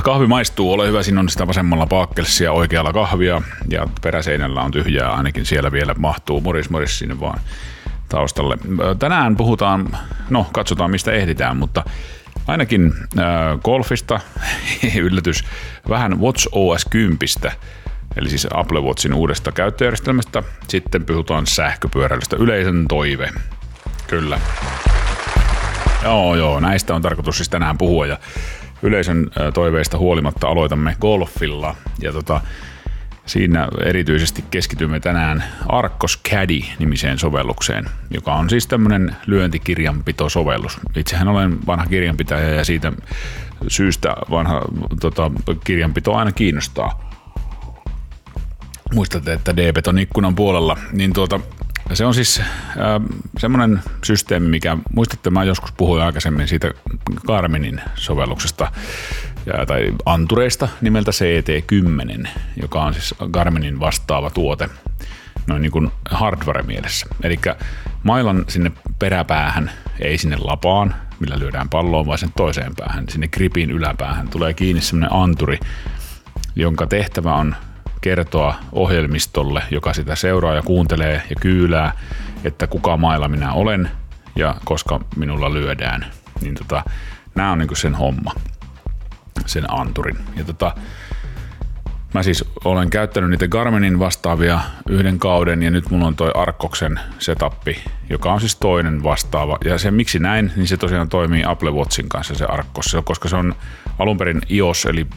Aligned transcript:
Kahvi 0.03 0.27
maistuu, 0.27 0.73
ole 0.73 0.88
hyvä, 0.88 1.03
siinä 1.03 1.19
on 1.19 1.30
sitä 1.30 1.47
vasemmalla 1.47 1.85
paakkelsia 1.85 2.52
oikealla 2.52 2.94
kahvia 2.94 3.41
ja 3.69 3.88
peräseinällä 4.02 4.61
on 4.61 4.72
tyhjää, 4.72 5.11
ainakin 5.11 5.45
siellä 5.45 5.72
vielä 5.72 5.94
mahtuu 5.97 6.41
moris 6.41 6.69
moris 6.69 6.99
sinne 6.99 7.19
vaan 7.19 7.39
taustalle. 8.09 8.57
Tänään 8.99 9.35
puhutaan, 9.35 9.97
no 10.29 10.47
katsotaan 10.53 10.91
mistä 10.91 11.11
ehditään, 11.11 11.57
mutta 11.57 11.83
ainakin 12.47 12.94
äh, 13.19 13.25
golfista, 13.63 14.19
yllätys, 14.95 15.44
vähän 15.89 16.22
Watch 16.22 16.47
OS 16.52 16.85
10, 16.89 17.19
eli 18.16 18.29
siis 18.29 18.47
Apple 18.53 18.81
Watchin 18.81 19.13
uudesta 19.13 19.52
käyttöjärjestelmästä. 19.52 20.44
Sitten 20.67 21.05
puhutaan 21.05 21.47
sähköpyöräilystä, 21.47 22.35
yleisön 22.39 22.85
toive. 22.89 23.29
Kyllä. 24.11 24.39
Joo, 26.03 26.35
joo, 26.35 26.59
näistä 26.59 26.95
on 26.95 27.01
tarkoitus 27.01 27.37
siis 27.37 27.49
tänään 27.49 27.77
puhua 27.77 28.05
ja 28.05 28.19
yleisön 28.81 29.31
toiveista 29.53 29.97
huolimatta 29.97 30.47
aloitamme 30.47 30.95
golfilla 31.01 31.75
ja 32.01 32.11
tota, 32.11 32.41
siinä 33.25 33.67
erityisesti 33.85 34.43
keskitymme 34.51 34.99
tänään 34.99 35.43
Arccos 35.67 36.19
Caddy-nimiseen 36.29 37.19
sovellukseen, 37.19 37.85
joka 38.09 38.33
on 38.33 38.49
siis 38.49 38.67
tämmöinen 38.67 39.15
lyöntikirjanpitosovellus. 39.25 40.79
Itsehän 40.95 41.27
olen 41.27 41.67
vanha 41.67 41.85
kirjanpitäjä 41.85 42.49
ja 42.49 42.65
siitä 42.65 42.91
syystä 43.67 44.15
vanha 44.29 44.61
tota, 45.01 45.31
kirjanpito 45.63 46.15
aina 46.15 46.31
kiinnostaa 46.31 47.11
muistatte, 48.93 49.33
että 49.33 49.53
on 49.87 49.99
ikkunan 49.99 50.35
puolella, 50.35 50.77
niin 50.91 51.13
tuota, 51.13 51.39
se 51.94 52.06
on 52.06 52.14
siis 52.14 52.39
äh, 52.39 52.45
semmoinen 53.38 53.81
systeemi, 54.03 54.47
mikä, 54.47 54.78
muistatte, 54.94 55.29
mä 55.29 55.44
joskus 55.44 55.72
puhuin 55.72 56.03
aikaisemmin 56.03 56.47
siitä 56.47 56.72
Garminin 57.28 57.81
sovelluksesta 57.96 58.72
ja, 59.46 59.66
tai 59.66 59.94
antureista 60.06 60.68
nimeltä 60.81 61.12
CT10, 61.12 62.28
joka 62.62 62.84
on 62.84 62.94
siis 62.94 63.16
Garminin 63.31 63.80
vastaava 63.80 64.30
tuote 64.30 64.69
noin 65.47 65.62
niin 65.62 65.72
kuin 65.72 65.91
hardware-mielessä. 66.12 67.06
Eli 67.24 67.40
mailan 68.03 68.46
sinne 68.47 68.72
peräpäähän, 69.00 69.72
ei 70.00 70.18
sinne 70.18 70.38
lapaan, 70.40 70.96
millä 71.19 71.40
lyödään 71.40 71.69
palloon, 71.69 72.06
vaan 72.07 72.18
sen 72.18 72.34
toiseen 72.35 72.75
päähän, 72.75 73.06
sinne 73.09 73.28
gripin 73.28 73.72
yläpäähän 73.72 74.28
tulee 74.28 74.53
kiinni 74.53 74.81
semmoinen 74.81 75.13
anturi, 75.13 75.59
jonka 76.56 76.88
tehtävä 76.88 77.35
on 77.35 77.56
kertoa 78.01 78.56
ohjelmistolle, 78.72 79.63
joka 79.72 79.94
sitä 79.94 80.16
seuraa 80.16 80.56
ja 80.56 80.62
kuuntelee 80.62 81.23
ja 81.29 81.35
kyylää, 81.39 81.94
että 82.44 82.67
kuka 82.67 82.97
mailla 82.97 83.28
minä 83.28 83.53
olen 83.53 83.91
ja 84.35 84.56
koska 84.66 85.00
minulla 85.16 85.53
lyödään. 85.53 86.06
Niin 86.41 86.56
tota, 86.56 86.84
nämä 87.35 87.51
on 87.51 87.57
niinku 87.57 87.75
sen 87.75 87.95
homma, 87.95 88.31
sen 89.45 89.73
anturin. 89.73 90.17
Ja 90.38 90.44
tota, 90.44 90.75
Mä 92.13 92.23
siis 92.23 92.45
olen 92.66 92.89
käyttänyt 92.89 93.29
niitä 93.29 93.47
Garminin 93.47 94.00
vastaavia 94.00 94.59
yhden 94.89 95.19
kauden 95.19 95.63
ja 95.63 95.72
nyt 95.72 95.89
mulla 95.89 96.07
on 96.07 96.16
toi 96.16 96.31
Arkkoksen 96.35 97.00
setappi, 97.19 97.79
joka 98.09 98.33
on 98.33 98.39
siis 98.39 98.56
toinen 98.56 99.03
vastaava. 99.03 99.57
Ja 99.66 99.78
se 99.78 99.91
miksi 99.91 100.19
näin, 100.19 100.51
niin 100.56 100.68
se 100.68 100.78
tosiaan 100.78 101.09
toimii 101.09 101.44
Apple 101.45 101.72
Watchin 101.72 102.09
kanssa 102.09 102.35
se 102.35 102.45
Arkkos, 102.45 102.97
koska 103.03 103.29
se 103.29 103.35
on 103.35 103.56
alun 104.01 104.17
perin 104.17 104.41
iOS 104.50 104.85
eli 104.85 105.07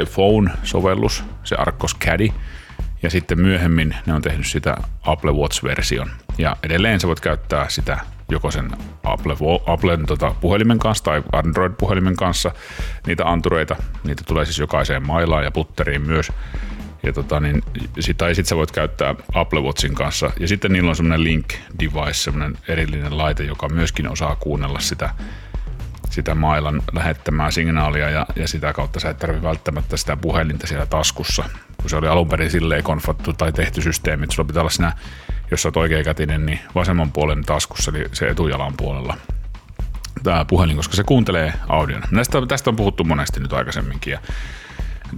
iPhone-sovellus, 0.00 1.24
se 1.44 1.56
Arkkos 1.56 1.96
Caddy. 1.96 2.28
Ja 3.02 3.10
sitten 3.10 3.40
myöhemmin 3.40 3.96
ne 4.06 4.14
on 4.14 4.22
tehnyt 4.22 4.46
sitä 4.46 4.76
Apple 5.02 5.32
Watch-version. 5.32 6.10
Ja 6.38 6.56
edelleen 6.62 7.00
sä 7.00 7.08
voit 7.08 7.20
käyttää 7.20 7.68
sitä 7.68 7.98
joko 8.28 8.50
sen 8.50 8.70
Apple, 9.04 9.36
Applen 9.66 10.06
tota, 10.06 10.34
puhelimen 10.40 10.78
kanssa 10.78 11.04
tai 11.04 11.22
Android-puhelimen 11.32 12.16
kanssa 12.16 12.52
niitä 13.06 13.24
antureita. 13.26 13.76
Niitä 14.04 14.22
tulee 14.26 14.44
siis 14.44 14.58
jokaiseen 14.58 15.06
mailaan 15.06 15.44
ja 15.44 15.50
putteriin 15.50 16.02
myös. 16.02 16.32
Ja 17.02 17.12
tota, 17.12 17.40
niin, 17.40 17.62
sit, 18.00 18.16
tai 18.16 18.34
sitten 18.34 18.48
sä 18.48 18.56
voit 18.56 18.70
käyttää 18.70 19.14
Apple 19.34 19.60
Watchin 19.60 19.94
kanssa. 19.94 20.30
Ja 20.40 20.48
sitten 20.48 20.72
niillä 20.72 20.90
on 20.90 20.96
semmoinen 20.96 21.24
link 21.24 21.48
device, 21.80 22.14
semmoinen 22.14 22.58
erillinen 22.68 23.18
laite, 23.18 23.44
joka 23.44 23.68
myöskin 23.68 24.08
osaa 24.08 24.36
kuunnella 24.36 24.80
sitä, 24.80 25.14
sitä 26.14 26.34
mailan 26.34 26.82
lähettämää 26.92 27.50
signaalia 27.50 28.10
ja, 28.10 28.26
ja 28.36 28.48
sitä 28.48 28.72
kautta 28.72 29.00
sä 29.00 29.10
et 29.10 29.18
tarvi 29.18 29.42
välttämättä 29.42 29.96
sitä 29.96 30.16
puhelinta 30.16 30.66
siellä 30.66 30.86
taskussa. 30.86 31.44
Kun 31.76 31.90
se 31.90 31.96
oli 31.96 32.08
alun 32.08 32.28
perin 32.28 32.50
silleen 32.50 32.84
konfattu 32.84 33.32
tai 33.32 33.52
tehty 33.52 33.82
systeemi, 33.82 34.24
että 34.24 34.34
sulla 34.34 34.46
pitää 34.46 34.60
olla 34.62 34.70
siinä 34.70 34.92
jos 35.50 35.62
sä 35.62 35.68
oot 35.68 35.76
oikeakätinen, 35.76 36.46
niin 36.46 36.60
vasemman 36.74 37.12
puolen 37.12 37.44
taskussa, 37.44 37.92
eli 37.94 38.04
se 38.12 38.28
etujalan 38.28 38.74
puolella 38.76 39.16
tämä 40.22 40.44
puhelin, 40.44 40.76
koska 40.76 40.96
se 40.96 41.04
kuuntelee 41.04 41.52
audion. 41.68 42.02
Näistä, 42.10 42.46
tästä 42.46 42.70
on 42.70 42.76
puhuttu 42.76 43.04
monesti 43.04 43.40
nyt 43.40 43.52
aikaisemminkin. 43.52 44.10
Ja, 44.10 44.18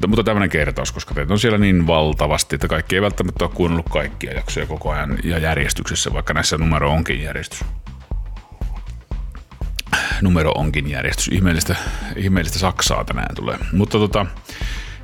mutta 0.06 0.24
tämmöinen 0.24 0.50
kertaus, 0.50 0.92
koska 0.92 1.14
teitä 1.14 1.32
on 1.32 1.38
siellä 1.38 1.58
niin 1.58 1.86
valtavasti, 1.86 2.54
että 2.54 2.68
kaikki 2.68 2.94
ei 2.94 3.02
välttämättä 3.02 3.44
ole 3.44 3.52
kuunnellut 3.54 3.88
kaikkia 3.88 4.32
jaksoja 4.32 4.66
koko 4.66 4.90
ajan 4.90 5.18
ja 5.24 5.38
järjestyksessä, 5.38 6.12
vaikka 6.12 6.34
näissä 6.34 6.58
numero 6.58 6.90
onkin 6.90 7.22
järjestys. 7.22 7.64
Numero 10.22 10.52
onkin 10.52 10.90
järjestys. 10.90 11.28
Ihmeellistä, 11.28 11.76
ihmeellistä 12.16 12.58
Saksaa 12.58 13.04
tänään 13.04 13.34
tulee. 13.34 13.58
Mutta 13.72 13.98
tota, 13.98 14.26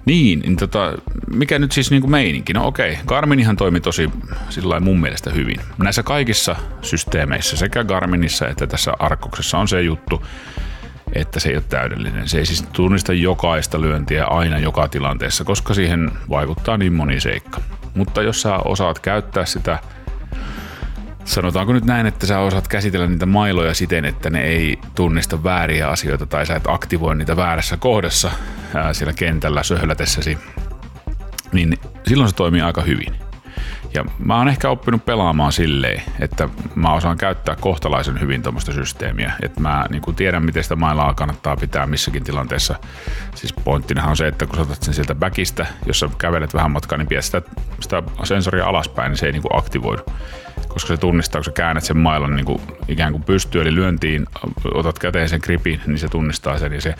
niin, 0.04 0.40
niin 0.40 0.56
tota, 0.56 0.92
mikä 1.30 1.58
nyt 1.58 1.72
siis 1.72 1.90
niinku 1.90 2.08
meininki? 2.08 2.52
No 2.52 2.66
okei, 2.66 2.98
Garminihan 3.06 3.56
toimi 3.56 3.80
tosi 3.80 4.10
sillä 4.50 4.80
mun 4.80 5.00
mielestä 5.00 5.30
hyvin. 5.30 5.60
Näissä 5.78 6.02
kaikissa 6.02 6.56
systeemeissä, 6.82 7.56
sekä 7.56 7.84
Garminissa 7.84 8.48
että 8.48 8.66
tässä 8.66 8.92
Arkoksessa 8.98 9.58
on 9.58 9.68
se 9.68 9.82
juttu, 9.82 10.22
että 11.12 11.40
se 11.40 11.48
ei 11.48 11.56
ole 11.56 11.64
täydellinen. 11.68 12.28
Se 12.28 12.38
ei 12.38 12.46
siis 12.46 12.62
tunnista 12.62 13.12
jokaista 13.12 13.80
lyöntiä 13.80 14.24
aina 14.24 14.58
joka 14.58 14.88
tilanteessa, 14.88 15.44
koska 15.44 15.74
siihen 15.74 16.10
vaikuttaa 16.30 16.76
niin 16.76 16.92
moni 16.92 17.20
seikka. 17.20 17.60
Mutta 17.94 18.22
jos 18.22 18.42
sä 18.42 18.56
osaat 18.56 18.98
käyttää 18.98 19.44
sitä 19.44 19.78
Sanotaanko 21.24 21.72
nyt 21.72 21.84
näin, 21.84 22.06
että 22.06 22.26
sä 22.26 22.38
osaat 22.38 22.68
käsitellä 22.68 23.06
niitä 23.06 23.26
mailoja 23.26 23.74
siten, 23.74 24.04
että 24.04 24.30
ne 24.30 24.42
ei 24.42 24.78
tunnista 24.94 25.44
vääriä 25.44 25.88
asioita 25.88 26.26
tai 26.26 26.46
sä 26.46 26.56
et 26.56 26.66
aktivoi 26.66 27.16
niitä 27.16 27.36
väärässä 27.36 27.76
kohdassa 27.76 28.30
ää, 28.74 28.94
siellä 28.94 29.12
kentällä 29.12 29.62
söhlätessäsi, 29.62 30.38
niin 31.52 31.78
silloin 32.06 32.30
se 32.30 32.36
toimii 32.36 32.60
aika 32.60 32.82
hyvin. 32.82 33.31
Ja 33.94 34.04
mä 34.18 34.38
oon 34.38 34.48
ehkä 34.48 34.70
oppinut 34.70 35.04
pelaamaan 35.04 35.52
silleen, 35.52 36.02
että 36.20 36.48
mä 36.74 36.94
osaan 36.94 37.16
käyttää 37.18 37.56
kohtalaisen 37.60 38.20
hyvin 38.20 38.42
tuommoista 38.42 38.72
systeemiä. 38.72 39.32
Että 39.42 39.60
mä 39.60 39.86
niin 39.90 40.16
tiedän, 40.16 40.44
miten 40.44 40.62
sitä 40.62 40.76
mailaa 40.76 41.14
kannattaa 41.14 41.56
pitää 41.56 41.86
missäkin 41.86 42.24
tilanteessa. 42.24 42.74
Siis 43.34 43.52
pointtinahan 43.52 44.10
on 44.10 44.16
se, 44.16 44.26
että 44.26 44.46
kun 44.46 44.56
sä 44.56 44.62
otat 44.62 44.82
sen 44.82 44.94
sieltä 44.94 45.14
backista, 45.14 45.66
jos 45.86 46.00
sä 46.00 46.08
kävelet 46.18 46.54
vähän 46.54 46.70
matkaa, 46.70 46.98
niin 46.98 47.08
pidät 47.08 47.24
sitä, 47.24 47.42
sitä 47.80 48.02
sensoria 48.24 48.66
alaspäin, 48.66 49.10
niin 49.10 49.18
se 49.18 49.26
ei 49.26 49.32
niin 49.32 49.42
kuin 49.42 49.58
aktivoidu 49.58 50.02
koska 50.68 50.88
se 50.88 50.96
tunnistaa, 50.96 51.38
kun 51.38 51.44
sä 51.44 51.50
käännät 51.50 51.84
sen 51.84 51.96
mailan 51.96 52.36
niin 52.36 52.46
kuin 52.46 52.60
ikään 52.88 53.12
kuin 53.12 53.24
pystyy, 53.24 53.62
eli 53.62 53.74
lyöntiin, 53.74 54.26
otat 54.74 54.98
käteen 54.98 55.28
sen 55.28 55.40
gripin, 55.42 55.80
niin 55.86 55.98
se 55.98 56.08
tunnistaa 56.08 56.58
sen 56.58 56.72
ja 56.72 56.80
se 56.80 56.94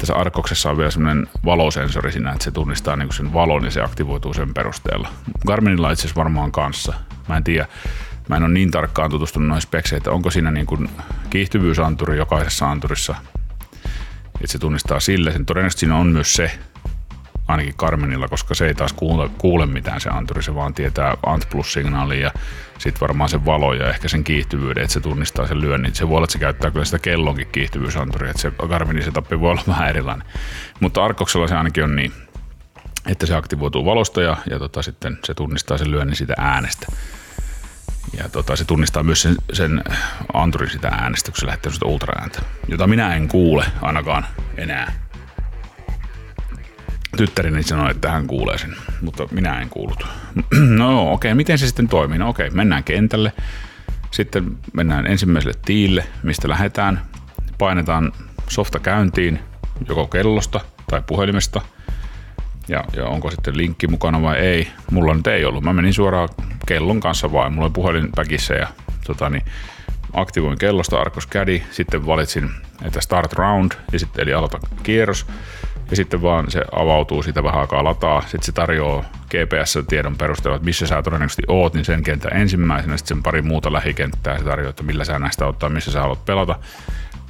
tässä 0.00 0.14
arkoksessa 0.14 0.70
on 0.70 0.76
vielä 0.76 0.90
semmoinen 0.90 1.26
valosensori 1.44 2.12
siinä, 2.12 2.32
että 2.32 2.44
se 2.44 2.50
tunnistaa 2.50 2.96
niin 2.96 3.12
sen 3.12 3.32
valon 3.32 3.64
ja 3.64 3.70
se 3.70 3.82
aktivoituu 3.82 4.34
sen 4.34 4.54
perusteella. 4.54 5.08
Garminilla 5.46 5.90
itse 5.90 6.00
asiassa 6.00 6.18
varmaan 6.18 6.52
kanssa. 6.52 6.94
Mä 7.28 7.36
en 7.36 7.44
tiedä, 7.44 7.66
mä 8.28 8.36
en 8.36 8.42
ole 8.42 8.52
niin 8.52 8.70
tarkkaan 8.70 9.10
tutustunut 9.10 9.48
noihin 9.48 9.62
spekseihin, 9.62 10.00
että 10.00 10.10
onko 10.10 10.30
siinä 10.30 10.50
niin 10.50 10.66
kuin 10.66 10.90
kiihtyvyysanturi 11.30 12.16
jokaisessa 12.16 12.70
anturissa, 12.70 13.14
että 14.34 14.52
se 14.52 14.58
tunnistaa 14.58 15.00
sille. 15.00 15.32
Sen 15.32 15.46
todennäköisesti 15.46 15.80
siinä 15.80 15.96
on 15.96 16.06
myös 16.06 16.34
se, 16.34 16.58
ainakin 17.50 17.74
Carmenilla, 17.74 18.28
koska 18.28 18.54
se 18.54 18.66
ei 18.66 18.74
taas 18.74 18.92
kuule, 18.92 19.30
kuule 19.38 19.66
mitään 19.66 20.00
se 20.00 20.10
anturi, 20.10 20.42
se 20.42 20.54
vaan 20.54 20.74
tietää 20.74 21.16
Ant 21.26 21.46
Plus-signaalia 21.50 22.20
ja 22.20 22.32
sitten 22.78 23.00
varmaan 23.00 23.30
se 23.30 23.44
valo 23.44 23.74
ja 23.74 23.90
ehkä 23.90 24.08
sen 24.08 24.24
kiihtyvyyden, 24.24 24.82
että 24.82 24.94
se 24.94 25.00
tunnistaa 25.00 25.46
sen 25.46 25.60
lyönnin. 25.60 25.94
Se 25.94 26.08
voi 26.08 26.16
olla, 26.16 26.24
että 26.24 26.32
se 26.32 26.38
käyttää 26.38 26.70
kyllä 26.70 26.84
sitä 26.84 26.98
kellonkin 26.98 27.48
kiihtyvyysanturia, 27.52 28.30
että 28.30 28.42
se 28.42 28.52
Garminin 28.68 29.04
setup 29.04 29.30
voi 29.40 29.50
olla 29.50 29.62
vähän 29.72 29.88
erilainen. 29.88 30.26
Mutta 30.80 31.04
Arkoksella 31.04 31.48
se 31.48 31.56
ainakin 31.56 31.84
on 31.84 31.96
niin, 31.96 32.12
että 33.06 33.26
se 33.26 33.34
aktivoituu 33.34 33.84
valosta 33.84 34.22
ja, 34.22 34.36
ja 34.50 34.58
tota, 34.58 34.82
sitten 34.82 35.18
se 35.24 35.34
tunnistaa 35.34 35.78
sen 35.78 35.90
lyönnin 35.90 36.16
siitä 36.16 36.34
äänestä. 36.38 36.86
Ja 38.18 38.28
tota, 38.28 38.56
se 38.56 38.64
tunnistaa 38.64 39.02
myös 39.02 39.22
sen, 39.22 39.36
sen 39.52 39.84
anturin 40.32 40.70
sitä 40.70 40.88
äänestä, 40.88 41.30
kun 41.30 41.40
se 41.40 41.46
lähtee 41.46 41.72
sitä 41.72 41.86
ultraääntä, 41.86 42.42
jota 42.68 42.86
minä 42.86 43.14
en 43.14 43.28
kuule 43.28 43.64
ainakaan 43.82 44.26
enää 44.56 45.09
tyttäreni 47.16 47.62
sanoi, 47.62 47.90
että 47.90 48.10
hän 48.10 48.26
kuulee 48.26 48.58
sen, 48.58 48.76
mutta 49.02 49.28
minä 49.30 49.60
en 49.60 49.68
kuullut. 49.68 50.06
No 50.76 51.12
okei, 51.12 51.28
okay, 51.30 51.34
miten 51.34 51.58
se 51.58 51.66
sitten 51.66 51.88
toimii? 51.88 52.18
No 52.18 52.28
okei, 52.28 52.46
okay, 52.46 52.56
mennään 52.56 52.84
kentälle. 52.84 53.32
Sitten 54.10 54.56
mennään 54.72 55.06
ensimmäiselle 55.06 55.58
tiille, 55.64 56.06
mistä 56.22 56.48
lähdetään. 56.48 57.00
Painetaan 57.58 58.12
softa 58.48 58.78
käyntiin, 58.78 59.38
joko 59.88 60.06
kellosta 60.06 60.60
tai 60.90 61.02
puhelimesta. 61.06 61.60
Ja, 62.68 62.84
ja 62.96 63.06
onko 63.06 63.30
sitten 63.30 63.56
linkki 63.56 63.86
mukana 63.86 64.22
vai 64.22 64.38
ei. 64.38 64.68
Mulla 64.90 65.14
nyt 65.14 65.26
ei 65.26 65.44
ollut. 65.44 65.64
Mä 65.64 65.72
menin 65.72 65.94
suoraan 65.94 66.28
kellon 66.66 67.00
kanssa 67.00 67.32
vain. 67.32 67.52
Mulla 67.52 67.66
oli 67.66 67.72
puhelin 67.72 68.08
päkissä 68.16 68.54
ja 68.54 68.68
tota, 69.06 69.30
niin, 69.30 69.44
aktivoin 70.12 70.58
kellosta 70.58 71.00
Arkos 71.00 71.28
Caddy. 71.28 71.62
Sitten 71.70 72.06
valitsin, 72.06 72.50
että 72.82 73.00
start 73.00 73.32
round, 73.32 73.72
ja 73.92 73.98
sitten, 73.98 74.22
eli 74.22 74.34
aloita 74.34 74.58
kierros 74.82 75.26
ja 75.90 75.96
sitten 75.96 76.22
vaan 76.22 76.50
se 76.50 76.64
avautuu, 76.72 77.22
sitä 77.22 77.42
vähän 77.42 77.60
aikaa 77.60 77.84
lataa, 77.84 78.20
sitten 78.20 78.42
se 78.42 78.52
tarjoaa 78.52 79.04
GPS-tiedon 79.30 80.16
perusteella, 80.16 80.56
että 80.56 80.64
missä 80.64 80.86
sä 80.86 81.02
todennäköisesti 81.02 81.42
oot, 81.48 81.74
niin 81.74 81.84
sen 81.84 82.02
kentän 82.02 82.36
ensimmäisenä, 82.36 82.96
sitten 82.96 83.16
sen 83.16 83.22
pari 83.22 83.42
muuta 83.42 83.72
lähikenttää 83.72 84.38
se 84.38 84.44
tarjoaa, 84.44 84.70
että 84.70 84.82
millä 84.82 85.04
sä 85.04 85.18
näistä 85.18 85.46
ottaa, 85.46 85.68
missä 85.68 85.92
sä 85.92 86.00
haluat 86.00 86.24
pelata. 86.24 86.58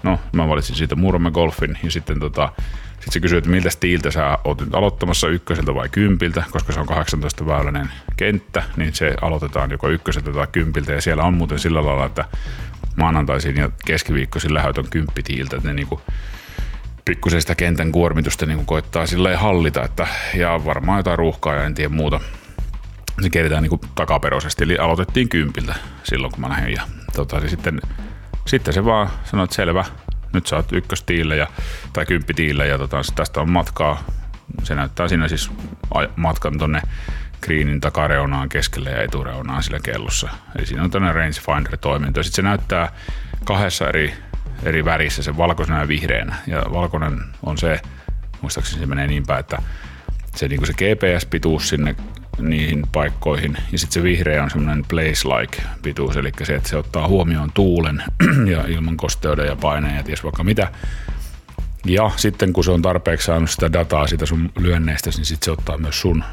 No, 0.02 0.20
mä 0.32 0.48
valitsin 0.48 0.76
siitä 0.76 0.96
Murme 0.96 1.30
Golfin 1.30 1.78
ja 1.82 1.90
sitten 1.90 2.20
tota, 2.20 2.52
sitten 3.00 3.12
se 3.12 3.20
kysyy, 3.20 3.38
että 3.38 3.50
miltä 3.50 3.70
stiiltä 3.70 4.10
sä 4.10 4.38
oot 4.44 4.60
nyt 4.60 4.74
aloittamassa 4.74 5.28
ykköseltä 5.28 5.74
vai 5.74 5.88
kympiltä, 5.88 6.44
koska 6.50 6.72
se 6.72 6.80
on 6.80 6.86
18 6.86 7.46
väyläinen 7.46 7.90
kenttä, 8.16 8.62
niin 8.76 8.94
se 8.94 9.14
aloitetaan 9.22 9.70
joko 9.70 9.88
ykköseltä 9.88 10.32
tai 10.32 10.46
kympiltä. 10.52 10.92
Ja 10.92 11.00
siellä 11.00 11.22
on 11.22 11.34
muuten 11.34 11.58
sillä 11.58 11.86
lailla, 11.86 12.06
että 12.06 12.24
maanantaisin 12.96 13.56
ja 13.56 13.70
keskiviikkoisin 13.86 14.54
lähöt 14.54 14.78
on 14.78 14.86
kymppitiiltä, 14.90 15.56
että 15.56 15.68
ne 15.68 15.74
niinku 15.74 16.00
pikkusen 17.10 17.40
sitä 17.40 17.54
kentän 17.54 17.92
kuormitusta 17.92 18.46
niin 18.46 18.66
koittaa 18.66 19.06
sillä 19.06 19.36
hallita, 19.36 19.84
että, 19.84 20.06
ja 20.34 20.60
varmaan 20.64 20.98
jotain 20.98 21.18
ruuhkaa 21.18 21.54
ja 21.54 21.64
en 21.64 21.74
tiedä 21.74 21.88
muuta. 21.88 22.20
Se 23.22 23.30
keritään 23.30 23.62
niin 23.62 23.80
takaperoisesti, 23.94 24.64
eli 24.64 24.78
aloitettiin 24.78 25.28
kympiltä 25.28 25.74
silloin, 26.02 26.32
kun 26.32 26.40
mä 26.40 26.48
lähdin. 26.48 26.72
Ja, 26.72 26.82
tota, 27.16 27.40
niin 27.40 27.50
sitten, 27.50 27.80
sitten 28.46 28.74
se 28.74 28.84
vaan 28.84 29.10
sanoi, 29.24 29.44
että 29.44 29.56
selvä, 29.56 29.84
nyt 30.32 30.46
sä 30.46 30.56
oot 30.56 30.72
ykköstiille 30.72 31.36
ja, 31.36 31.46
tai 31.92 32.06
kymppitiille 32.06 32.66
ja 32.66 32.78
tota, 32.78 33.00
tästä 33.14 33.40
on 33.40 33.50
matkaa. 33.50 34.04
Se 34.62 34.74
näyttää 34.74 35.08
siinä 35.08 35.28
siis 35.28 35.50
matkan 36.16 36.58
tonne 36.58 36.82
greenin 37.42 37.80
takareunaan 37.80 38.48
keskelle 38.48 38.90
ja 38.90 39.02
etureunaan 39.02 39.62
sillä 39.62 39.78
kellossa. 39.82 40.28
Eli 40.58 40.66
siinä 40.66 40.84
on 40.84 40.90
tämmöinen 40.90 41.14
rangefinder-toiminto. 41.14 42.22
Sitten 42.22 42.36
se 42.36 42.42
näyttää 42.42 42.92
kahdessa 43.44 43.88
eri 43.88 44.14
eri 44.62 44.84
värissä, 44.84 45.22
se 45.22 45.36
valkoisena 45.36 45.80
ja 45.80 45.88
vihreänä. 45.88 46.34
Ja 46.46 46.62
valkoinen 46.72 47.20
on 47.42 47.58
se, 47.58 47.80
muistaakseni 48.42 48.80
se 48.80 48.86
menee 48.86 49.06
niin 49.06 49.26
päin, 49.26 49.40
että 49.40 49.62
se, 50.36 50.48
niin 50.48 50.66
se 50.66 50.72
GPS-pituus 50.72 51.68
sinne 51.68 51.96
niihin 52.38 52.82
paikkoihin, 52.92 53.56
ja 53.72 53.78
sitten 53.78 53.94
se 53.94 54.02
vihreä 54.02 54.42
on 54.42 54.50
semmoinen 54.50 54.84
place-like 54.84 55.62
pituus, 55.82 56.16
eli 56.16 56.32
se, 56.42 56.54
että 56.54 56.68
se 56.68 56.76
ottaa 56.76 57.08
huomioon 57.08 57.52
tuulen 57.54 58.02
ja 58.52 58.64
ilman 58.68 58.96
kosteuden 58.96 59.46
ja 59.46 59.56
paineen 59.56 59.96
ja 59.96 60.02
ties 60.02 60.24
vaikka 60.24 60.44
mitä. 60.44 60.68
Ja 61.86 62.10
sitten 62.16 62.52
kun 62.52 62.64
se 62.64 62.70
on 62.70 62.82
tarpeeksi 62.82 63.26
saanut 63.26 63.50
sitä 63.50 63.72
dataa 63.72 64.06
siitä 64.06 64.26
sun 64.26 64.52
lyönneistä, 64.58 65.10
niin 65.16 65.24
sitten 65.24 65.44
se 65.44 65.50
ottaa 65.50 65.78
myös 65.78 66.00
sun, 66.00 66.24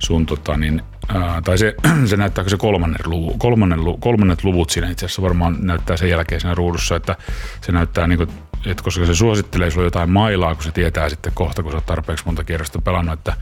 sun 0.00 0.26
tota, 0.26 0.56
niin, 0.56 0.82
ää, 1.08 1.42
tai 1.44 1.58
se, 1.58 1.74
se 2.10 2.16
näyttääkö 2.16 2.50
se 2.50 2.56
kolmannen 2.56 3.00
luvu, 3.04 3.34
kolmannen, 3.38 3.80
kolmannet 4.00 4.44
luvut 4.44 4.70
siinä 4.70 4.90
itse 4.90 5.06
asiassa 5.06 5.22
varmaan 5.22 5.56
näyttää 5.60 5.96
sen 5.96 6.10
jälkeen 6.10 6.40
siinä 6.40 6.54
ruudussa, 6.54 6.96
että 6.96 7.16
se 7.60 7.72
näyttää 7.72 8.06
niin 8.06 8.16
kuin, 8.16 8.30
että 8.66 8.82
koska 8.82 9.06
se 9.06 9.14
suosittelee 9.14 9.70
sulle 9.70 9.86
jotain 9.86 10.10
mailaa, 10.10 10.54
kun 10.54 10.64
se 10.64 10.72
tietää 10.72 11.08
sitten 11.08 11.32
kohta, 11.34 11.62
kun 11.62 11.72
sä 11.72 11.76
oot 11.76 11.86
tarpeeksi 11.86 12.24
monta 12.26 12.44
kierrosta 12.44 12.80
pelannut, 12.80 13.18
että, 13.18 13.36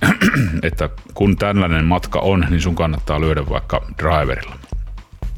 että 0.68 0.88
kun 1.14 1.36
tällainen 1.36 1.84
matka 1.84 2.20
on, 2.20 2.46
niin 2.50 2.60
sun 2.60 2.74
kannattaa 2.74 3.20
lyödä 3.20 3.48
vaikka 3.48 3.86
driverilla, 3.98 4.58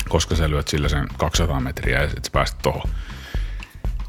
koska 0.09 0.37
sä 0.37 0.51
lyöt 0.51 0.69
sillä 0.69 0.89
sen 0.89 1.09
200 1.19 1.61
metriä 1.61 2.03
ja 2.03 2.09
sitten 2.09 2.33
pääset 2.33 2.59
tuohon. 2.63 2.91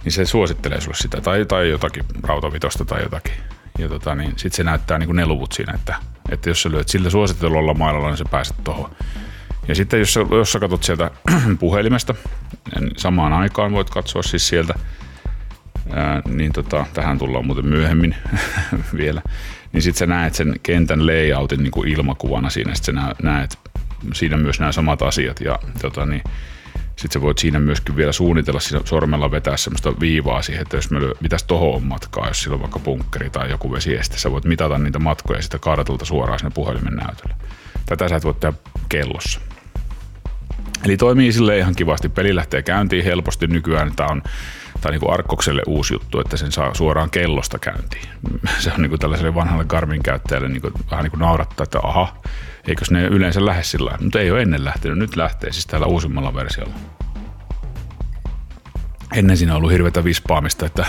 Niin 0.03 0.11
se 0.11 0.25
suosittelee 0.25 0.81
sulle 0.81 0.97
sitä, 0.97 1.21
tai, 1.21 1.45
tai 1.45 1.69
jotakin 1.69 2.03
rautavitosta 2.23 2.85
tai 2.85 3.03
jotakin. 3.03 3.33
Ja 3.77 3.89
tota, 3.89 4.15
niin 4.15 4.29
sitten 4.29 4.57
se 4.57 4.63
näyttää 4.63 4.97
niin 4.97 5.07
kuin 5.07 5.15
ne 5.15 5.25
luvut 5.25 5.51
siinä, 5.51 5.73
että 5.73 5.95
että 6.29 6.49
jos 6.49 6.61
sä 6.61 6.71
lyöt 6.71 6.87
sillä 6.87 7.09
suositellulla 7.09 7.73
mailalla, 7.73 8.07
niin 8.07 8.17
sä 8.17 8.23
pääset 8.31 8.55
tuohon. 8.63 8.91
Ja 9.67 9.75
sitten 9.75 9.99
jos 9.99 10.15
jos 10.31 10.51
sä 10.51 10.59
katsot 10.59 10.83
sieltä 10.83 11.11
puhelimesta, 11.59 12.15
niin 12.79 12.91
samaan 12.97 13.33
aikaan 13.33 13.71
voit 13.71 13.89
katsoa 13.89 14.23
siis 14.23 14.47
sieltä, 14.47 14.73
ää, 15.93 16.21
niin 16.29 16.53
tota, 16.53 16.85
tähän 16.93 17.17
tullaan 17.17 17.45
muuten 17.45 17.65
myöhemmin 17.65 18.15
vielä, 18.97 19.21
niin 19.73 19.81
sitten 19.81 19.99
sä 19.99 20.05
näet 20.05 20.35
sen 20.35 20.55
kentän 20.63 21.07
layoutin 21.07 21.63
niin 21.63 21.71
kuin 21.71 21.89
ilmakuvana 21.89 22.49
siinä, 22.49 22.75
sitten 22.75 22.95
sä 22.95 23.15
näet 23.23 23.59
siinä 24.13 24.37
myös 24.37 24.59
nämä 24.59 24.71
samat 24.71 25.01
asiat 25.01 25.41
ja 25.41 25.59
tota, 25.81 26.05
niin, 26.05 26.23
sitten 26.97 27.11
sä 27.13 27.21
voit 27.21 27.37
siinä 27.37 27.59
myöskin 27.59 27.95
vielä 27.95 28.11
suunnitella 28.11 28.59
siinä 28.59 28.81
sormella 28.85 29.31
vetää 29.31 29.57
semmoista 29.57 29.99
viivaa 29.99 30.41
siihen, 30.41 30.61
että 30.61 30.77
jos 30.77 30.91
me 30.91 30.99
mitäs 31.21 31.43
tohon 31.43 31.75
on 31.75 31.83
matkaa, 31.83 32.27
jos 32.27 32.41
sillä 32.41 32.53
on 32.53 32.61
vaikka 32.61 32.79
punkkeri 32.79 33.29
tai 33.29 33.49
joku 33.49 33.71
vesieste, 33.71 34.17
sä 34.17 34.31
voit 34.31 34.45
mitata 34.45 34.77
niitä 34.77 34.99
matkoja 34.99 35.41
sitä 35.41 35.59
kaadatulta 35.59 36.05
suoraan 36.05 36.39
sinne 36.39 36.51
puhelimen 36.55 36.95
näytölle. 36.95 37.35
Tätä 37.85 38.09
sä 38.09 38.15
et 38.15 38.23
voi 38.23 38.33
tehdä 38.33 38.57
kellossa. 38.89 39.39
Eli 40.85 40.97
toimii 40.97 41.31
sille 41.31 41.57
ihan 41.57 41.75
kivasti. 41.75 42.09
Peli 42.09 42.35
lähtee 42.35 42.61
käyntiin 42.61 43.03
helposti 43.03 43.47
nykyään. 43.47 43.95
Tämä 43.95 44.09
on, 44.09 44.23
on 44.85 44.91
niin 44.91 44.99
kuin 44.99 45.13
Arkkokselle 45.13 45.61
uusi 45.67 45.93
juttu, 45.93 46.19
että 46.19 46.37
sen 46.37 46.51
saa 46.51 46.73
suoraan 46.73 47.09
kellosta 47.09 47.59
käyntiin. 47.59 48.07
Se 48.59 48.71
on 48.73 48.81
niin 48.81 48.89
kuin 48.89 48.99
tällaiselle 48.99 49.35
vanhalle 49.35 49.65
Garmin 49.65 50.03
käyttäjälle 50.03 50.47
niin 50.47 50.61
kuin, 50.61 50.73
vähän 50.91 51.03
niin 51.03 51.11
kuin 51.11 51.19
naurattaa, 51.21 51.63
että 51.63 51.79
aha, 51.83 52.15
eikös 52.67 52.91
ne 52.91 53.03
yleensä 53.03 53.45
lähde 53.45 53.63
sillä 53.63 53.97
Mutta 54.01 54.19
ei 54.19 54.31
ole 54.31 54.41
ennen 54.41 54.65
lähtenyt, 54.65 54.97
nyt 54.97 55.15
lähtee 55.15 55.51
siis 55.51 55.67
täällä 55.67 55.87
uusimmalla 55.87 56.33
versiolla. 56.33 56.73
Ennen 59.15 59.37
siinä 59.37 59.55
ollut 59.55 59.71
hirveätä 59.71 60.03
vispaamista, 60.03 60.65
että 60.65 60.85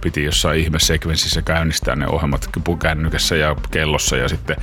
piti 0.00 0.24
jossain 0.24 0.60
ihmesekvenssissä 0.60 1.42
käynnistää 1.42 1.96
ne 1.96 2.06
ohjelmat 2.08 2.50
kännykässä 2.78 3.36
ja 3.36 3.56
kellossa 3.70 4.16
ja 4.16 4.28
sitten, 4.28 4.56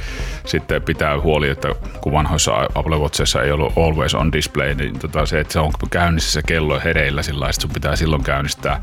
sitten 0.46 0.82
pitää 0.82 1.20
huoli, 1.20 1.50
että 1.50 1.70
kun 2.02 2.14
vanhoissa 2.14 2.68
Apple 2.76 2.98
Watchissa 2.98 3.44
ei 3.44 3.52
ollut 3.52 3.74
always 3.78 4.16
on 4.16 4.32
display, 4.32 4.76
niin 4.76 5.00
tota 5.00 5.26
se, 5.26 5.40
että 5.40 5.54
se 5.54 5.60
on 5.60 5.72
käynnissä 5.90 6.32
se 6.32 6.42
kello 6.48 6.82
hereillä 6.84 7.24
sillä 7.24 7.52
sun 7.52 7.70
pitää 7.70 7.96
silloin 7.96 8.24
käynnistää 8.24 8.82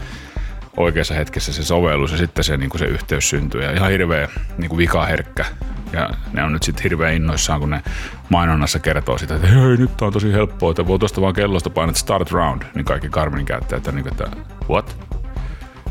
oikeassa 0.78 1.14
hetkessä 1.14 1.52
se 1.52 1.64
sovellus 1.64 2.12
ja 2.12 2.18
sitten 2.18 2.44
se, 2.44 2.56
niin 2.56 2.70
kuin 2.70 2.78
se 2.78 2.84
yhteys 2.84 3.30
syntyy. 3.30 3.62
Ja 3.62 3.72
ihan 3.72 3.90
hirveä 3.90 4.28
niin 4.58 4.68
kuin 4.68 4.78
vikaherkkä 4.78 5.44
ja 5.92 6.10
ne 6.32 6.44
on 6.44 6.52
nyt 6.52 6.62
sitten 6.62 6.82
hirveän 6.82 7.14
innoissaan, 7.14 7.60
kun 7.60 7.70
ne 7.70 7.82
mainonnassa 8.28 8.78
kertoo 8.78 9.18
sitä, 9.18 9.34
että 9.34 9.46
hei, 9.46 9.76
nyt 9.76 10.02
on 10.02 10.12
tosi 10.12 10.32
helppoa, 10.32 10.70
että 10.70 10.86
voi 10.86 10.98
tuosta 10.98 11.20
vaan 11.20 11.34
kellosta 11.34 11.70
painat 11.70 11.96
start 11.96 12.30
round, 12.30 12.62
niin 12.74 12.84
kaikki 12.84 13.08
Garmin 13.08 13.46
käyttäjät 13.46 13.86
on 13.86 13.94
niin 13.94 14.02
kuin, 14.02 14.12
että 14.12 14.36
what? 14.68 14.96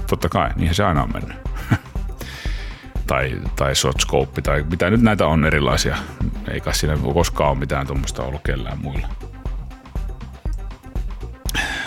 Totta 0.08 0.30
kai, 0.30 0.50
niinhän 0.56 0.76
se 0.76 0.84
aina 0.84 1.04
on 1.04 1.14
mennyt. 1.14 1.38
tai, 3.08 3.42
tai 3.56 3.76
Sotscope 3.76 4.42
tai 4.42 4.66
mitä 4.72 4.90
nyt 4.90 5.02
näitä 5.02 5.28
on 5.28 5.46
erilaisia. 5.46 5.98
Eikä 6.52 6.74
siinä 6.74 6.98
koskaan 7.14 7.50
ole 7.50 7.60
mitään 7.60 7.88
tuommoista 7.88 8.24
ollut 8.24 8.42
kellään 8.44 8.78
muilla. 8.78 9.08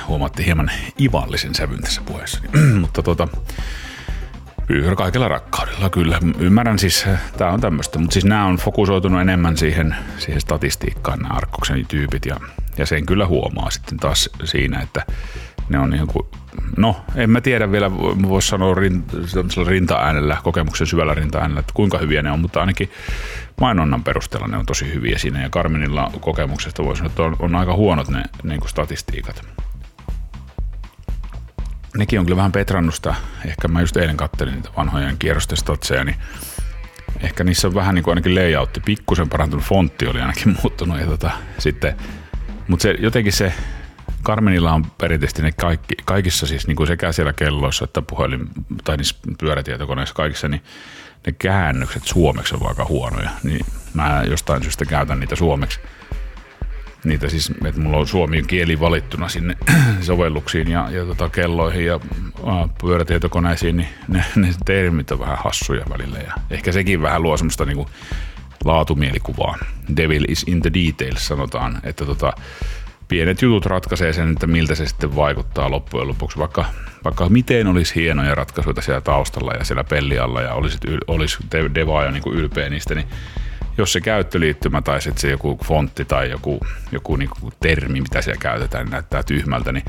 Huomattiin 0.09 0.47
hieman 0.47 0.71
ivallisen 1.01 1.55
sävyn 1.55 1.81
tässä 1.81 2.03
puheessa. 2.07 2.41
Mutta 2.81 3.03
tota, 3.03 3.29
Kyllä, 4.67 4.97
kaikella 4.97 5.29
rakkaudella, 5.29 5.91
kyllä. 5.91 6.19
Ymmärrän 6.39 6.79
siis, 6.79 7.07
tämä 7.37 7.51
on 7.51 7.61
tämmöistä, 7.61 7.99
mutta 7.99 8.13
siis 8.15 8.25
nämä 8.25 8.45
on 8.45 8.57
fokusoitunut 8.57 9.21
enemmän 9.21 9.57
siihen, 9.57 9.97
siihen 10.19 10.41
statistiikkaan, 10.41 11.19
nämä 11.19 11.35
Arkkoksen 11.35 11.87
tyypit, 11.87 12.27
ja, 12.27 12.37
ja 12.77 12.87
sen 12.87 13.07
kyllä 13.07 13.27
huomaa 13.27 13.71
sitten 13.71 13.99
taas 13.99 14.31
siinä, 14.45 14.81
että 14.81 15.07
ne 15.69 15.79
on 15.79 15.91
niin 15.91 16.07
kuin 16.07 16.27
no, 16.77 17.05
en 17.15 17.31
mä 17.31 17.41
tiedä 17.41 17.73
vielä, 17.73 17.91
voisi 18.29 18.49
sanoa 18.49 18.75
rin, 18.75 19.05
rinta-äänellä, 19.67 20.37
kokemuksen 20.43 20.87
syvällä 20.87 21.15
rinta-äänellä, 21.15 21.61
että 21.61 21.75
kuinka 21.75 21.99
hyviä 21.99 22.23
ne 22.23 22.31
on, 22.31 22.41
mutta 22.41 22.61
ainakin 22.61 22.91
mainonnan 23.61 24.05
perusteella 24.05 24.49
ne 24.49 24.57
on 24.57 24.67
tosi 24.67 24.95
hyviä 24.95 25.19
siinä. 25.19 25.43
Ja 25.43 25.51
Karminilla 25.51 26.11
kokemuksesta 26.21 26.85
voisi 26.85 26.99
sanoa, 26.99 27.11
että 27.11 27.23
on, 27.23 27.37
on 27.39 27.55
aika 27.55 27.75
huonot 27.75 28.09
ne 28.09 28.23
niin 28.43 28.61
kuin 28.61 28.71
statistiikat. 28.71 29.43
Nekin 31.97 32.21
on 32.21 32.27
kyllä 32.27 32.37
vähän 32.37 32.53
petrannusta. 32.53 33.15
Ehkä 33.47 33.69
mä 33.69 33.81
just 33.81 33.97
eilen 33.97 34.17
kattelin 34.17 34.55
niitä 34.55 34.69
vanhojen 34.77 35.19
kierrosten 35.19 35.59
statseja, 35.59 36.05
niin 36.05 36.17
ehkä 37.21 37.45
niissä 37.45 37.69
on 37.69 37.75
vähän 37.75 37.95
niin 37.95 38.03
kuin 38.03 38.13
ainakin 38.13 38.35
layoutti, 38.35 38.81
pikkusen 38.81 39.29
parantunut, 39.29 39.65
fontti 39.65 40.07
oli 40.07 40.21
ainakin 40.21 40.57
muuttunut. 40.63 41.01
Ja 41.01 41.07
tota, 41.07 41.31
sitten, 41.59 41.97
mutta 42.69 42.83
se, 42.83 42.95
jotenkin 42.99 43.33
se 43.33 43.53
Carmenilla 44.25 44.73
on 44.73 44.91
perinteisesti 44.91 45.43
ne 45.43 45.53
kaikki, 45.53 45.95
kaikissa 46.05 46.47
siis 46.47 46.67
niin 46.67 46.77
kuin 46.77 46.87
sekä 46.87 47.13
siellä 47.13 47.33
kelloissa 47.33 47.85
että 47.85 48.03
puhelin 48.03 48.49
tai 48.85 48.97
niissä 48.97 49.17
pyörätietokoneissa 49.39 50.15
kaikissa, 50.15 50.49
niin 50.49 50.63
ne 51.27 51.33
käännökset 51.33 52.05
suomeksi 52.05 52.55
on 52.55 52.69
aika 52.69 52.85
huonoja. 52.85 53.31
Niin 53.43 53.67
mä 53.95 54.23
jostain 54.29 54.63
syystä 54.63 54.85
käytän 54.85 55.21
niitä 55.21 55.37
suomeksi. 55.37 55.81
Niitä 57.05 57.29
siis, 57.29 57.53
että 57.65 57.81
mulla 57.81 57.97
on 57.97 58.07
suomi 58.07 58.43
kieli 58.43 58.81
valittuna 58.81 59.29
sinne 59.29 59.57
sovelluksiin 60.01 60.71
ja, 60.71 60.91
ja 60.91 61.05
tota 61.05 61.29
kelloihin 61.29 61.87
ja 61.87 62.01
ää, 62.47 62.69
pyörätietokoneisiin, 62.81 63.77
niin 63.77 63.89
ne, 64.09 64.25
ne 64.37 64.49
termit 64.65 65.11
on 65.11 65.19
vähän 65.19 65.39
hassuja 65.45 65.85
välillä. 65.91 66.19
Ja 66.19 66.33
ehkä 66.51 66.73
sekin 66.73 67.03
vähän 67.03 67.23
luo 67.23 67.37
semmoista 67.37 67.65
niin 67.65 67.77
kuin 67.77 67.89
laatumielikuvaa. 68.65 69.59
Devil 69.97 70.25
is 70.29 70.45
in 70.47 70.63
the 70.63 70.71
details 70.75 71.27
sanotaan, 71.27 71.81
että 71.83 72.07
tota, 72.07 72.33
pienet 73.09 73.43
jutut 73.43 73.67
ratkaisee 73.67 74.13
sen, 74.13 74.33
että 74.33 74.47
miltä 74.47 74.75
se 74.75 74.87
sitten 74.87 75.17
vaikuttaa 75.17 75.71
loppujen 75.71 76.09
lopuksi. 76.09 76.39
Vaikka, 76.39 76.65
vaikka 77.05 77.29
miten 77.29 77.67
olisi 77.67 77.95
hienoja 77.95 78.35
ratkaisuja 78.35 78.83
siellä 78.83 79.01
taustalla 79.01 79.53
ja 79.53 79.65
siellä 79.65 79.85
pellialla 79.85 80.43
ja 80.43 80.55
olisi, 80.55 80.79
olisi 81.07 81.39
Deva 81.75 82.05
jo 82.05 82.11
niin 82.11 82.23
kuin 82.23 82.37
ylpeä 82.37 82.69
niistä, 82.69 82.95
niin 82.95 83.07
jos 83.79 83.93
se 83.93 84.01
käyttöliittymä 84.01 84.83
tai 84.83 85.03
sitten 85.03 85.21
se 85.21 85.31
joku 85.31 85.59
fontti 85.65 86.05
tai 86.05 86.31
joku, 86.31 86.61
joku 86.93 87.17
niin 87.17 87.31
kuin 87.41 87.53
termi, 87.61 88.01
mitä 88.01 88.23
siellä 88.23 88.41
käytetään, 88.41 88.85
niin 88.85 88.93
näyttää 88.93 89.23
tyhmältä, 89.23 89.73
niin 89.73 89.85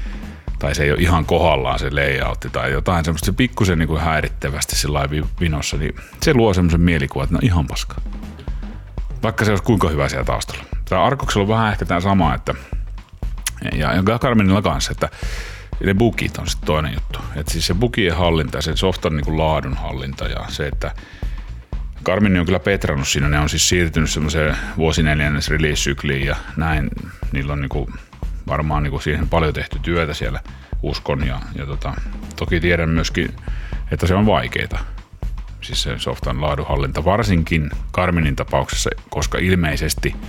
tai 0.59 0.75
se 0.75 0.83
ei 0.83 0.91
ole 0.91 0.99
ihan 0.99 1.25
kohdallaan 1.25 1.79
se 1.79 1.89
layoutti 1.91 2.49
tai 2.49 2.71
jotain 2.71 3.05
semmoista 3.05 3.25
se 3.25 3.31
pikkusen 3.31 3.79
niin 3.79 3.87
kuin 3.87 4.01
häirittävästi 4.01 4.75
sillä 4.75 5.09
vinossa, 5.39 5.77
niin 5.77 5.95
se 6.21 6.33
luo 6.33 6.53
semmoisen 6.53 6.81
mielikuvan, 6.81 7.23
että 7.23 7.35
no 7.35 7.39
ihan 7.43 7.67
paska. 7.67 7.95
Vaikka 9.23 9.45
se 9.45 9.51
olisi 9.51 9.63
kuinka 9.63 9.89
hyvä 9.89 10.09
siellä 10.09 10.25
taustalla. 10.25 10.63
Tämä 10.89 11.03
Arkoksella 11.03 11.43
on 11.43 11.47
vähän 11.47 11.71
ehkä 11.71 11.85
tämä 11.85 11.99
sama, 11.99 12.33
että 12.33 12.53
ja, 13.73 13.93
ja 13.93 14.19
Garminilla 14.19 14.61
kanssa, 14.61 14.91
että 14.91 15.09
ne 15.83 15.93
bukit 15.93 16.37
on 16.37 16.47
sitten 16.47 16.67
toinen 16.67 16.93
juttu. 16.93 17.19
Että 17.35 17.51
siis 17.51 17.67
se 17.67 17.73
bukien 17.73 18.17
hallinta, 18.17 18.61
se 18.61 18.75
softan 18.75 19.15
niin 19.15 19.25
kuin 19.25 19.37
laadun 19.37 19.77
hallinta 19.77 20.25
ja 20.25 20.45
se, 20.47 20.67
että 20.67 20.91
Garmin 22.03 22.39
on 22.39 22.45
kyllä 22.45 22.59
petrannut 22.59 23.07
siinä, 23.07 23.29
ne 23.29 23.39
on 23.39 23.49
siis 23.49 23.69
siirtynyt 23.69 24.09
semmoiseen 24.09 24.57
vuosineljännes 24.77 25.49
release-sykliin 25.49 26.25
ja 26.25 26.35
näin. 26.57 26.89
Niillä 27.31 27.53
on 27.53 27.61
niin 27.61 27.69
kuin 27.69 27.93
varmaan 28.47 28.83
niin 28.83 28.91
kuin 28.91 29.01
siihen 29.01 29.29
paljon 29.29 29.53
tehty 29.53 29.79
työtä 29.79 30.13
siellä, 30.13 30.39
uskon. 30.83 31.27
Ja, 31.27 31.39
ja 31.55 31.65
tota, 31.65 31.93
toki 32.35 32.59
tiedän 32.59 32.89
myöskin, 32.89 33.35
että 33.91 34.07
se 34.07 34.15
on 34.15 34.25
vaikeita. 34.25 34.79
Siis 35.61 35.83
se 35.83 35.99
softan 35.99 36.41
laadunhallinta, 36.41 37.05
varsinkin 37.05 37.69
Garminin 37.93 38.35
tapauksessa, 38.35 38.89
koska 39.09 39.37
ilmeisesti– 39.37 40.15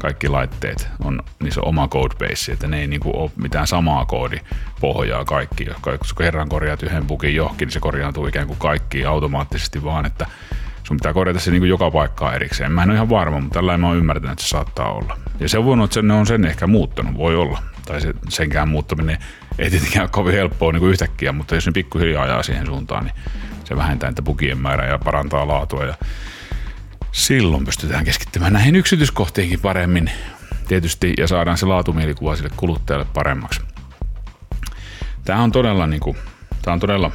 kaikki 0.00 0.28
laitteet 0.28 0.88
on 1.04 1.22
niissä 1.42 1.60
oma 1.60 1.88
codebase, 1.88 2.52
että 2.52 2.66
ne 2.66 2.80
ei 2.80 2.86
niinku 2.86 3.10
ole 3.14 3.30
mitään 3.36 3.66
samaa 3.66 4.04
koodipohjaa 4.04 5.24
kaikki. 5.24 5.66
Jos 5.86 6.14
kerran 6.14 6.48
korjaat 6.48 6.82
yhden 6.82 7.06
bukin 7.06 7.34
johonkin, 7.34 7.66
niin 7.66 7.72
se 7.72 7.80
korjaantuu 7.80 8.26
ikään 8.26 8.46
kuin 8.46 8.58
kaikki 8.58 9.04
automaattisesti 9.04 9.84
vaan, 9.84 10.06
että 10.06 10.26
sun 10.90 10.96
pitää 10.96 11.12
korjata 11.12 11.40
se 11.40 11.50
niinku 11.50 11.64
joka 11.64 11.90
paikkaa 11.90 12.34
erikseen. 12.34 12.72
Mä 12.72 12.82
en 12.82 12.88
ole 12.88 12.96
ihan 12.96 13.08
varma, 13.08 13.40
mutta 13.40 13.54
tällä 13.54 13.78
mä 13.78 13.86
oon 13.86 13.96
ymmärtänyt, 13.96 14.32
että 14.32 14.42
se 14.42 14.48
saattaa 14.48 14.92
olla. 14.92 15.18
Ja 15.40 15.48
se 15.48 15.58
on 15.58 15.64
voinut, 15.64 15.90
että 15.90 16.02
ne 16.02 16.14
on 16.14 16.26
sen 16.26 16.44
ehkä 16.44 16.66
muuttanut, 16.66 17.16
voi 17.16 17.36
olla. 17.36 17.62
Tai 17.86 18.00
se, 18.00 18.14
senkään 18.28 18.68
muuttaminen 18.68 19.18
ei 19.58 19.70
tietenkään 19.70 20.02
ole 20.02 20.10
kovin 20.12 20.34
helppoa 20.34 20.72
niin 20.72 20.80
kuin 20.80 20.90
yhtäkkiä, 20.90 21.32
mutta 21.32 21.54
jos 21.54 21.66
ne 21.66 21.72
pikkuhiljaa 21.72 22.24
ajaa 22.24 22.42
siihen 22.42 22.66
suuntaan, 22.66 23.04
niin 23.04 23.14
se 23.64 23.76
vähentää 23.76 24.10
niitä 24.10 24.22
bugien 24.22 24.58
määrää 24.58 24.88
ja 24.88 24.98
parantaa 24.98 25.48
laatua. 25.48 25.84
Ja 25.84 25.94
silloin 27.12 27.64
pystytään 27.64 28.04
keskittymään 28.04 28.52
näihin 28.52 28.76
yksityiskohtiinkin 28.76 29.60
paremmin 29.60 30.10
tietysti 30.68 31.14
ja 31.18 31.26
saadaan 31.26 31.58
se 31.58 31.66
laatumielikuva 31.66 32.36
sille 32.36 32.50
kuluttajalle 32.56 33.06
paremmaksi. 33.14 33.60
Tämä 35.24 35.42
on 35.42 35.52
todella, 35.52 35.86
niin 35.86 36.00
kuin, 36.00 36.16
tämä 36.62 36.72
on 36.72 36.80
todella 36.80 37.10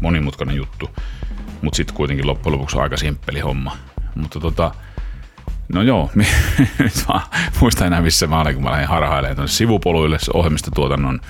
monimutkainen 0.00 0.56
juttu, 0.56 0.90
mutta 1.62 1.76
sitten 1.76 1.96
kuitenkin 1.96 2.26
loppujen 2.26 2.54
lopuksi 2.54 2.78
aika 2.78 2.96
simppeli 2.96 3.40
homma. 3.40 3.76
Mutta 4.14 4.40
tota, 4.40 4.74
no 5.72 5.82
joo, 5.82 6.10
nyt 6.78 7.04
mä 7.08 7.20
muistan 7.60 7.86
enää 7.86 8.00
missä 8.00 8.26
mä 8.26 8.40
olen, 8.40 8.54
kun 8.54 8.64
mä 8.64 8.70
lähdin 8.70 8.88
harhailemaan 8.88 9.36
tuonne 9.36 9.48
sivupoluille 9.48 10.18
ohjelmistotuotannon 10.34 11.20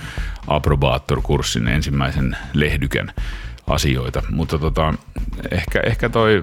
approbaattor-kurssin 0.46 1.68
ensimmäisen 1.68 2.36
lehdykän 2.52 3.12
asioita. 3.66 4.22
Mutta 4.30 4.58
tota, 4.58 4.94
ehkä, 5.50 5.80
ehkä 5.80 6.08
toi 6.08 6.42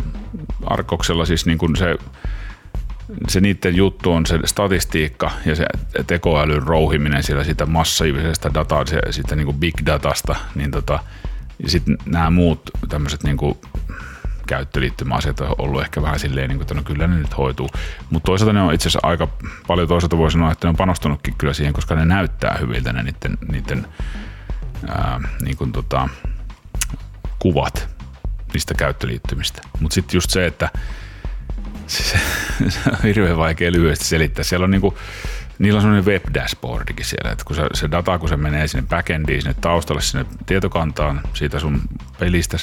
Arkoksella 0.65 1.25
siis 1.25 1.45
niin 1.45 1.57
kuin 1.57 1.75
se, 1.75 1.95
se 3.27 3.41
niiden 3.41 3.75
juttu 3.75 4.11
on 4.11 4.25
se 4.25 4.39
statistiikka 4.45 5.31
ja 5.45 5.55
se 5.55 5.65
tekoälyn 6.07 6.63
rouhiminen 6.63 7.23
siellä 7.23 7.43
sitä 7.43 7.65
massiivisesta 7.65 8.53
dataa, 8.53 8.85
se, 8.85 9.01
sitä 9.11 9.35
niin 9.35 9.45
kuin 9.45 9.59
big 9.59 9.75
datasta, 9.85 10.35
niin 10.55 10.71
tota, 10.71 10.99
ja 11.63 11.69
sitten 11.69 11.97
nämä 12.05 12.29
muut 12.29 12.69
tämmöiset 12.89 13.23
niin 13.23 13.37
käyttöliittymäasiat 14.47 15.39
on 15.39 15.55
ollut 15.57 15.81
ehkä 15.81 16.01
vähän 16.01 16.19
silleen, 16.19 16.49
niin 16.49 16.57
kuin, 16.57 16.63
että 16.63 16.73
no 16.73 16.83
kyllä 16.83 17.07
ne 17.07 17.15
nyt 17.15 17.37
hoituu. 17.37 17.69
Mutta 18.09 18.25
toisaalta 18.25 18.53
ne 18.53 18.61
on 18.61 18.73
itse 18.73 18.89
asiassa 18.89 19.07
aika 19.07 19.27
paljon 19.67 19.87
toisaalta 19.87 20.17
voi 20.17 20.31
sanoa, 20.31 20.51
että 20.51 20.67
ne 20.67 20.69
on 20.69 20.75
panostanutkin 20.75 21.35
kyllä 21.37 21.53
siihen, 21.53 21.73
koska 21.73 21.95
ne 21.95 22.05
näyttää 22.05 22.57
hyviltä 22.61 22.93
ne 22.93 23.03
niiden, 23.03 23.37
niiden 23.51 23.87
ää, 24.87 25.21
niin 25.41 25.57
kuin 25.57 25.71
tota, 25.71 26.09
kuvat 27.39 27.89
niistä 28.53 28.73
käyttöliittymistä. 28.73 29.61
Mutta 29.79 29.95
sitten 29.95 30.17
just 30.17 30.29
se, 30.29 30.45
että 30.45 30.69
se, 31.87 32.03
se 32.69 32.79
on 32.89 32.97
hirveän 33.03 33.37
vaikea 33.37 33.71
lyhyesti 33.71 34.05
selittää. 34.05 34.43
Siellä 34.43 34.63
on 34.63 34.71
niinku, 34.71 34.97
niillä 35.59 35.77
on 35.77 35.81
semmoinen 35.81 36.05
web-dashboardikin 36.05 37.05
siellä, 37.05 37.31
että 37.31 37.45
kun 37.45 37.55
se, 37.55 37.63
se 37.73 37.91
data, 37.91 38.19
kun 38.19 38.29
se 38.29 38.37
menee 38.37 38.67
sinne 38.67 38.87
backendiin, 38.89 39.41
sinne 39.41 39.55
taustalle, 39.61 40.01
sinne 40.01 40.25
tietokantaan 40.45 41.21
siitä 41.33 41.59
sun 41.59 41.81
pelistä, 42.19 42.57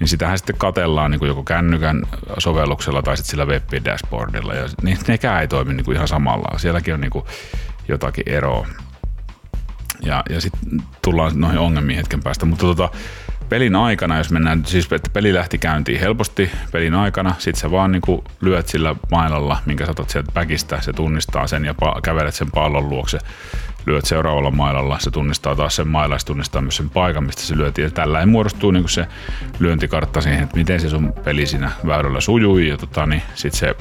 niin 0.00 0.08
sitähän 0.08 0.38
sitten 0.38 0.58
katellaan 0.58 1.10
niin 1.10 1.18
kuin 1.18 1.28
joko 1.28 1.42
kännykän 1.42 2.02
sovelluksella 2.38 3.02
tai 3.02 3.16
sitten 3.16 3.30
sillä 3.30 3.44
web-dashboardilla, 3.44 4.54
ja 4.54 4.68
niin 4.82 4.98
nekään 5.06 5.40
ei 5.40 5.48
toimi 5.48 5.74
niin 5.74 5.84
kuin 5.84 5.94
ihan 5.96 6.08
samalla. 6.08 6.58
Sielläkin 6.58 6.94
on 6.94 7.00
niin 7.00 7.10
kuin 7.10 7.24
jotakin 7.88 8.24
eroa. 8.26 8.66
Ja, 10.04 10.22
ja 10.30 10.40
sitten 10.40 10.82
tullaan 11.02 11.40
noihin 11.40 11.58
ongelmiin 11.58 11.96
hetken 11.96 12.22
päästä, 12.22 12.46
mutta 12.46 12.66
tota, 12.66 12.90
pelin 13.48 13.76
aikana, 13.76 14.18
jos 14.18 14.30
mennään, 14.30 14.66
siis 14.66 14.92
että 14.92 15.10
peli 15.12 15.34
lähti 15.34 15.58
käyntiin 15.58 16.00
helposti 16.00 16.50
pelin 16.72 16.94
aikana, 16.94 17.34
sit 17.38 17.56
sä 17.56 17.70
vaan 17.70 17.92
niin 17.92 18.22
lyöt 18.40 18.68
sillä 18.68 18.96
mailalla, 19.10 19.58
minkä 19.66 19.84
saatat 19.84 20.10
sieltä 20.10 20.32
päkistä, 20.34 20.80
se 20.80 20.92
tunnistaa 20.92 21.46
sen 21.46 21.64
ja 21.64 21.72
pa- 21.72 22.00
kävelet 22.02 22.34
sen 22.34 22.50
pallon 22.50 22.88
luokse, 22.88 23.18
lyöt 23.86 24.04
seuraavalla 24.04 24.50
mailalla, 24.50 24.98
se 24.98 25.10
tunnistaa 25.10 25.56
taas 25.56 25.76
sen 25.76 25.88
mailla, 25.88 26.18
se 26.18 26.26
tunnistaa 26.26 26.62
myös 26.62 26.76
sen 26.76 26.90
paikan, 26.90 27.24
mistä 27.24 27.42
se 27.42 27.56
lyötiin. 27.56 27.84
Ja 27.84 27.90
tällä 27.90 28.20
ei 28.20 28.26
muodostuu 28.26 28.70
niin 28.70 28.88
se 28.88 29.06
lyöntikartta 29.58 30.20
siihen, 30.20 30.42
että 30.42 30.56
miten 30.56 30.80
se 30.80 30.88
sun 30.88 31.14
peli 31.24 31.46
siinä 31.46 31.70
väyrällä 31.86 32.20
sujui, 32.20 32.68
ja 32.68 32.76
tota, 32.76 33.06
niin 33.06 33.22
sit 33.34 33.54
se 33.54 33.76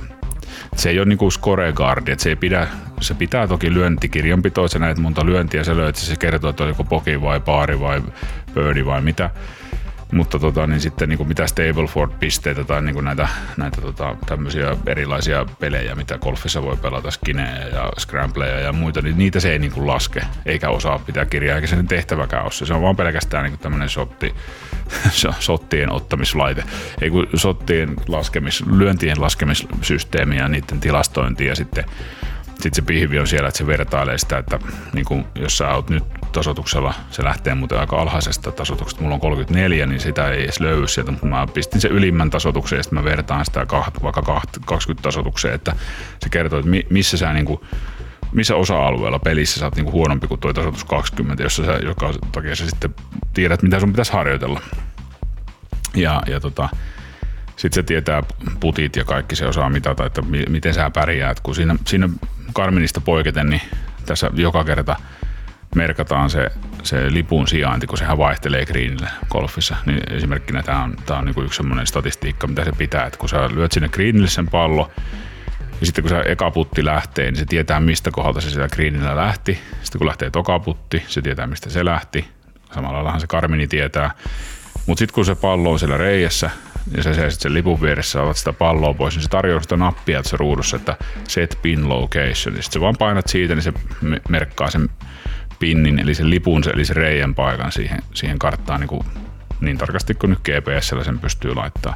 se 0.76 0.90
ei 0.90 1.00
ole 1.00 1.06
niinku 1.06 1.32
score 1.32 1.74
guard, 1.74 2.08
että 2.08 2.24
se 2.24 2.30
ei 2.30 2.36
pidä, 2.36 2.68
se 3.02 3.14
pitää 3.14 3.48
toki 3.48 3.74
lyöntikirjanpitoa, 3.74 4.68
sä 4.68 4.80
näet 4.80 4.98
monta 4.98 5.26
lyöntiä, 5.26 5.64
sä 5.64 5.78
löyt, 5.78 5.96
se 5.96 6.16
kertoo, 6.16 6.50
että 6.50 6.64
on 6.64 6.70
joko 6.70 6.84
poki 6.84 7.22
vai 7.22 7.40
paari 7.40 7.80
vai 7.80 8.02
birdi 8.54 8.86
vai 8.86 9.02
mitä. 9.02 9.30
Mutta 10.12 10.40
tota, 10.40 10.68
niin 10.68 10.82
sitten 10.82 11.10
niin 11.10 11.18
kuin 11.18 11.28
mitä 11.28 11.48
Stableford-pisteitä 11.48 12.64
tai 12.64 12.82
niin 12.82 12.94
kuin 12.94 13.06
näitä, 13.06 13.28
näitä 13.58 13.82
tota, 13.82 14.16
tämmöisiä 14.26 14.78
erilaisia 14.86 15.46
pelejä, 15.60 15.96
mitä 15.96 16.18
golfissa 16.18 16.62
voi 16.62 16.78
pelata, 16.78 17.12
skinejä 17.12 17.68
ja 17.68 17.92
scrambleja 18.00 18.60
ja 18.60 18.74
muita, 18.74 19.02
niin 19.02 19.18
niitä 19.18 19.40
se 19.40 19.52
ei 19.52 19.60
niin 19.60 19.72
kuin 19.72 19.88
laske, 19.88 20.22
eikä 20.46 20.70
osaa 20.70 21.00
pitää 21.00 21.26
kirjaa, 21.26 21.56
eikä 21.56 21.68
sen 21.68 21.88
tehtäväkään 21.88 22.44
ole. 22.44 22.52
Se 22.52 22.74
on 22.74 22.82
vaan 22.82 22.96
pelkästään 22.96 23.44
niin 23.44 23.52
kuin 23.52 23.60
tämmöinen 23.60 23.90
sotti, 23.90 24.36
sottien 25.40 25.92
ottamislaite, 26.02 26.64
ei 27.02 27.10
kun 27.10 27.28
sottien 27.36 27.94
laskemis, 28.08 28.64
lyöntien 28.68 29.22
laskemissysteemi 29.22 30.38
ja 30.38 30.48
niiden 30.48 30.80
tilastointi 30.80 31.46
ja 31.46 31.56
sitten 31.56 31.86
sitten 32.62 32.76
se 32.76 32.82
pihvi 32.82 33.20
on 33.20 33.28
siellä, 33.28 33.48
että 33.48 33.58
se 33.58 33.68
vertailee 33.68 34.18
sitä, 34.18 34.38
että 34.38 34.60
niin 34.94 35.06
kuin, 35.06 35.26
jos 35.36 35.58
sä 35.58 35.70
oot 35.70 35.90
nyt 35.90 36.04
tasotuksella, 36.32 36.94
se 37.10 37.24
lähtee 37.24 37.56
muuten 37.56 37.80
aika 37.80 38.02
alhaisesta 38.02 38.52
tasotuksesta, 38.52 39.02
mulla 39.02 39.16
on 39.16 39.22
34, 39.22 39.86
niin 39.86 40.00
sitä 40.00 40.30
ei 40.30 40.44
edes 40.44 40.60
löydy 40.60 40.88
sieltä, 40.88 41.12
mutta 41.12 41.28
mä 41.28 41.48
pistin 41.54 41.82
sen 41.82 41.92
ylimmän 41.92 42.30
tasotuksen 42.30 42.78
ja 42.78 42.84
sitten 42.84 43.00
mä 43.00 43.06
vertaan 43.06 43.46
sitä 43.46 43.66
vaikka 44.04 44.22
20 44.66 45.04
tasotukseen, 45.04 45.54
että 45.54 45.76
se 46.24 46.30
kertoo, 46.30 46.60
että 46.60 46.72
missä 46.90 47.18
sä 47.18 47.34
niin 47.34 47.46
kuin 47.46 47.60
missä 48.32 48.56
osa-alueella 48.56 49.20
pelissä 49.20 49.60
sä 49.60 49.66
oot 49.66 49.76
niinku 49.76 49.92
huonompi 49.92 50.28
kuin 50.28 50.40
toi 50.40 50.54
tasoitus 50.54 50.84
20, 50.84 51.44
jossa 51.44 51.66
sä, 51.66 51.72
joka 51.72 52.14
takia 52.32 52.56
sä 52.56 52.70
sitten 52.70 52.96
tiedät, 53.34 53.64
mitä 53.64 53.80
sun 53.80 53.92
pitäisi 53.92 54.14
harjoitella. 54.14 54.62
Ja, 55.96 56.22
ja 56.28 56.40
tota, 56.40 56.70
sitten 57.62 57.84
se 57.84 57.84
tietää 57.84 58.24
putit 58.60 58.96
ja 58.96 59.06
kaikki 59.06 59.36
se 59.36 59.46
osaa 59.46 59.70
mitata, 59.70 60.06
että 60.06 60.22
mi- 60.22 60.46
miten 60.50 60.74
sä 60.74 60.90
pärjäät. 60.90 61.40
Kun 61.40 61.56
siinä, 61.56 61.76
siinä 61.86 62.10
Karminista 62.54 63.02
poiketen, 63.02 63.50
niin 63.50 63.62
tässä 64.06 64.32
joka 64.34 64.64
kerta 64.64 64.96
merkataan 65.76 66.30
se, 66.30 66.48
se 66.84 67.14
lipun 67.14 67.48
sijainti, 67.48 67.88
kun 67.88 67.98
sehän 67.98 68.18
vaihtelee 68.18 68.66
greenille 68.66 69.08
golfissa. 69.30 69.76
Niin 69.86 70.14
esimerkkinä 70.14 70.64
tämä 70.64 70.84
on, 70.84 70.96
tää 71.06 71.18
on 71.18 71.26
niinku 71.26 71.42
yksi 71.42 71.58
semmoinen 71.58 71.88
statistiikka, 71.88 72.48
mitä 72.48 72.66
se 72.66 72.72
pitää, 72.72 73.06
että 73.06 73.20
kun 73.20 73.30
sä 73.30 73.50
lyöt 73.54 73.72
sinne 73.72 73.90
greenille 73.90 74.28
sen 74.28 74.48
pallo, 74.48 74.92
ja 75.80 75.86
sitten 75.86 76.04
kun 76.04 76.10
se 76.10 76.22
eka 76.26 76.52
putti 76.52 76.86
lähtee, 76.86 77.26
niin 77.26 77.40
se 77.40 77.46
tietää, 77.46 77.80
mistä 77.80 78.12
kohdalta 78.12 78.42
se 78.42 78.50
siellä 78.50 78.70
greenillä 78.70 79.16
lähti. 79.16 79.60
Sitten 79.84 80.00
kun 80.00 80.08
lähtee 80.08 80.30
toka 80.30 80.60
putti, 80.60 81.04
se 81.08 81.22
tietää, 81.22 81.48
mistä 81.48 81.70
se 81.70 81.86
lähti. 81.86 82.28
Samalla 82.74 82.94
laillahan 82.94 83.22
se 83.22 83.28
Karmini 83.28 83.68
tietää. 83.68 84.12
Mutta 84.88 85.00
sitten 85.00 85.16
kun 85.16 85.26
se 85.26 85.36
pallo 85.36 85.72
on 85.72 85.80
siellä 85.80 85.98
reijässä, 85.98 86.50
ja 86.98 87.04
sä 87.04 87.14
seisit 87.14 87.40
sen 87.40 87.54
lipun 87.54 87.82
vieressä 87.82 88.22
otat 88.22 88.38
sitä 88.38 88.54
palloa 88.54 88.94
pois, 88.94 89.16
niin 89.16 89.24
se 89.24 89.30
tarjoaa 89.30 89.62
sitä 89.62 89.78
nappia 89.78 90.24
se 90.24 90.38
ruudussa, 90.38 90.76
että 90.76 90.98
set 91.28 91.60
pin 91.62 91.90
location. 91.90 92.34
Sitten 92.36 92.62
sä 92.62 92.82
vaan 92.82 92.96
painat 93.00 93.28
siitä, 93.28 93.56
niin 93.56 93.64
se 93.64 93.74
me- 94.02 94.22
merkkaa 94.30 94.72
sen 94.72 94.90
pinnin, 95.60 96.00
eli 96.00 96.16
sen 96.16 96.30
lipun, 96.30 96.64
eli 96.74 96.86
sen 96.86 96.96
reijän 96.96 97.36
paikan 97.36 97.72
siihen, 97.72 98.00
siihen 98.14 98.40
karttaan 98.40 98.80
niin, 98.80 98.88
kuin, 98.88 99.04
niin 99.62 99.78
tarkasti 99.78 100.14
kuin 100.14 100.30
nyt 100.30 100.40
GPSllä 100.40 101.04
sen 101.04 101.20
pystyy 101.20 101.56
laittaa. 101.56 101.96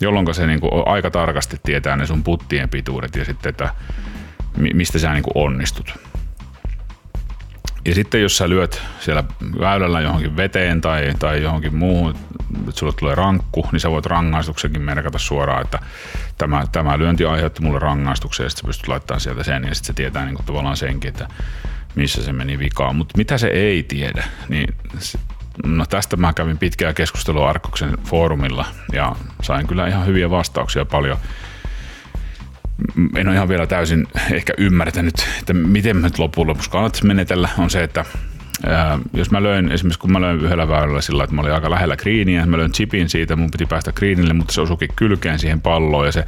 Jolloin 0.00 0.34
se 0.34 0.46
niin 0.46 0.60
kuin 0.60 0.72
aika 0.86 1.10
tarkasti 1.10 1.56
tietää 1.62 1.96
ne 1.96 2.06
sun 2.06 2.22
puttien 2.22 2.68
pituudet 2.68 3.16
ja 3.16 3.24
sitten, 3.24 3.50
että 3.50 3.74
mi- 4.56 4.74
mistä 4.74 4.98
sä 4.98 5.12
niin 5.12 5.22
kuin 5.22 5.46
onnistut. 5.46 5.94
Ja 7.84 7.94
sitten 7.94 8.22
jos 8.22 8.36
sä 8.36 8.48
lyöt 8.48 8.82
siellä 9.00 9.24
väylällä 9.60 10.00
johonkin 10.00 10.36
veteen 10.36 10.80
tai, 10.80 11.12
tai 11.18 11.42
johonkin 11.42 11.76
muuhun, 11.76 12.10
että 12.10 12.70
sulle 12.74 12.92
tulee 12.92 13.14
rankku, 13.14 13.68
niin 13.72 13.80
sä 13.80 13.90
voit 13.90 14.06
rangaistuksenkin 14.06 14.82
merkata 14.82 15.18
suoraan, 15.18 15.62
että 15.62 15.78
tämä, 16.38 16.64
tämä 16.72 16.98
lyönti 16.98 17.24
aiheutti 17.24 17.62
mulle 17.62 17.78
rangaistuksen 17.78 18.44
ja 18.44 18.50
sitten 18.50 18.62
sä 18.62 18.66
pystyt 18.66 18.88
laittamaan 18.88 19.20
sieltä 19.20 19.42
sen 19.42 19.64
ja 19.64 19.74
sitten 19.74 19.86
se 19.86 19.92
tietää 19.92 20.24
niin 20.24 20.44
tavallaan 20.46 20.76
senkin, 20.76 21.08
että 21.08 21.28
missä 21.94 22.22
se 22.22 22.32
meni 22.32 22.58
vikaan. 22.58 22.96
Mutta 22.96 23.18
mitä 23.18 23.38
se 23.38 23.46
ei 23.46 23.82
tiedä, 23.82 24.24
niin 24.48 24.74
no 25.64 25.86
tästä 25.86 26.16
mä 26.16 26.32
kävin 26.32 26.58
pitkää 26.58 26.92
keskustelua 26.92 27.50
Arkkoksen 27.50 27.98
foorumilla 28.04 28.66
ja 28.92 29.16
sain 29.42 29.66
kyllä 29.66 29.88
ihan 29.88 30.06
hyviä 30.06 30.30
vastauksia 30.30 30.84
paljon 30.84 31.18
en 33.16 33.28
ole 33.28 33.36
ihan 33.36 33.48
vielä 33.48 33.66
täysin 33.66 34.06
ehkä 34.32 34.52
ymmärtänyt, 34.58 35.14
että 35.40 35.54
miten 35.54 35.96
mä 35.96 36.06
nyt 36.06 36.18
loppujen 36.18 36.48
lopuksi 36.48 36.70
kannattaisi 36.70 37.06
menetellä, 37.06 37.48
on 37.58 37.70
se, 37.70 37.82
että 37.82 38.04
ää, 38.66 38.98
jos 39.14 39.30
mä 39.30 39.42
löin, 39.42 39.70
esimerkiksi 39.72 40.00
kun 40.00 40.12
mä 40.12 40.20
löin 40.20 40.40
yhdellä 40.40 40.68
väylällä 40.68 41.00
sillä 41.00 41.24
että 41.24 41.36
mä 41.36 41.40
olin 41.40 41.52
aika 41.52 41.70
lähellä 41.70 41.96
greeniä, 41.96 42.46
mä 42.46 42.58
löin 42.58 42.72
chipin 42.72 43.08
siitä, 43.08 43.36
mun 43.36 43.50
piti 43.50 43.66
päästä 43.66 43.92
greenille, 43.92 44.34
mutta 44.34 44.52
se 44.52 44.60
osuikin 44.60 44.88
kylkeen 44.96 45.38
siihen 45.38 45.60
palloon 45.60 46.06
ja 46.06 46.12
se 46.12 46.24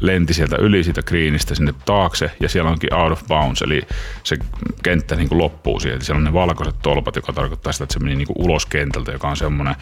lenti 0.00 0.34
sieltä 0.34 0.56
yli 0.56 0.84
siitä 0.84 1.02
greenistä 1.02 1.54
sinne 1.54 1.74
taakse 1.84 2.30
ja 2.40 2.48
siellä 2.48 2.70
onkin 2.70 2.94
out 2.94 3.12
of 3.12 3.26
bounds, 3.28 3.62
eli 3.62 3.82
se 4.22 4.36
kenttä 4.82 5.16
niin 5.16 5.28
kuin 5.28 5.38
loppuu 5.38 5.80
siihen, 5.80 6.02
siellä 6.02 6.18
on 6.18 6.24
ne 6.24 6.32
valkoiset 6.32 6.76
tolpat, 6.82 7.16
joka 7.16 7.32
tarkoittaa 7.32 7.72
sitä, 7.72 7.84
että 7.84 7.94
se 7.94 8.00
meni 8.00 8.16
niin 8.16 8.26
kuin 8.26 8.46
ulos 8.46 8.66
kentältä, 8.66 9.12
joka 9.12 9.28
on 9.28 9.36
semmoinen 9.36 9.76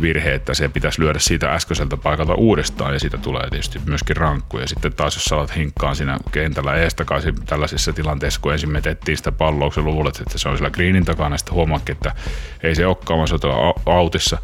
virhe, 0.00 0.34
että 0.34 0.54
se 0.54 0.68
pitäisi 0.68 1.00
lyödä 1.00 1.18
siitä 1.18 1.54
äskeiseltä 1.54 1.96
paikalta 1.96 2.34
uudestaan 2.34 2.92
ja 2.92 3.00
siitä 3.00 3.18
tulee 3.18 3.50
tietysti 3.50 3.80
myöskin 3.86 4.16
rankku. 4.16 4.58
Ja 4.58 4.68
sitten 4.68 4.92
taas 4.92 5.14
jos 5.14 5.24
sä 5.24 5.36
alat 5.36 5.56
hinkkaan 5.56 5.96
siinä 5.96 6.18
kentällä 6.32 6.74
eestakaisin 6.74 7.34
tällaisissa 7.46 7.92
tilanteissa, 7.92 8.40
kun 8.40 8.52
ensin 8.52 8.70
metettiin 8.70 9.16
sitä 9.16 9.32
palloa, 9.32 9.70
kun 9.70 9.84
luulet, 9.84 10.20
että 10.20 10.38
se 10.38 10.48
on 10.48 10.56
siellä 10.56 10.70
greenin 10.70 11.04
takana, 11.04 11.38
sitten 11.38 11.54
huomaakin, 11.54 11.92
että 11.96 12.14
ei 12.62 12.74
se 12.74 12.86
olekaan, 12.86 13.18
vaan 13.18 13.28
se 13.28 13.34
on 13.34 13.74
autissa, 13.86 14.38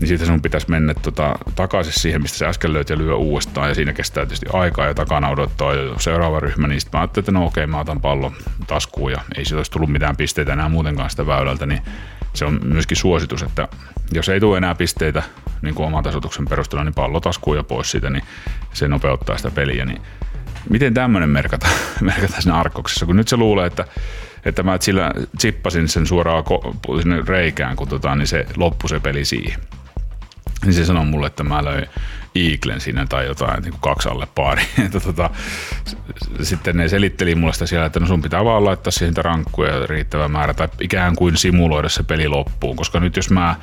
niin 0.00 0.08
siitä 0.08 0.26
sun 0.26 0.42
pitäisi 0.42 0.70
mennä 0.70 0.94
tota, 0.94 1.38
takaisin 1.54 1.92
siihen, 1.92 2.22
mistä 2.22 2.38
sä 2.38 2.48
äsken 2.48 2.72
löyt 2.72 2.90
ja 2.90 2.98
lyö 2.98 3.16
uudestaan. 3.16 3.68
Ja 3.68 3.74
siinä 3.74 3.92
kestää 3.92 4.26
tietysti 4.26 4.46
aikaa 4.52 4.86
ja 4.86 4.94
takana 4.94 5.28
odottaa 5.28 5.74
jo 5.74 5.98
seuraava 5.98 6.40
ryhmä. 6.40 6.68
Niin 6.68 6.80
sitten 6.80 6.98
mä 6.98 7.02
ajattelin, 7.02 7.22
että 7.22 7.32
no 7.32 7.46
okei, 7.46 7.66
mä 7.66 7.80
otan 7.80 8.00
pallon 8.00 8.32
taskuun 8.66 9.12
ja 9.12 9.20
ei 9.36 9.44
siitä 9.44 9.56
olisi 9.56 9.70
tullut 9.70 9.90
mitään 9.90 10.16
pisteitä 10.16 10.52
enää 10.52 10.68
muutenkaan 10.68 11.10
sitä 11.10 11.26
väylältä. 11.26 11.66
Niin 11.66 11.82
se 12.34 12.44
on 12.44 12.60
myöskin 12.64 12.96
suositus, 12.96 13.42
että 13.42 13.68
jos 14.12 14.28
ei 14.28 14.40
tule 14.40 14.56
enää 14.56 14.74
pisteitä 14.74 15.22
niin 15.62 15.74
kuin 15.74 15.86
oman 15.86 16.04
tasoituksen 16.04 16.48
perusteella, 16.48 16.84
niin 16.84 16.94
pallo 16.94 17.20
taskuun 17.20 17.56
ja 17.56 17.62
pois 17.62 17.90
siitä, 17.90 18.10
niin 18.10 18.24
se 18.72 18.88
nopeuttaa 18.88 19.36
sitä 19.36 19.50
peliä. 19.50 19.84
Niin 19.84 20.02
miten 20.70 20.94
tämmöinen 20.94 21.30
merkata, 21.30 21.68
merkata 22.00 22.40
siinä 22.40 22.58
arkkoksessa, 22.58 23.06
kun 23.06 23.16
nyt 23.16 23.28
se 23.28 23.36
luulee, 23.36 23.66
että, 23.66 23.84
että 24.44 24.62
mä 24.62 24.78
sillä 24.80 25.10
chippasin 25.38 25.88
sen 25.88 26.06
suoraan 26.06 26.44
sinne 27.02 27.22
reikään, 27.26 27.76
kun 27.76 27.88
tota, 27.88 28.14
niin 28.16 28.26
se 28.26 28.46
loppui 28.56 28.88
se 28.88 29.00
peli 29.00 29.24
siihen. 29.24 29.60
Niin 30.64 30.74
se 30.74 30.84
sanoi 30.84 31.04
mulle, 31.04 31.26
että 31.26 31.44
mä 31.44 31.64
löin 31.64 31.86
Eaglen 32.34 32.80
siinä 32.80 33.06
tai 33.08 33.26
jotain 33.26 33.62
niin 33.62 33.72
kuin 33.72 33.80
kaksi 33.80 34.08
alle 34.08 34.28
pari. 34.34 34.62
tota, 35.04 35.30
sitten 36.42 36.76
ne 36.76 36.88
selitteli 36.88 37.34
mulle 37.34 37.52
sitä 37.52 37.66
siellä, 37.66 37.86
että 37.86 38.00
no 38.00 38.06
sun 38.06 38.22
pitää 38.22 38.44
vaan 38.44 38.64
laittaa 38.64 38.90
siihen 38.90 39.16
rankkuja 39.16 39.86
riittävä 39.86 40.28
määrä 40.28 40.54
tai 40.54 40.68
ikään 40.80 41.16
kuin 41.16 41.36
simuloida 41.36 41.88
se 41.88 42.02
peli 42.02 42.28
loppuun, 42.28 42.76
koska 42.76 43.00
nyt 43.00 43.16
jos 43.16 43.30
mä 43.30 43.56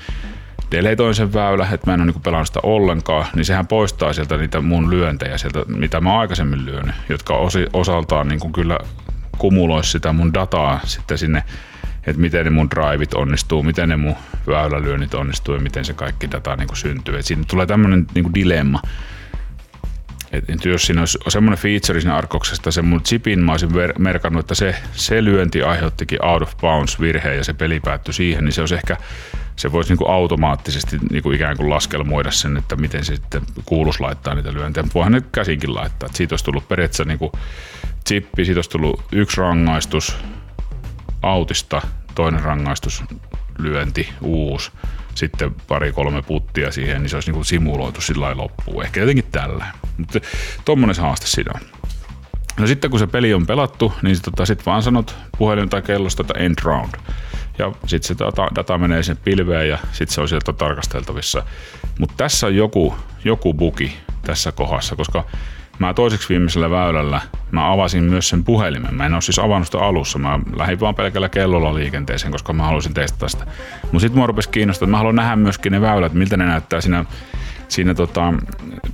deletoin 0.72 1.16
sen 1.16 1.34
väylä, 1.34 1.68
että 1.72 1.88
mä 1.88 1.94
en 1.94 2.00
ole 2.00 2.06
niinku 2.06 2.20
pelannut 2.20 2.48
sitä 2.48 2.60
ollenkaan, 2.64 3.26
niin 3.36 3.46
sehän 3.46 3.68
poistaa 3.68 4.14
sieltä 4.14 4.38
niitä 4.38 4.62
mun 4.62 4.90
lyöntejä 4.90 5.38
sieltä, 5.38 5.60
mitä 5.68 6.02
mä 6.02 6.20
aikaisemmin 6.20 6.66
lyönyt, 6.66 6.96
jotka 7.10 7.38
osi, 7.38 7.66
osaltaan 7.74 8.28
niinku 8.28 8.50
kyllä 8.50 8.80
kumuloisi 9.38 9.92
sitä 9.92 10.14
mun 10.14 10.34
dataa 10.34 10.80
sitten 10.84 11.18
sinne, 11.18 11.44
että 12.08 12.22
miten 12.22 12.46
ne 12.46 12.50
mun 12.50 12.70
drivit 12.70 13.14
onnistuu, 13.14 13.64
miten 13.64 13.90
ne 13.90 13.96
mun 13.96 14.16
väylälyönnit 14.48 15.14
onnistuu 15.14 15.56
ja 15.56 15.62
miten 15.62 15.86
se 15.86 15.94
kaikki 15.94 16.32
data 16.32 16.56
niinku 16.56 16.76
syntyy. 16.76 17.18
Et 17.18 17.26
siinä 17.26 17.44
tulee 17.48 17.66
tämmöinen 17.66 18.08
niinku 18.16 18.34
dilemma. 18.34 18.82
Et, 20.32 20.50
et 20.50 20.66
jos 20.66 20.86
siinä 20.86 21.02
olisi 21.02 21.20
semmoinen 21.28 21.60
feature 21.60 22.02
siinä 22.02 22.16
arkoksesta, 22.16 22.72
se 22.72 22.82
mun 22.82 23.04
chipin 23.04 23.40
mä 23.40 23.52
olisin 23.52 23.70
ver- 23.70 24.00
merkannut, 24.00 24.40
että 24.40 24.56
se, 24.56 24.76
se 24.92 25.24
lyönti 25.24 25.62
aiheuttikin 25.62 26.26
out 26.26 26.42
of 26.42 26.58
bounds 26.58 27.02
virheen 27.02 27.38
ja 27.38 27.44
se 27.44 27.54
peli 27.54 27.80
päättyi 27.80 28.14
siihen, 28.14 28.46
niin 28.46 28.54
se 28.54 28.62
olisi 28.62 28.76
ehkä, 28.76 28.98
se 29.56 29.72
voisi 29.72 29.90
niinku 29.90 30.06
automaattisesti 30.06 30.98
niinku 31.12 31.32
ikään 31.32 31.58
kuin 31.58 31.70
laskelmoida 31.70 32.32
sen, 32.32 32.58
että 32.58 32.76
miten 32.76 33.06
se 33.06 33.16
sitten 33.16 33.42
kuuluisi 33.66 34.00
laittaa 34.00 34.36
niitä 34.36 34.54
lyöntejä, 34.54 34.88
voihan 34.94 35.12
ne 35.12 35.22
käsinkin 35.32 35.76
laittaa. 35.76 36.08
Et 36.10 36.16
siitä 36.16 36.34
olisi 36.34 36.46
tullut 36.46 36.68
periaatteessa 36.68 37.06
niinku 37.06 37.32
chippi, 38.08 38.46
siitä 38.46 38.58
olisi 38.58 38.70
tullut 38.70 39.04
yksi 39.12 39.42
rangaistus 39.42 40.18
autista, 41.22 41.82
toinen 42.16 42.42
rangaistus, 42.42 43.04
lyönti, 43.58 44.10
uusi, 44.22 44.72
sitten 45.16 45.56
pari-kolme 45.68 46.22
puttia 46.22 46.72
siihen, 46.72 47.02
niin 47.02 47.10
se 47.10 47.18
olisi 47.18 47.30
niin 47.30 47.36
kuin 47.36 47.46
simuloitu 47.46 48.02
sillä 48.02 48.26
lailla 48.26 48.44
loppuun. 48.44 48.84
Ehkä 48.84 49.00
jotenkin 49.00 49.26
tällä. 49.32 49.66
Mutta 49.98 50.20
tuommoinen 50.66 50.96
se 50.96 51.02
haaste 51.02 51.28
siinä 51.28 51.52
on. 51.56 51.62
No 52.60 52.68
sitten 52.68 52.90
kun 52.92 53.00
se 53.00 53.08
peli 53.08 53.34
on 53.34 53.48
pelattu, 53.48 53.94
niin 54.02 54.16
sit, 54.16 54.26
tota, 54.26 54.46
sit 54.46 54.66
vaan 54.66 54.84
sanot 54.84 55.16
puhelin 55.38 55.70
tai 55.70 55.82
kellosta, 55.82 56.24
että 56.24 56.34
end 56.40 56.56
round. 56.64 56.94
Ja 57.58 57.72
sitten 57.86 58.08
se 58.08 58.26
data, 58.26 58.48
data 58.56 58.78
menee 58.78 59.04
sinne 59.04 59.22
pilveen 59.24 59.70
ja 59.70 59.78
sitten 59.92 60.16
se 60.16 60.22
on 60.22 60.30
sieltä 60.30 60.54
tarkasteltavissa. 60.54 61.44
Mutta 62.00 62.16
tässä 62.18 62.48
on 62.48 62.56
joku, 62.56 62.96
joku 63.24 63.54
bugi 63.54 63.98
tässä 64.22 64.52
kohdassa, 64.52 64.96
koska 64.96 65.24
mä 65.80 65.94
toiseksi 65.94 66.30
viimeisellä 66.30 66.70
väylällä 66.70 67.22
mä 67.52 67.74
avasin 67.74 68.04
myös 68.04 68.30
sen 68.30 68.44
puhelimen. 68.44 68.96
Mä 68.96 69.06
en 69.06 69.14
ole 69.14 69.22
siis 69.22 69.40
avannut 69.40 69.68
sitä 69.68 69.80
alussa. 69.80 70.20
Mä 70.20 70.40
lähdin 70.56 70.80
vaan 70.80 70.96
pelkällä 70.96 71.30
kellolla 71.30 71.76
liikenteeseen, 71.76 72.32
koska 72.32 72.54
mä 72.54 72.64
halusin 72.64 72.94
testata 72.94 73.28
sitä. 73.28 73.46
Mutta 73.82 74.00
sitten 74.00 74.18
mua 74.18 74.28
rupesi 74.28 74.50
kiinnostaa, 74.50 74.86
että 74.86 74.92
mä 74.92 74.98
haluan 74.98 75.16
nähdä 75.16 75.36
myöskin 75.36 75.72
ne 75.72 75.82
väylät, 75.82 76.14
miltä 76.14 76.38
ne 76.38 76.46
näyttää 76.46 76.82
siinä, 76.82 77.06
siinä 77.68 77.94
tota, 77.94 78.34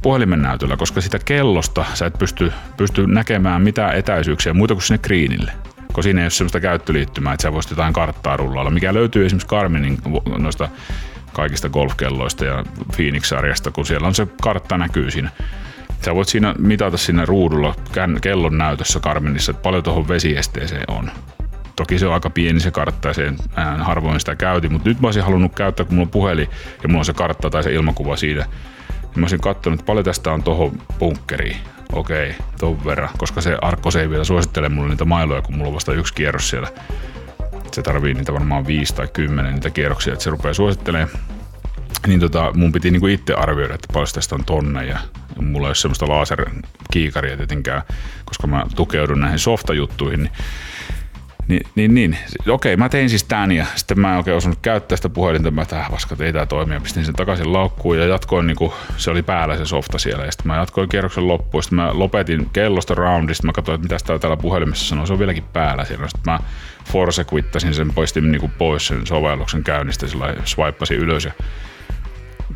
puhelimen 0.02 0.42
näytöllä, 0.42 0.78
koska 0.78 1.02
sitä 1.02 1.20
kellosta 1.26 1.86
sä 1.94 2.06
et 2.06 2.20
pysty, 2.20 2.52
pysty 2.78 3.08
näkemään 3.08 3.62
mitään 3.62 3.96
etäisyyksiä 3.96 4.54
muuta 4.54 4.74
kuin 4.74 4.84
sinne 4.84 4.98
greenille 4.98 5.52
kun 5.94 6.04
siinä 6.04 6.22
ei 6.22 6.26
ole 6.26 6.30
sellaista 6.30 6.60
käyttöliittymää, 6.60 7.34
että 7.34 7.42
sä 7.42 7.54
voisit 7.54 7.72
jotain 7.72 7.94
karttaa 7.94 8.38
rullailla, 8.38 8.72
mikä 8.72 8.94
löytyy 8.94 9.26
esimerkiksi 9.26 9.48
Garminin 9.48 9.98
noista 10.38 10.70
kaikista 11.34 11.70
golfkelloista 11.70 12.46
ja 12.46 12.64
Phoenix-sarjasta, 12.96 13.72
kun 13.72 13.86
siellä 13.86 14.08
on 14.08 14.16
se 14.16 14.28
kartta 14.42 14.78
näkyy 14.78 15.12
siinä. 15.12 15.30
Sä 16.06 16.16
voit 16.16 16.28
siinä 16.28 16.56
mitata 16.58 16.98
siinä 16.98 17.26
ruudulla 17.26 17.76
kellon 18.22 18.58
näytössä 18.58 19.00
Garminissa, 19.00 19.52
että 19.52 19.64
paljon 19.64 19.84
tuohon 19.84 20.08
vesiesteeseen 20.08 20.84
on. 20.88 21.12
Toki 21.76 22.00
se 22.00 22.08
on 22.08 22.14
aika 22.14 22.30
pieni 22.30 22.60
se 22.60 22.72
kartta 22.72 23.08
ja 23.08 23.14
sen 23.14 23.38
harvoin 23.80 24.20
sitä 24.20 24.36
käytin, 24.36 24.74
mutta 24.74 24.90
nyt 24.90 25.02
mä 25.02 25.08
olisin 25.08 25.24
halunnut 25.24 25.56
käyttää, 25.56 25.86
kun 25.86 25.96
mulla 25.96 26.06
on 26.06 26.12
puhelin 26.12 26.50
ja 26.84 26.90
mulla 26.90 27.00
on 27.00 27.06
se 27.06 27.14
kartta 27.14 27.50
tai 27.50 27.64
se 27.64 27.74
ilmakuva 27.74 28.16
siitä. 28.18 28.46
Niin 29.02 29.12
mä 29.16 29.24
olisin 29.24 29.42
katsonut, 29.42 29.80
että 29.80 29.86
paljon 29.88 30.06
tästä 30.06 30.32
on 30.32 30.44
tuohon 30.44 30.72
bunkkeriin. 31.00 31.58
Okei, 31.94 32.36
ton 32.60 32.86
verran, 32.86 33.10
koska 33.18 33.42
se 33.42 33.58
Arkko 33.62 33.92
se 33.92 34.02
ei 34.02 34.10
vielä 34.10 34.24
suosittele 34.24 34.70
mulle 34.70 34.90
niitä 34.90 35.06
mailoja, 35.06 35.42
kun 35.42 35.56
mulla 35.56 35.68
on 35.68 35.74
vasta 35.74 35.94
yksi 35.94 36.14
kierros 36.14 36.50
siellä. 36.50 36.68
Se 37.72 37.82
tarvii 37.82 38.14
niitä 38.14 38.34
varmaan 38.34 38.68
viisi 38.68 38.96
tai 38.96 39.08
kymmenen 39.14 39.54
niitä 39.54 39.70
kierroksia, 39.70 40.14
että 40.14 40.24
se 40.24 40.30
rupeaa 40.30 40.54
suosittelemaan 40.54 41.10
niin 42.08 42.20
tota, 42.20 42.52
mun 42.56 42.72
piti 42.72 42.92
niinku 42.92 43.08
itse 43.08 43.34
arvioida, 43.34 43.74
että 43.74 43.94
paljon 43.94 44.08
tästä 44.14 44.36
on 44.36 44.46
tonne 44.46 44.86
ja 44.86 45.00
mulla 45.42 45.68
ei 45.68 45.70
ole 45.70 45.76
semmoista 45.76 46.10
laserkiikaria 46.10 47.38
tietenkään, 47.38 47.82
koska 48.26 48.48
mä 48.48 48.66
tukeudun 48.76 49.20
näihin 49.20 49.40
softajuttuihin, 49.40 50.24
niin 50.24 50.32
niin, 51.48 51.62
niin, 51.76 51.94
niin. 51.96 52.18
okei, 52.50 52.78
mä 52.78 52.90
tein 52.90 53.10
siis 53.10 53.24
tän 53.24 53.52
ja 53.52 53.66
sitten 53.76 54.00
mä 54.00 54.12
en 54.12 54.18
oikein 54.18 54.38
osannut 54.38 54.60
käyttää 54.62 54.96
sitä 54.96 55.10
puhelinta, 55.10 55.52
mä 55.52 55.66
tähän 55.66 55.92
vaskat 55.92 56.22
ei 56.22 56.34
tää 56.34 56.46
toimia, 56.46 56.82
pistin 56.82 57.06
sen 57.06 57.16
takaisin 57.16 57.54
laukkuun 57.54 57.98
ja 57.98 58.06
jatkoin 58.06 58.48
niin 58.48 58.58
kuin, 58.58 58.72
se 58.98 59.12
oli 59.12 59.24
päällä 59.24 59.58
se 59.58 59.66
softa 59.66 59.98
siellä. 59.98 60.26
Ja 60.26 60.32
sitten 60.32 60.48
mä 60.48 60.56
jatkoin 60.56 60.90
kierroksen 60.90 61.28
loppuun, 61.28 61.64
sitten 61.64 61.76
mä 61.76 61.90
lopetin 61.94 62.50
kellosta 62.54 62.96
roundista, 62.96 63.46
mä 63.46 63.54
katsoin, 63.54 63.76
että 63.76 63.86
mitä 63.86 64.06
tää 64.06 64.20
täällä 64.20 64.38
puhelimessa 64.38 64.86
sanoo, 64.86 65.06
se 65.06 65.14
on 65.14 65.20
vieläkin 65.20 65.44
päällä 65.54 65.86
siellä, 65.86 66.08
sitten 66.08 66.34
mä 66.34 66.40
force 66.92 67.26
quittasin 67.34 67.74
sen, 67.74 67.94
poistin 67.94 68.32
niin 68.32 68.42
kuin 68.42 68.52
pois 68.52 68.88
sen 68.88 69.08
sovelluksen 69.08 69.64
käynnistä, 69.64 70.08
sillä 70.08 70.34
swipeasin 70.46 70.98
ylös 70.98 71.26
ja 71.26 71.32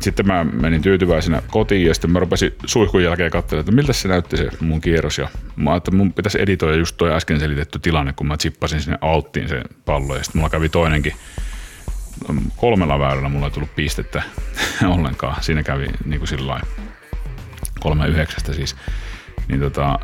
sitten 0.00 0.26
mä 0.26 0.44
menin 0.44 0.82
tyytyväisenä 0.82 1.42
kotiin 1.50 1.86
ja 1.86 1.94
sitten 1.94 2.10
mä 2.10 2.18
rupesin 2.18 2.54
suihkun 2.66 3.02
jälkeen 3.02 3.30
katselemaan, 3.30 3.60
että 3.60 3.72
miltä 3.72 3.92
se 3.92 4.08
näytti 4.08 4.36
se 4.36 4.48
mun 4.60 4.80
kierros. 4.80 5.18
Ja 5.18 5.28
mä 5.56 5.76
että 5.76 5.90
mun 5.90 6.12
pitäisi 6.12 6.42
editoida 6.42 6.76
just 6.76 6.96
toi 6.96 7.12
äsken 7.14 7.40
selitetty 7.40 7.78
tilanne, 7.78 8.12
kun 8.12 8.26
mä 8.26 8.36
chippasin 8.36 8.80
sinne 8.80 8.98
alttiin 9.00 9.48
sen 9.48 9.64
pallon 9.84 10.16
ja 10.16 10.24
sitten 10.24 10.38
mulla 10.38 10.50
kävi 10.50 10.68
toinenkin 10.68 11.14
kolmella 12.56 12.98
väylällä 12.98 13.28
mulla 13.28 13.46
ei 13.46 13.50
tullut 13.50 13.74
pistettä 13.76 14.22
ollenkaan. 14.94 15.42
Siinä 15.42 15.62
kävi 15.62 15.86
niin 16.04 16.20
kuin 16.20 16.28
sillä 16.28 16.60
kolme 17.80 18.08
yhdeksästä 18.08 18.52
siis. 18.52 18.76
Niin 19.48 19.60
tota, 19.60 19.98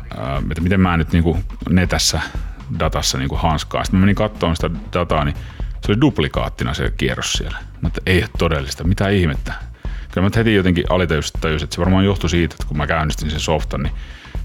että 0.51 0.61
miten 0.61 0.81
mä 0.81 0.97
nyt 0.97 1.11
niin 1.11 1.23
kuin 1.23 1.43
netässä 1.69 2.21
datassa 2.79 3.17
niin 3.17 3.29
kuin 3.29 3.41
hanskaa. 3.41 3.83
Sitten 3.83 3.99
mä 3.99 4.03
menin 4.03 4.15
katsomaan 4.15 4.55
sitä 4.55 4.69
dataa, 4.93 5.25
niin 5.25 5.35
se 5.81 5.91
oli 5.91 6.01
duplikaattina 6.01 6.73
se 6.73 6.93
kierros 6.97 7.33
siellä. 7.33 7.57
Mutta 7.81 8.01
ei 8.05 8.17
ole 8.19 8.29
todellista, 8.37 8.83
mitä 8.83 9.09
ihmettä 9.09 9.53
kyllä 10.17 10.29
mä 10.29 10.35
heti 10.35 10.55
jotenkin 10.55 10.83
alitajuisesti 10.89 11.37
tajusin, 11.41 11.63
että 11.63 11.75
se 11.75 11.81
varmaan 11.81 12.05
johtui 12.05 12.29
siitä, 12.29 12.53
että 12.53 12.67
kun 12.67 12.77
mä 12.77 12.87
käynnistin 12.87 13.29
sen 13.29 13.39
softan, 13.39 13.83
niin 13.83 13.93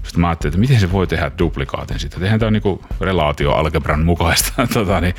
sitten 0.03 0.21
mä 0.21 0.27
ajattelin, 0.27 0.51
että 0.51 0.59
miten 0.59 0.79
se 0.79 0.91
voi 0.91 1.07
tehdä 1.07 1.31
duplikaatin 1.39 1.99
siitä. 1.99 2.17
Eihän 2.21 2.39
tämä 2.39 2.47
on 2.47 2.53
niinku 2.53 2.85
relaatioalgebran 3.01 4.05
mukaista. 4.05 4.67
tota, 4.73 5.01
niin, 5.01 5.15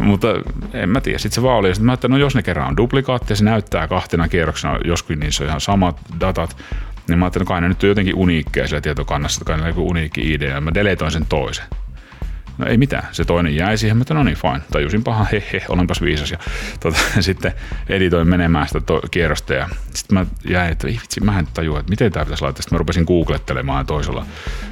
mutta 0.00 0.28
en 0.72 0.88
mä 0.88 1.00
tiedä. 1.00 1.18
Sitten 1.18 1.34
se 1.34 1.42
vaan 1.42 1.56
oli. 1.56 1.68
Sitten 1.68 1.86
mä 1.86 1.92
ajattelin, 1.92 2.12
no 2.12 2.18
jos 2.18 2.34
ne 2.34 2.42
kerran 2.42 2.68
on 2.68 2.76
duplikaatti 2.76 3.32
ja 3.32 3.36
se 3.36 3.44
näyttää 3.44 3.88
kahtena 3.88 4.28
kierroksena, 4.28 4.78
joskin 4.84 5.20
niissä 5.20 5.44
on 5.44 5.48
ihan 5.48 5.60
samat 5.60 5.96
datat, 6.20 6.56
niin 7.08 7.18
mä 7.18 7.24
ajattelin, 7.24 7.42
että 7.42 7.48
kai 7.48 7.60
ne 7.60 7.68
nyt 7.68 7.82
on 7.82 7.88
jotenkin 7.88 8.14
uniikkeja 8.14 8.68
siellä 8.68 8.80
tietokannassa, 8.80 9.38
että 9.38 9.52
kai 9.52 9.72
ne 9.72 9.80
on 9.80 9.84
uniikki 9.84 10.34
ID, 10.34 10.42
ja 10.42 10.60
mä 10.60 10.74
deletoin 10.74 11.10
sen 11.10 11.26
toisen. 11.28 11.64
No 12.58 12.66
ei 12.66 12.76
mitään, 12.76 13.08
se 13.12 13.24
toinen 13.24 13.56
jäi 13.56 13.78
siihen, 13.78 13.96
mutta 13.96 14.14
no 14.14 14.22
niin 14.22 14.36
fine, 14.36 14.60
tajusinpahan 14.70 15.26
he 15.32 15.42
he, 15.52 15.62
olenpas 15.68 16.02
viisas 16.02 16.30
ja 16.30 16.38
tota, 16.80 16.98
sitten 17.20 17.52
editoin 17.88 18.28
menemään 18.28 18.66
sitä 18.66 18.80
to- 18.80 19.02
kierrosta 19.10 19.54
ja 19.54 19.68
sitten 19.94 20.18
mä 20.18 20.26
jäin, 20.48 20.72
että 20.72 20.86
vitsi, 20.86 21.20
mä 21.20 21.38
en 21.38 21.46
tajua, 21.54 21.80
että 21.80 21.90
miten 21.90 22.12
tämä 22.12 22.24
pitäisi 22.24 22.42
laittaa. 22.42 22.62
Sitten 22.62 22.76
mä 22.76 22.78
rupesin 22.78 23.04
googlettelemaan 23.04 23.86
toisella, 23.86 24.26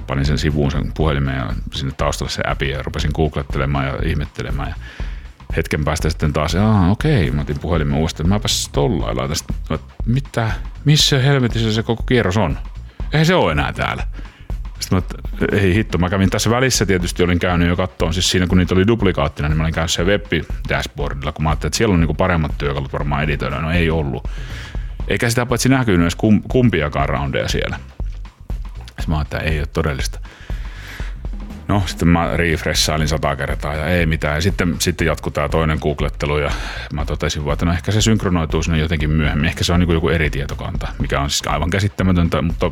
panin 0.07 0.25
sen 0.25 0.39
sivuun 0.39 0.71
sen 0.71 0.93
puhelimen 0.97 1.37
ja 1.37 1.53
sinne 1.73 1.95
taustalle 1.97 2.31
se 2.31 2.43
appi 2.47 2.69
ja 2.69 2.83
rupesin 2.83 3.11
googlettelemaan 3.15 3.87
ja 3.87 3.99
ihmettelemään 4.05 4.69
ja 4.69 4.75
hetken 5.57 5.85
päästä 5.85 6.11
sitten 6.11 6.33
taas, 6.33 6.55
että 6.55 6.91
okei, 6.91 7.31
mä 7.31 7.41
otin 7.41 7.59
puhelimen 7.59 7.99
uudestaan, 7.99 8.29
mäpäs 8.29 8.69
tolla 8.73 9.17
laitan 9.17 9.37
sitten, 9.37 9.79
mitä, 10.07 10.51
missä 10.85 11.19
helvetissä 11.19 11.73
se 11.73 11.83
koko 11.83 12.03
kierros 12.03 12.37
on? 12.37 12.59
Eihän 13.13 13.27
se 13.27 13.35
ole 13.35 13.53
enää 13.53 13.73
täällä. 13.73 14.07
Sitten 15.01 15.21
mä, 15.41 15.59
ei 15.59 15.75
hitto, 15.75 15.99
mä 15.99 16.11
kävin 16.11 16.31
tässä 16.31 16.51
välissä 16.51 16.87
tietysti, 16.87 17.23
olin 17.23 17.39
käynyt 17.39 17.69
jo 17.69 17.77
kattoon, 17.77 18.15
siis 18.15 18.31
siinä 18.31 18.47
kun 18.47 18.59
niitä 18.59 18.75
oli 18.75 18.87
duplikaattina, 18.87 19.49
niin 19.49 19.57
mä 19.57 19.63
olin 19.63 19.75
käynyt 19.75 19.91
se 19.91 20.05
web-dashboardilla, 20.05 21.33
kun 21.33 21.43
mä 21.43 21.51
ajattelin, 21.51 21.69
että 21.69 21.77
siellä 21.77 21.93
on 21.93 22.01
niinku 22.01 22.15
paremmat 22.15 22.59
työkalut 22.59 22.93
varmaan 22.93 23.25
editoida, 23.25 23.61
no 23.61 23.71
ei 23.71 23.91
ollut. 23.91 24.29
Eikä 25.09 25.29
sitä 25.31 25.47
paitsi 25.47 25.69
näkynyt 25.69 26.03
edes 26.03 26.17
kumpiakaan 26.49 27.09
roundeja 27.09 27.49
siellä. 27.49 27.77
Sitten 28.79 29.05
mä 29.09 29.17
ajattelin, 29.17 29.43
että 29.45 29.55
ei 29.55 29.61
ole 29.61 29.67
todellista. 29.67 30.19
No 31.73 31.83
sitten 31.87 32.09
mä 32.09 32.37
refreshailin 32.37 33.09
sata 33.09 33.37
kertaa 33.37 33.75
ja 33.75 33.87
ei 33.87 34.07
mitään. 34.07 34.35
Ja 34.35 34.41
sitten, 34.41 34.77
sitten 34.79 35.07
jatkuu 35.07 35.33
tämä 35.33 35.49
toinen 35.49 35.79
googlettelu 35.83 36.39
ja 36.39 36.51
mä 36.93 37.05
totesin 37.05 37.45
vaan, 37.45 37.53
että 37.53 37.67
no 37.67 37.73
ehkä 37.73 37.93
se 37.93 38.01
synkronoituu 38.01 38.63
sinne 38.63 38.79
jotenkin 38.79 39.11
myöhemmin. 39.11 39.49
Ehkä 39.49 39.65
se 39.65 39.73
on 39.73 39.81
niin 39.81 39.91
joku 39.91 40.09
eri 40.09 40.31
tietokanta, 40.31 40.89
mikä 40.99 41.21
on 41.21 41.31
siis 41.31 41.43
aivan 41.47 41.71
käsittämätöntä, 41.71 42.43
mutta 42.43 42.71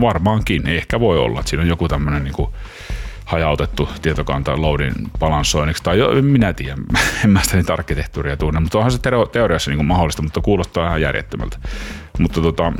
varmaankin 0.00 0.68
ehkä 0.68 1.00
voi 1.00 1.18
olla, 1.18 1.40
että 1.40 1.50
siinä 1.50 1.62
on 1.62 1.68
joku 1.68 1.88
tämmöinen 1.88 2.24
niin 2.24 2.48
hajautettu 3.24 3.88
tietokanta 4.02 4.62
loadin 4.62 4.92
balanssoinniksi, 5.18 5.82
tai 5.82 5.98
jo, 5.98 6.22
minä 6.22 6.52
tiedän, 6.52 6.84
en 7.24 7.30
mä 7.30 7.42
sitä 7.42 7.56
niitä 7.56 7.72
arkkitehtuuria 7.72 8.36
tunne, 8.36 8.60
mutta 8.60 8.78
onhan 8.78 8.92
se 8.92 8.98
teoriassa 9.32 9.70
niin 9.70 9.84
mahdollista, 9.84 10.22
mutta 10.22 10.40
kuulostaa 10.40 10.86
ihan 10.86 11.00
järjettömältä, 11.00 11.58
mutta 12.18 12.40
tota, 12.40 12.72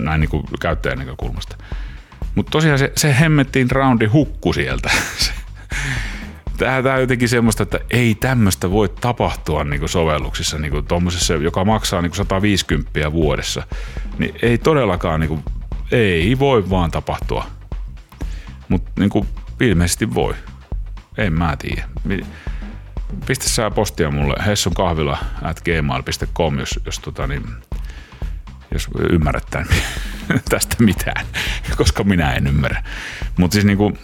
näin 0.00 0.20
niin 0.20 0.42
käyttäjän 0.60 0.98
näkökulmasta. 0.98 1.56
Mutta 2.34 2.50
tosiaan 2.50 2.78
se, 2.78 2.92
se 2.96 3.16
hemmettiin 3.20 3.70
roundi 3.70 4.06
hukku 4.06 4.52
sieltä. 4.52 4.90
Tämä, 6.58 6.82
tämä 6.82 6.94
on 6.94 7.00
jotenkin 7.00 7.28
semmoista, 7.28 7.62
että 7.62 7.80
ei 7.90 8.14
tämmöistä 8.14 8.70
voi 8.70 8.88
tapahtua 8.88 9.64
niin 9.64 9.80
kuin 9.80 9.88
sovelluksissa, 9.88 10.58
niin 10.58 10.70
kuin 10.70 10.84
joka 11.42 11.64
maksaa 11.64 12.02
niin 12.02 12.10
kuin 12.10 12.16
150 12.16 13.12
vuodessa. 13.12 13.62
Niin 14.18 14.34
ei 14.42 14.58
todellakaan, 14.58 15.20
niin 15.20 15.28
kuin, 15.28 15.44
ei 15.92 16.38
voi 16.38 16.70
vaan 16.70 16.90
tapahtua. 16.90 17.46
Mutta 18.68 18.90
niin 18.98 19.10
ilmeisesti 19.60 20.14
voi. 20.14 20.34
En 21.18 21.32
mä 21.32 21.56
tiedä. 21.56 21.88
Pistä 23.26 23.48
sä 23.48 23.70
postia 23.70 24.10
mulle 24.10 24.34
hessun 24.46 24.74
kahvila 24.74 25.18
at 25.42 25.60
gmail.com, 25.60 26.58
jos, 26.58 26.80
jos 26.86 26.98
tota, 26.98 27.26
niin, 27.26 27.42
jos 28.72 28.88
ymmärrät 29.10 29.46
tämän, 29.50 29.68
tästä 30.50 30.76
mitään, 30.78 31.26
koska 31.76 32.04
minä 32.04 32.32
en 32.32 32.46
ymmärrä. 32.46 32.82
Mutta 33.36 33.54
siis 33.54 33.64
niinku, 33.64 33.98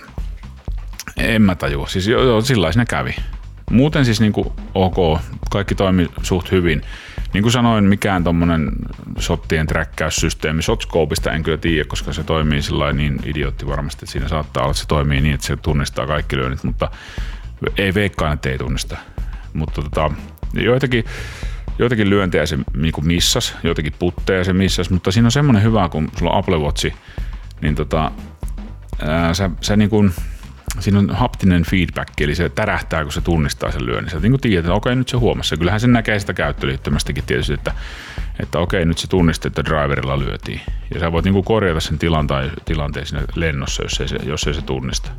en 1.17 1.43
mä 1.43 1.55
tajua. 1.55 1.87
Siis 1.87 2.07
joo, 2.07 2.23
joo 2.23 2.41
sillä 2.41 2.71
ne 2.77 2.87
kävi. 2.87 3.17
Muuten 3.71 4.05
siis 4.05 4.21
niinku, 4.21 4.53
ok, 4.75 5.21
kaikki 5.51 5.75
toimi 5.75 6.09
suht 6.23 6.53
hyvin. 6.53 6.83
Niin 7.33 7.43
kuin 7.43 7.53
sanoin, 7.53 7.85
mikään 7.85 8.25
tuommoinen 8.25 8.71
sottien 9.19 9.67
träkkäyssysteemi 9.67 10.63
Sotscopeista 10.63 11.33
en 11.33 11.43
kyllä 11.43 11.59
tiedä, 11.59 11.89
koska 11.89 12.13
se 12.13 12.25
toimii 12.25 12.63
sillä 12.63 12.93
niin 12.93 13.19
idiootti 13.25 13.67
varmasti, 13.67 14.05
että 14.05 14.13
siinä 14.13 14.29
saattaa 14.29 14.63
olla, 14.63 14.71
että 14.71 14.81
se 14.81 14.89
toimii 14.89 15.21
niin, 15.21 15.35
että 15.35 15.47
se 15.47 15.57
tunnistaa 15.57 16.07
kaikki 16.07 16.37
lyönnit, 16.37 16.65
mutta 16.65 16.91
ei 17.77 17.95
veikkaan, 17.95 18.33
että 18.33 18.51
ei 18.51 18.59
tunnista. 18.59 18.97
Mutta 19.53 19.83
tota, 19.83 20.11
joitakin 20.55 21.05
joitakin 21.79 22.11
lyöntejä 22.11 22.47
se 22.47 22.59
niin 22.77 22.93
missas, 23.03 23.57
joitakin 23.63 23.93
putteja 23.99 24.45
se 24.45 24.53
missas, 24.53 24.91
mutta 24.91 25.13
siinä 25.13 25.27
on 25.27 25.33
semmoinen 25.33 25.63
hyvä, 25.63 25.89
kun 25.89 26.09
sulla 26.19 26.33
on 26.33 26.39
Apple 26.39 26.59
Watch, 26.59 26.93
niin 27.61 27.75
tota, 27.75 28.11
ää, 29.07 29.35
sä, 29.35 29.51
sä 29.61 29.77
niin 29.77 29.91
kuin, 29.91 30.13
siinä 30.79 30.99
on 30.99 31.11
haptinen 31.11 31.65
feedback, 31.65 32.21
eli 32.21 32.35
se 32.35 32.49
tärähtää, 32.49 33.03
kun 33.03 33.13
se 33.13 33.21
tunnistaa 33.21 33.71
sen 33.71 33.87
lyönnin. 33.87 34.11
Sä 34.11 34.21
niin 34.21 34.33
kuin 34.33 34.41
tiedät, 34.41 34.65
että 34.65 34.75
okei, 34.75 34.97
nyt 34.97 35.09
se 35.09 35.17
huomassa. 35.17 35.57
Kyllähän 35.57 35.81
se 35.81 35.87
näkee 35.87 36.19
sitä 36.19 36.33
käyttöliittymästäkin 36.33 37.25
tietysti, 37.27 37.53
että, 37.53 37.75
että 38.41 38.59
okei, 38.59 38.85
nyt 38.85 38.99
se 38.99 39.09
tunnisti, 39.09 39.49
että 39.49 39.65
driverilla 39.65 40.19
lyötiin. 40.19 40.61
Ja 40.95 41.01
sä 41.01 41.13
voit 41.13 41.25
niin 41.25 41.33
kuin 41.33 41.45
korjata 41.45 41.81
sen 41.81 41.99
tilan 41.99 42.27
tai 42.27 42.51
tilanteen 42.65 43.07
siinä 43.07 43.25
lennossa, 43.35 43.83
jos 43.83 44.01
ei 44.01 44.09
se, 44.09 44.17
jos 44.23 44.47
ei 44.47 44.55
se 44.55 44.63
tunnista 44.63 45.11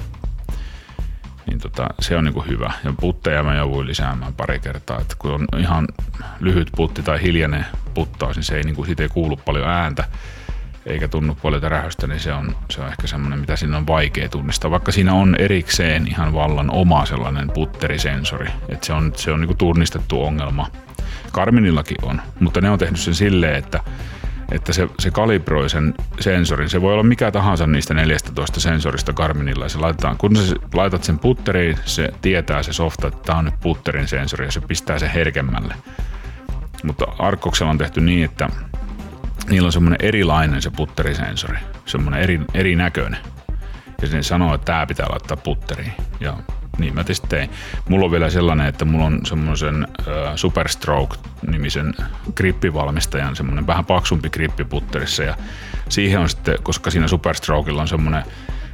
niin 1.51 1.61
tota, 1.61 1.87
se 1.99 2.17
on 2.17 2.23
niinku 2.23 2.41
hyvä. 2.41 2.71
Ja 2.83 2.93
putteja 2.99 3.43
mä 3.43 3.55
jouduin 3.55 3.87
lisäämään 3.87 4.33
pari 4.33 4.59
kertaa, 4.59 4.99
että 4.99 5.15
kun 5.19 5.31
on 5.31 5.47
ihan 5.59 5.87
lyhyt 6.39 6.69
putti 6.75 7.03
tai 7.03 7.21
hiljainen 7.21 7.65
puttaus, 7.93 8.35
niin 8.35 8.43
se 8.43 8.57
ei, 8.57 8.63
niinku, 8.63 8.85
siitä 8.85 9.03
ei 9.03 9.09
kuulu 9.09 9.37
paljon 9.37 9.69
ääntä 9.69 10.03
eikä 10.85 11.07
tunnu 11.07 11.37
paljon 11.43 11.61
tärähystä, 11.61 12.07
niin 12.07 12.19
se 12.19 12.33
on, 12.33 12.55
se 12.69 12.81
on 12.81 12.87
ehkä 12.87 13.07
semmoinen, 13.07 13.39
mitä 13.39 13.55
siinä 13.55 13.77
on 13.77 13.87
vaikea 13.87 14.29
tunnistaa. 14.29 14.71
Vaikka 14.71 14.91
siinä 14.91 15.13
on 15.13 15.35
erikseen 15.39 16.07
ihan 16.07 16.33
vallan 16.33 16.71
oma 16.71 17.05
sellainen 17.05 17.51
putterisensori, 17.51 18.49
että 18.69 18.85
se 18.85 18.93
on, 18.93 19.13
se 19.15 19.31
on 19.31 19.39
niinku 19.39 19.55
tunnistettu 19.55 20.23
ongelma. 20.23 20.67
Karminillakin 21.31 21.97
on, 22.01 22.21
mutta 22.39 22.61
ne 22.61 22.69
on 22.69 22.79
tehnyt 22.79 22.99
sen 22.99 23.15
silleen, 23.15 23.55
että 23.55 23.83
että 24.51 24.73
se, 24.73 24.87
se 24.99 25.11
kalibroi 25.11 25.69
sen 25.69 25.93
sensorin. 26.19 26.69
Se 26.69 26.81
voi 26.81 26.93
olla 26.93 27.03
mikä 27.03 27.31
tahansa 27.31 27.67
niistä 27.67 27.93
14 27.93 28.59
sensorista 28.59 29.13
Garminilla. 29.13 29.69
Se 29.69 29.77
laitetaan, 29.77 30.17
kun 30.17 30.35
sä 30.35 30.55
laitat 30.73 31.03
sen 31.03 31.19
putteriin, 31.19 31.77
se 31.85 32.09
tietää 32.21 32.63
se 32.63 32.73
softa, 32.73 33.07
että 33.07 33.19
tämä 33.25 33.39
on 33.39 33.45
nyt 33.45 33.59
putterin 33.59 34.07
sensori 34.07 34.45
ja 34.45 34.51
se 34.51 34.61
pistää 34.61 34.99
sen 34.99 35.09
herkemmälle. 35.09 35.75
Mutta 36.83 37.05
Arkoksella 37.19 37.71
on 37.71 37.77
tehty 37.77 38.01
niin, 38.01 38.25
että 38.25 38.49
niillä 39.49 39.65
on 39.65 39.71
semmoinen 39.71 39.99
erilainen 40.01 40.61
se 40.61 40.69
putterisensori, 40.69 41.57
semmoinen 41.85 42.21
eri, 42.21 42.39
erinäköinen. 42.53 43.19
Ja 44.01 44.07
se 44.07 44.23
sanoo, 44.23 44.55
että 44.55 44.65
tämä 44.65 44.85
pitää 44.85 45.07
laittaa 45.09 45.37
putteriin. 45.37 45.93
Ja 46.19 46.37
niin 46.81 46.93
mä 46.93 47.03
tietysti 47.03 47.27
tein. 47.27 47.49
Mulla 47.89 48.05
on 48.05 48.11
vielä 48.11 48.29
sellainen, 48.29 48.67
että 48.67 48.85
mulla 48.85 49.05
on 49.05 49.21
semmoisen 49.25 49.87
äh, 49.99 50.35
Superstroke-nimisen 50.35 51.93
grippivalmistajan, 52.35 53.35
semmoinen 53.35 53.67
vähän 53.67 53.85
paksumpi 53.85 54.29
grippi 54.29 54.63
putterissa 54.63 55.23
ja 55.23 55.35
siihen 55.89 56.19
on 56.19 56.29
sitten, 56.29 56.55
koska 56.63 56.91
siinä 56.91 57.07
Superstrokeilla 57.07 57.81
on 57.81 57.87
semmoinen 57.87 58.23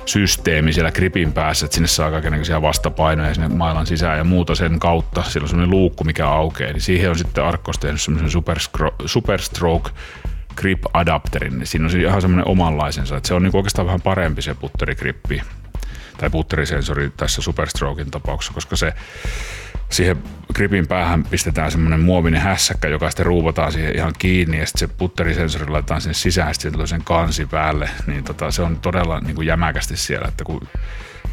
systeemi 0.05 0.73
siellä 0.73 0.91
gripin 0.91 1.33
päässä, 1.33 1.65
että 1.65 1.75
sinne 1.75 1.87
saa 1.87 2.11
kaikenlaisia 2.11 2.61
vastapainoja 2.61 3.33
sinne 3.33 3.47
mailan 3.47 3.87
sisään 3.87 4.17
ja 4.17 4.23
muuta 4.23 4.55
sen 4.55 4.79
kautta. 4.79 5.23
Siellä 5.23 5.45
on 5.45 5.49
semmoinen 5.49 5.71
luukku, 5.71 6.03
mikä 6.03 6.29
aukeaa, 6.29 6.73
niin 6.73 6.81
siihen 6.81 7.09
on 7.09 7.17
sitten 7.17 7.43
Arkkos 7.43 7.79
tehnyt 7.79 8.01
semmoisen 8.01 8.41
Superstroke 9.05 9.91
grip-adapterin, 10.55 11.57
niin 11.57 11.67
siinä 11.67 11.85
on 11.85 11.99
ihan 11.99 12.21
semmoinen 12.21 12.47
omanlaisensa, 12.47 13.17
että 13.17 13.27
se 13.27 13.33
on 13.33 13.43
niinku 13.43 13.57
oikeastaan 13.57 13.85
vähän 13.85 14.01
parempi 14.01 14.41
se 14.41 14.53
putterigrippi 14.53 15.41
tai 16.17 16.29
putterisensori 16.29 17.11
tässä 17.17 17.41
Superstroken 17.41 18.11
tapauksessa, 18.11 18.53
koska 18.53 18.75
se 18.75 18.93
siihen 19.89 20.17
gripin 20.53 20.87
päähän 20.87 21.23
pistetään 21.23 21.71
semmoinen 21.71 21.99
muovinen 21.99 22.41
hässäkkä, 22.41 22.87
joka 22.87 23.09
sitten 23.09 23.25
ruuvataan 23.25 23.71
siihen 23.71 23.95
ihan 23.95 24.13
kiinni 24.19 24.59
ja 24.59 24.65
sitten 24.65 24.89
se 24.89 24.95
putterisensori 24.97 25.67
laitetaan 25.67 26.01
sinne 26.01 26.13
sisään 26.13 26.53
sitten 26.53 26.87
sen 26.87 27.03
kansi 27.03 27.45
päälle, 27.45 27.89
niin 28.07 28.23
tota, 28.23 28.51
se 28.51 28.61
on 28.61 28.79
todella 28.79 29.19
niin 29.19 29.35
kuin 29.35 29.47
jämäkästi 29.47 29.97
siellä, 29.97 30.27
että 30.27 30.43
kun 30.43 30.67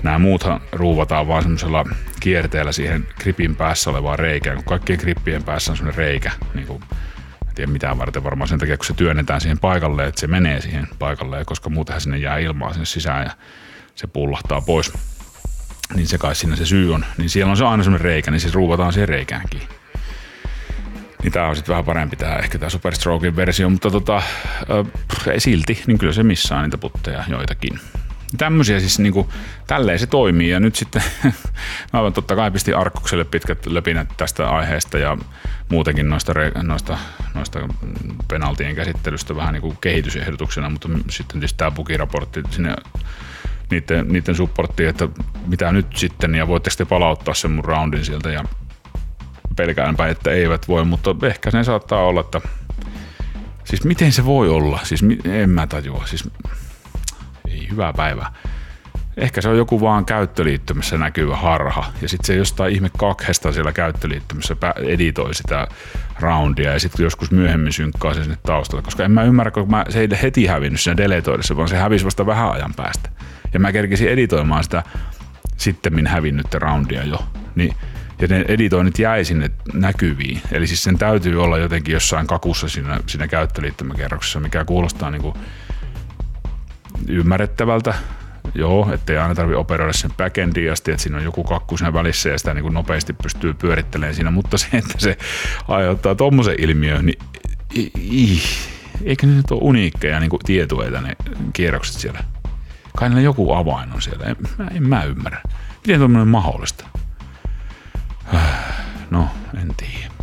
nämä 0.03 0.19
muuthan 0.19 0.61
ruuvataan 0.73 1.29
vaan 1.29 1.43
semmoisella 1.43 1.85
kierteellä 2.21 2.73
siihen 2.73 3.09
gripin 3.21 3.57
päässä 3.57 3.91
olevaan 3.91 4.19
reikään, 4.19 4.57
kun 4.57 4.65
kaikkien 4.65 4.99
grippien 5.03 5.43
päässä 5.43 5.73
on 5.73 5.77
semmoinen 5.77 5.99
reikä, 5.99 6.31
niin 6.55 6.67
kuin, 6.67 6.83
en 7.49 7.55
tiedä 7.55 7.73
mitään 7.73 7.99
varten 7.99 8.25
varmaan 8.25 8.49
sen 8.49 8.59
takia, 8.59 8.77
kun 8.77 8.87
se 8.87 8.95
työnnetään 8.95 9.41
siihen 9.41 9.59
paikalle, 9.59 10.07
että 10.07 10.21
se 10.21 10.27
menee 10.27 10.61
siihen 10.61 10.89
paikalle, 10.99 11.45
koska 11.45 11.71
muutenhan 11.71 12.01
sinne 12.01 12.19
jää 12.19 12.39
ilmaa 12.39 12.73
sinne 12.73 12.87
sisään 12.87 13.25
ja 13.25 13.31
se 13.95 14.07
pullahtaa 14.07 14.61
pois 14.61 14.93
niin 15.95 16.07
se 16.07 16.19
kai 16.19 16.35
siinä 16.35 16.57
se 16.57 16.67
syy 16.67 16.95
on. 16.95 17.05
Niin 17.19 17.31
siellä 17.31 17.51
on 17.51 17.57
se 17.57 17.65
aina 17.65 17.83
semmoinen 17.83 18.05
reikä, 18.05 18.31
niin 18.31 18.41
siis 18.41 18.55
ruuvataan 18.55 18.93
siihen 18.93 19.09
reikäänkin. 19.09 19.61
Niin 21.23 21.33
tää 21.33 21.49
on 21.49 21.57
sitten 21.57 21.73
vähän 21.73 21.85
parempi 21.85 22.17
tää 22.17 22.39
ehkä 22.39 22.59
tää 22.59 22.69
Superstrokein 22.69 23.37
versio, 23.37 23.71
mutta 23.71 23.91
tota, 23.91 24.23
ei 25.33 25.41
silti, 25.41 25.83
niin 25.87 25.99
kyllä 25.99 26.13
se 26.13 26.23
missään 26.23 26.65
niitä 26.65 26.79
putteja 26.79 27.25
joitakin. 27.29 27.81
Tämmöisiä 28.39 28.81
siis 28.81 28.99
niinku, 28.99 29.33
tälleen 29.67 29.99
se 29.99 30.07
toimii 30.07 30.51
ja 30.51 30.61
nyt 30.61 30.77
sitten 30.77 31.03
mä 31.93 32.01
olen 32.01 32.13
totta 32.13 32.37
kai 32.37 32.51
pistin 32.51 32.77
Arkkukselle 32.77 33.25
pitkät 33.25 33.67
löpinät 33.67 34.09
tästä 34.17 34.51
aiheesta 34.51 34.99
ja 34.99 35.17
muutenkin 35.69 36.11
noista, 36.11 36.33
noista, 36.63 36.99
noista 37.35 37.69
penaltien 38.29 38.75
käsittelystä 38.75 39.37
vähän 39.37 39.53
niinku 39.55 39.75
kehitysehdotuksena, 39.81 40.71
mutta 40.71 40.89
sitten 41.11 41.41
tietysti 41.41 41.59
tämä 41.59 41.71
bugiraportti 41.71 42.43
sinne 42.51 42.77
niiden, 43.71 44.09
niiden 44.09 44.35
supporttiin, 44.35 44.89
että 44.89 45.09
mitä 45.47 45.73
nyt 45.73 45.97
sitten 45.97 46.35
ja 46.35 46.49
voitteko 46.49 46.77
te 46.79 46.85
palauttaa 46.85 47.35
sen 47.35 47.51
mun 47.51 47.65
roundin 47.65 48.05
sieltä 48.05 48.31
ja 48.31 48.45
pelkäänpä, 49.57 50.09
että 50.09 50.31
eivät 50.31 50.69
voi, 50.69 50.85
mutta 50.85 51.15
ehkä 51.23 51.51
se 51.51 51.65
saattaa 51.65 52.05
olla, 52.05 52.21
että 52.21 52.41
siis 53.65 53.85
miten 53.85 54.13
se 54.13 54.25
voi 54.25 54.49
olla, 54.49 54.81
siis 54.83 55.05
en 55.25 55.51
mä 55.51 55.67
tajua, 55.67 56.07
siis 56.07 56.29
ei 57.49 57.69
hyvää 57.71 57.93
päivää. 57.93 58.33
Ehkä 59.17 59.41
se 59.41 59.49
on 59.49 59.57
joku 59.57 59.81
vaan 59.81 60.05
käyttöliittymässä 60.05 60.99
näkyvä 60.99 61.37
harha 61.37 61.85
ja 62.03 62.09
sitten 62.09 62.27
se 62.27 62.35
jostain 62.35 62.75
ihme 62.75 62.91
kakhesta 62.99 63.53
siellä 63.53 63.73
käyttöliittymässä 63.73 64.57
editoi 64.77 65.35
sitä 65.35 65.69
roundia 66.21 66.73
ja 66.73 66.81
sitten 66.81 67.05
joskus 67.05 67.31
myöhemmin 67.31 67.73
synkkaa 67.73 68.15
se 68.15 68.23
sinne 68.23 68.39
taustalle, 68.43 68.83
koska 68.83 69.05
en 69.05 69.11
mä 69.11 69.23
ymmärrä, 69.23 69.51
kun 69.51 69.71
mä, 69.71 69.85
se 69.89 70.01
ei 70.01 70.09
heti 70.23 70.47
hävinnyt 70.47 70.81
siinä 70.81 70.97
deletoidessa, 70.97 71.57
vaan 71.57 71.69
se 71.69 71.77
hävisi 71.77 72.05
vasta 72.05 72.27
vähän 72.27 72.51
ajan 72.51 72.75
päästä 72.75 73.11
ja 73.55 73.61
mä 73.61 73.73
kerkisin 73.73 74.09
editoimaan 74.09 74.65
sitä 74.65 74.83
sitten 75.57 76.07
hävinnyttä 76.07 76.59
roundia 76.59 77.05
jo. 77.05 77.25
Niin, 77.55 77.75
ja 78.21 78.29
ne 78.29 78.45
editoinnit 78.49 78.99
jäi 78.99 79.25
sinne 79.25 79.51
näkyviin. 79.73 80.41
Eli 80.53 80.67
siis 80.67 80.83
sen 80.83 80.99
täytyy 80.99 81.43
olla 81.43 81.59
jotenkin 81.59 81.93
jossain 81.93 82.27
kakussa 82.27 82.69
siinä, 82.69 83.01
siinä 83.07 83.29
käyttöliittymäkerroksessa, 83.29 84.41
mikä 84.41 84.65
kuulostaa 84.65 85.11
niin 85.11 85.23
kuin 85.23 85.35
ymmärrettävältä. 87.09 87.95
Joo, 88.55 88.93
ettei 88.93 89.19
aina 89.19 89.35
tarvitse 89.35 89.59
operoida 89.59 89.93
sen 89.93 90.11
backendiin 90.17 90.73
asti, 90.73 90.91
että 90.91 91.03
siinä 91.03 91.19
on 91.19 91.25
joku 91.25 91.45
kakku 91.45 91.77
siinä 91.77 91.93
välissä 91.93 92.29
ja 92.29 92.39
sitä 92.39 92.55
niin 92.55 92.63
kuin 92.63 92.75
nopeasti 92.75 93.13
pystyy 93.13 93.55
pyörittelemään 93.55 94.15
siinä, 94.15 94.31
mutta 94.31 94.59
se, 94.59 94.67
että 94.73 94.95
se 94.99 95.19
aiheuttaa 95.69 96.15
tuommoisen 96.15 96.55
ilmiön, 96.59 97.07
niin 97.07 97.19
i, 97.77 97.91
i, 97.97 98.43
eikö 99.05 99.27
ne 99.27 99.33
nyt 99.33 99.51
ole 99.51 99.61
uniikkeja 99.63 100.21
niin 100.21 100.31
tietoja 100.45 101.01
ne 101.01 101.17
kierrokset 101.53 102.01
siellä? 102.01 102.25
Kai 102.97 103.09
niillä 103.09 103.23
joku 103.23 103.53
avain 103.53 103.93
on 103.93 104.03
siellä. 104.03 104.25
En, 104.25 104.37
mä, 104.59 104.69
en 104.75 104.89
mä 104.89 105.05
ymmärrä. 105.05 105.43
Miten 105.87 106.01
tuommoinen 106.01 106.29
mahdollista? 106.29 106.85
No, 109.11 109.29
en 109.61 109.75
tiedä. 109.77 110.15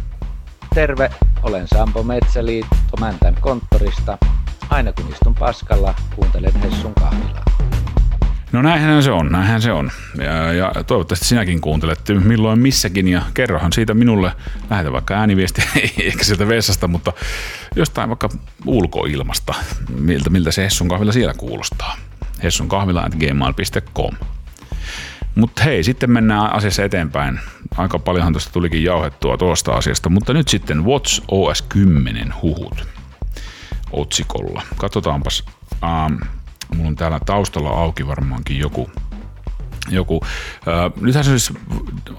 Terve, 0.76 1.12
olen 1.44 1.68
Sampo 1.68 2.04
Metsäliitto 2.04 2.98
Mäntän 3.00 3.36
konttorista. 3.42 4.18
Aina 4.70 4.94
kun 4.94 5.12
istun 5.12 5.36
paskalla, 5.36 5.96
kuuntelen 6.16 6.56
Hessun 6.56 6.94
kahvilaa. 6.94 7.46
No 8.52 8.62
näinhän 8.62 9.04
se 9.04 9.12
on, 9.12 9.32
näinhän 9.32 9.62
se 9.62 9.72
on. 9.72 9.92
Ja, 10.18 10.54
ja 10.54 10.72
toivottavasti 10.88 11.26
sinäkin 11.26 11.62
kuuntelet 11.62 12.00
milloin 12.24 12.60
missäkin 12.60 13.08
ja 13.08 13.22
kerrohan 13.34 13.74
siitä 13.74 13.94
minulle, 13.94 14.32
lähetä 14.70 14.92
vaikka 14.92 15.14
ääniviesti, 15.14 15.62
ehkä 16.04 16.24
sieltä 16.24 16.48
vessasta, 16.48 16.88
mutta 16.88 17.14
jostain 17.76 18.10
vaikka 18.10 18.30
ulkoilmasta, 18.66 19.54
miltä, 20.00 20.30
miltä 20.30 20.52
se 20.52 20.64
Hessun 20.64 20.88
kahvila 20.88 21.12
siellä 21.12 21.34
kuulostaa 21.34 21.98
hessunkahvila.gmail.com. 22.44 24.16
Mutta 25.36 25.64
hei, 25.64 25.84
sitten 25.84 26.12
mennään 26.12 26.54
asiassa 26.54 26.84
eteenpäin. 26.84 27.40
Aika 27.78 28.00
paljonhan 28.00 28.34
tuosta 28.34 28.52
tulikin 28.52 28.84
jauhettua 28.84 29.38
tuosta 29.38 29.72
asiasta, 29.72 30.10
mutta 30.10 30.34
nyt 30.34 30.48
sitten 30.48 30.86
Watch 30.86 31.24
OS 31.28 31.62
10 31.62 32.34
huhut 32.42 32.88
otsikolla. 33.92 34.62
Katsotaanpas. 34.78 35.44
Ähm, 35.84 36.14
mulla 36.76 36.88
on 36.88 36.96
täällä 36.96 37.20
taustalla 37.26 37.70
auki 37.70 38.08
varmaankin 38.08 38.60
joku 38.60 38.92
joku. 39.90 40.22
Nythän 41.02 41.24
siis 41.24 41.54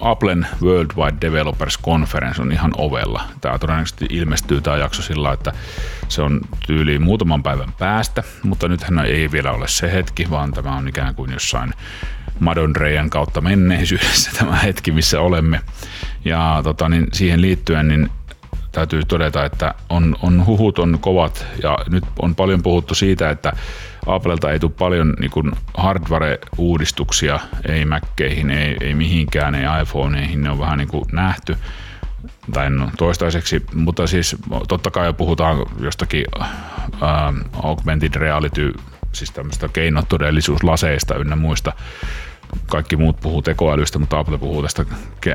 Applen 0.00 0.46
Worldwide 0.62 1.16
Developers 1.20 1.78
Conference 1.78 2.42
on 2.42 2.52
ihan 2.52 2.72
ovella. 2.78 3.22
Tämä 3.40 3.58
todennäköisesti 3.58 4.06
ilmestyy 4.10 4.60
tämä 4.60 4.76
jakso 4.76 5.02
sillä, 5.02 5.32
että 5.32 5.52
se 6.08 6.22
on 6.22 6.40
tyyliin 6.66 7.02
muutaman 7.02 7.42
päivän 7.42 7.72
päästä, 7.78 8.22
mutta 8.42 8.68
nythän 8.68 8.98
ei 8.98 9.32
vielä 9.32 9.52
ole 9.52 9.68
se 9.68 9.92
hetki, 9.92 10.30
vaan 10.30 10.52
tämä 10.52 10.76
on 10.76 10.88
ikään 10.88 11.14
kuin 11.14 11.32
jossain 11.32 11.74
Madonreijan 12.40 13.10
kautta 13.10 13.40
menneisyydessä 13.40 14.30
tämä 14.38 14.56
hetki, 14.56 14.92
missä 14.92 15.20
olemme. 15.20 15.60
Ja 16.24 16.60
tota, 16.64 16.88
niin 16.88 17.06
siihen 17.12 17.40
liittyen 17.40 17.88
niin 17.88 18.10
täytyy 18.72 19.02
todeta, 19.04 19.44
että 19.44 19.74
on, 19.88 20.16
on 20.22 20.46
huhut 20.46 20.78
on 20.78 20.98
kovat 21.00 21.46
ja 21.62 21.78
nyt 21.90 22.04
on 22.18 22.34
paljon 22.34 22.62
puhuttu 22.62 22.94
siitä, 22.94 23.30
että 23.30 23.52
Applelta 24.06 24.50
ei 24.50 24.58
tule 24.58 24.72
paljon 24.78 25.14
niin 25.20 25.52
hardware-uudistuksia, 25.74 27.40
ei 27.68 27.84
Mackeihin, 27.84 28.50
ei, 28.50 28.76
ei 28.80 28.94
mihinkään, 28.94 29.54
ei 29.54 29.82
iPhoneihin, 29.82 30.42
ne 30.42 30.50
on 30.50 30.58
vähän 30.58 30.78
niin 30.78 30.88
kuin 30.88 31.04
nähty 31.12 31.56
tai 32.52 32.70
no, 32.70 32.90
toistaiseksi, 32.98 33.62
mutta 33.74 34.06
siis 34.06 34.36
totta 34.68 34.90
kai 34.90 35.12
puhutaan 35.12 35.66
jostakin 35.80 36.24
äh, 36.40 36.50
augmented 37.62 38.14
reality, 38.14 38.72
siis 39.12 39.30
tämmöistä 39.30 39.68
keinotodellisuuslaseista 39.68 41.14
ynnä 41.14 41.36
muista. 41.36 41.72
Kaikki 42.66 42.96
muut 42.96 43.20
puhuu 43.20 43.42
tekoälystä, 43.42 43.98
mutta 43.98 44.18
Apple 44.18 44.38
puhuu 44.38 44.62
tästä 44.62 44.84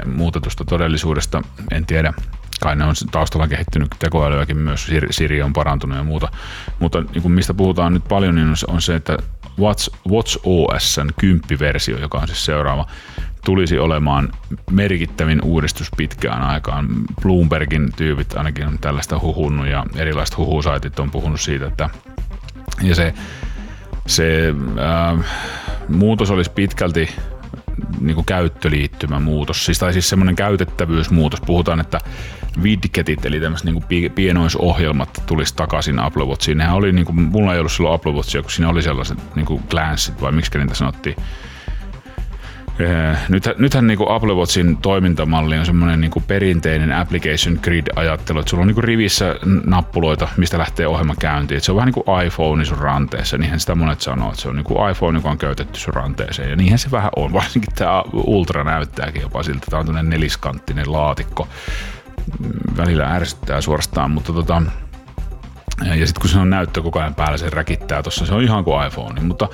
muutetusta 0.06 0.66
todellisuudesta. 0.66 1.42
En 1.72 1.86
tiedä, 1.86 2.14
kai 2.60 2.76
ne 2.76 2.84
on 2.84 2.96
taustalla 3.12 3.48
kehittynyt 3.48 3.96
tekoälyäkin 4.00 4.58
myös, 4.58 4.88
Siri 5.12 5.42
on 5.42 5.54
parantunut 5.54 5.98
ja 5.98 6.04
muuta. 6.04 6.32
Mutta 6.80 7.02
niin 7.02 7.22
kuin 7.22 7.32
mistä 7.32 7.54
puhutaan 7.54 7.94
nyt 7.94 8.04
paljon, 8.10 8.36
niin 8.36 8.54
on 8.68 8.82
se, 8.82 8.96
että 8.96 9.18
Watch, 10.10 10.40
OSn 10.44 11.10
kymppiversio, 11.20 11.98
joka 11.98 12.18
on 12.18 12.28
siis 12.28 12.46
seuraava, 12.46 12.88
tulisi 13.46 13.80
olemaan 13.80 14.34
merkittävin 14.72 15.42
uudistus 15.44 15.88
pitkään 15.98 16.42
aikaan. 16.44 16.88
Bloombergin 17.22 17.94
tyypit 17.96 18.38
ainakin 18.38 18.68
on 18.68 18.80
tällaista 18.80 19.20
huhunnut 19.20 19.68
ja 19.68 19.86
erilaiset 19.96 20.38
huhusaitit 20.38 21.00
on 21.00 21.12
puhunut 21.12 21.42
siitä, 21.42 21.68
että 21.68 21.90
ja 22.82 22.96
se, 22.96 23.14
se 24.08 24.54
äh, 24.80 25.26
muutos 25.90 26.32
olisi 26.32 26.52
pitkälti 26.52 27.10
niin 28.02 28.16
kuin 28.16 28.26
käyttöliittymä 28.26 29.20
muutos, 29.20 29.66
siis, 29.66 29.80
tai 29.80 29.94
siis 29.94 30.10
semmoinen 30.10 30.36
käytettävyysmuutos. 30.36 31.42
Puhutaan, 31.42 31.80
että 31.80 32.00
widgetit, 32.62 33.26
eli 33.26 33.40
tämmöiset 33.40 33.66
niin 33.66 34.12
pienoisohjelmat 34.12 35.24
tulisi 35.26 35.56
takaisin 35.56 36.00
Apple 36.00 36.26
Watchiin. 36.26 36.58
Nehän 36.58 36.76
oli, 36.76 36.92
niin 36.92 37.06
kuin, 37.06 37.22
mulla 37.22 37.54
ei 37.54 37.60
ollut 37.60 37.72
silloin 37.72 37.96
Apple 37.96 38.12
Watchia, 38.12 38.42
kun 38.42 38.52
siinä 38.52 38.70
oli 38.70 38.82
sellaiset 38.82 39.36
niin 39.36 39.46
kuin 39.46 39.64
glanceit, 39.70 40.22
vai 40.22 40.32
miksi 40.32 40.58
niitä 40.58 40.76
sanottiin. 40.76 41.16
Eh, 42.80 43.18
nythän, 43.30 43.56
nythän 43.58 43.88
niin 43.88 43.98
kuin 43.98 44.12
Apple 44.12 44.34
Watchin 44.34 44.78
toimintamalli 44.78 45.58
on 45.58 45.66
semmoinen 45.66 46.02
niin 46.02 46.12
perinteinen 46.28 46.92
application 46.92 47.60
grid-ajattelu, 47.62 48.40
että 48.40 48.50
sulla 48.50 48.62
on 48.62 48.68
niin 48.68 48.76
kuin 48.76 48.84
rivissä 48.84 49.36
nappuloita, 49.66 50.28
mistä 50.38 50.58
lähtee 50.58 50.88
ohjelma 50.88 51.16
käyntiin. 51.20 51.62
Se 51.62 51.72
on 51.72 51.76
vähän 51.76 51.92
niin 51.94 52.04
kuin 52.04 52.26
iPhone 52.26 52.66
sun 52.66 52.78
ranteessa, 52.78 53.38
niinhän 53.38 53.60
sitä 53.60 53.76
monet 53.76 54.02
sanoo, 54.02 54.30
että 54.30 54.42
se 54.42 54.50
on 54.50 54.56
niin 54.56 54.64
kuin 54.64 54.92
iPhone, 54.92 55.18
joka 55.18 55.30
on 55.30 55.38
käytetty 55.38 55.80
sun 55.80 55.94
ranteeseen. 55.94 56.50
Ja 56.50 56.56
niinhän 56.56 56.80
se 56.80 56.92
vähän 56.92 57.12
on, 57.16 57.34
varsinkin 57.40 57.76
tämä 57.76 58.04
Ultra 58.14 58.64
näyttääkin 58.64 59.22
jopa 59.22 59.44
siltä, 59.44 59.66
tämä 59.70 59.80
on 59.80 59.86
tämmöinen 59.86 60.10
neliskanttinen 60.10 60.92
laatikko 60.92 61.48
välillä 62.78 63.06
ärsyttää 63.14 63.62
suorastaan, 63.62 64.12
mutta 64.12 64.34
tota, 64.34 64.62
ja 65.86 66.08
sitten 66.08 66.22
kun 66.22 66.30
se 66.30 66.40
on 66.40 66.50
näyttö 66.50 66.82
koko 66.82 67.00
ajan 67.00 67.16
päällä, 67.16 67.38
se 67.38 67.50
räkittää 67.50 68.04
tuossa, 68.04 68.26
se 68.26 68.34
on 68.34 68.44
ihan 68.44 68.64
kuin 68.64 68.88
iPhone, 68.88 69.22
mutta 69.22 69.50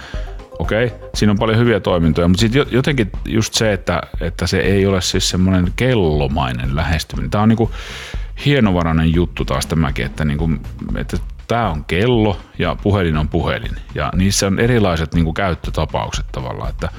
okei, 0.59 0.85
okay, 0.85 0.99
siinä 1.13 1.31
on 1.31 1.37
paljon 1.37 1.57
hyviä 1.57 1.79
toimintoja, 1.79 2.27
mutta 2.27 2.41
sitten 2.41 2.65
jotenkin 2.71 3.11
just 3.25 3.53
se, 3.53 3.73
että, 3.73 4.01
että 4.21 4.47
se 4.47 4.59
ei 4.59 4.85
ole 4.85 5.01
siis 5.01 5.29
semmoinen 5.29 5.73
kellomainen 5.75 6.75
lähestyminen. 6.75 7.31
Tämä 7.31 7.41
on 7.41 7.49
niinku 7.49 7.71
hienovarainen 8.45 9.13
juttu 9.13 9.45
taas 9.45 9.65
tämäkin, 9.65 10.05
että, 10.05 10.25
niinku, 10.25 10.49
että 10.95 11.17
tämä 11.47 11.71
on 11.71 11.85
kello 11.85 12.37
ja 12.59 12.75
puhelin 12.83 13.17
on 13.17 13.29
puhelin. 13.29 13.75
Ja 13.95 14.11
niissä 14.15 14.47
on 14.47 14.59
erilaiset 14.59 15.13
niin 15.13 15.25
kuin 15.25 15.33
käyttötapaukset 15.33 16.25
tavallaan, 16.31 16.69
että 16.69 16.89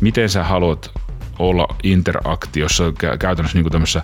miten 0.00 0.28
sä 0.28 0.44
haluat 0.44 0.90
olla 1.38 1.76
interaktiossa 1.82 2.84
kä- 2.90 3.16
käytännössä 3.18 3.58
niin 3.58 3.64
kuin 3.64 3.72
tämmöisessä 3.72 4.02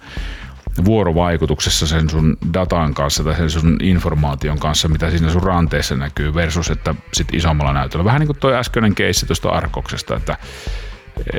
vuorovaikutuksessa 0.85 1.87
sen 1.87 2.11
sun 2.11 2.37
datan 2.55 2.95
kanssa 2.95 3.25
tai 3.25 3.35
sen 3.35 3.51
sun 3.51 3.77
informaation 3.83 4.59
kanssa, 4.59 4.89
mitä 4.89 5.11
siinä 5.11 5.31
sun 5.31 5.43
ranteessa 5.43 5.97
näkyy 5.97 6.35
versus 6.35 6.71
että 6.71 6.95
sit 7.13 7.35
isommalla 7.35 7.73
näytöllä. 7.73 8.05
Vähän 8.05 8.21
niin 8.21 8.27
kuin 8.27 8.39
toi 8.39 8.57
äskeinen 8.57 8.95
keissi 8.95 9.27
tuosta 9.27 9.49
Arkoksesta, 9.49 10.17
että 10.17 10.37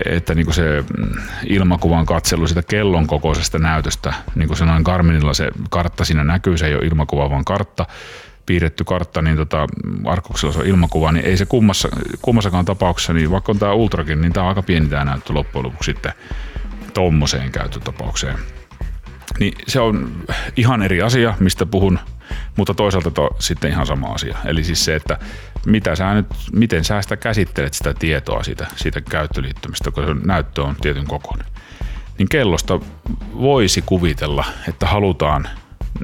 että 0.05 0.35
niin 0.35 0.53
se 0.53 0.83
ilmakuvan 1.47 2.05
katselu 2.05 2.47
sitä 2.47 2.63
kellon 2.63 3.07
kokoisesta 3.07 3.59
näytöstä, 3.59 4.13
niin 4.35 4.47
kuin 4.47 4.57
sanoin 4.57 4.83
Garminilla 4.83 5.33
se 5.33 5.49
kartta 5.69 6.05
siinä 6.05 6.23
näkyy, 6.23 6.57
se 6.57 6.67
ei 6.67 6.75
ole 6.75 6.85
ilmakuva 6.85 7.29
vaan 7.29 7.45
kartta, 7.45 7.85
piirretty 8.45 8.83
kartta, 8.83 9.21
niin 9.21 9.37
tota, 9.37 9.67
Arkoksella 10.05 10.53
se 10.53 10.59
on 10.59 10.65
ilmakuva, 10.65 11.11
niin 11.11 11.25
ei 11.25 11.37
se 11.37 11.45
kummassa, 11.45 11.89
kummassakaan 12.21 12.65
tapauksessa, 12.65 13.13
niin 13.13 13.31
vaikka 13.31 13.51
on 13.51 13.59
tämä 13.59 13.73
Ultrakin, 13.73 14.21
niin 14.21 14.33
tämä 14.33 14.43
on 14.43 14.49
aika 14.49 14.61
pieni 14.61 14.87
tämä 14.87 15.05
näyttö 15.05 15.33
loppujen 15.33 15.65
lopuksi 15.65 15.91
sitten 15.91 16.13
tommoseen 16.93 17.51
käyttötapaukseen. 17.51 18.56
Niin 19.39 19.53
se 19.67 19.79
on 19.79 20.23
ihan 20.55 20.81
eri 20.81 21.01
asia, 21.01 21.33
mistä 21.39 21.65
puhun, 21.65 21.99
mutta 22.55 22.73
toisaalta 22.73 23.11
to, 23.11 23.29
sitten 23.39 23.71
ihan 23.71 23.85
sama 23.85 24.07
asia. 24.07 24.37
Eli 24.45 24.63
siis 24.63 24.85
se, 24.85 24.95
että 24.95 25.17
mitä 25.65 25.95
sä 25.95 26.13
nyt, 26.13 26.25
miten 26.51 26.83
sä 26.83 27.01
sitä 27.01 27.17
käsittelet 27.17 27.73
sitä 27.73 27.93
tietoa 27.93 28.43
siitä, 28.43 28.67
siitä 28.75 29.01
käyttöliittymistä, 29.01 29.91
kun 29.91 30.03
se 30.03 30.13
näyttö 30.25 30.63
on 30.63 30.75
tietyn 30.81 31.07
kokoinen. 31.07 31.47
Niin 32.17 32.29
kellosta 32.29 32.79
voisi 33.33 33.83
kuvitella, 33.85 34.45
että 34.67 34.87
halutaan 34.87 35.47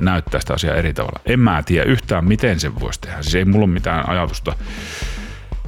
näyttää 0.02 0.42
sitä 0.42 0.54
asiaa 0.54 0.76
eri 0.76 0.94
tavalla. 0.94 1.20
En 1.26 1.40
mä 1.40 1.64
tiedä 1.64 1.84
yhtään, 1.86 2.26
miten 2.26 2.60
se 2.60 2.80
voisi 2.80 3.02
tehdä. 3.02 3.22
Siis 3.22 3.36
ei 3.36 3.46
mulla 3.46 3.66
ole 3.66 3.74
mitään 3.74 4.10
ajatusta, 4.10 4.56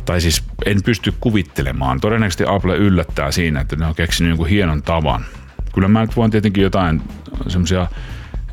tai 0.06 0.22
siis 0.22 0.44
en 0.66 0.84
pysty 0.84 1.14
kuvittelemaan. 1.20 2.00
Todennäköisesti 2.00 2.44
Apple 2.48 2.78
yllättää 2.78 3.32
siinä, 3.32 3.62
että 3.62 3.76
ne 3.76 3.86
on 3.86 3.96
keksinyt 3.96 4.30
jonkun 4.30 4.48
hienon 4.48 4.84
tavan. 4.84 5.26
Kyllä 5.76 5.88
mä 5.88 6.02
nyt 6.02 6.16
voin 6.16 6.32
tietenkin 6.32 6.64
jotain 6.64 7.02
semmoisia 7.48 7.88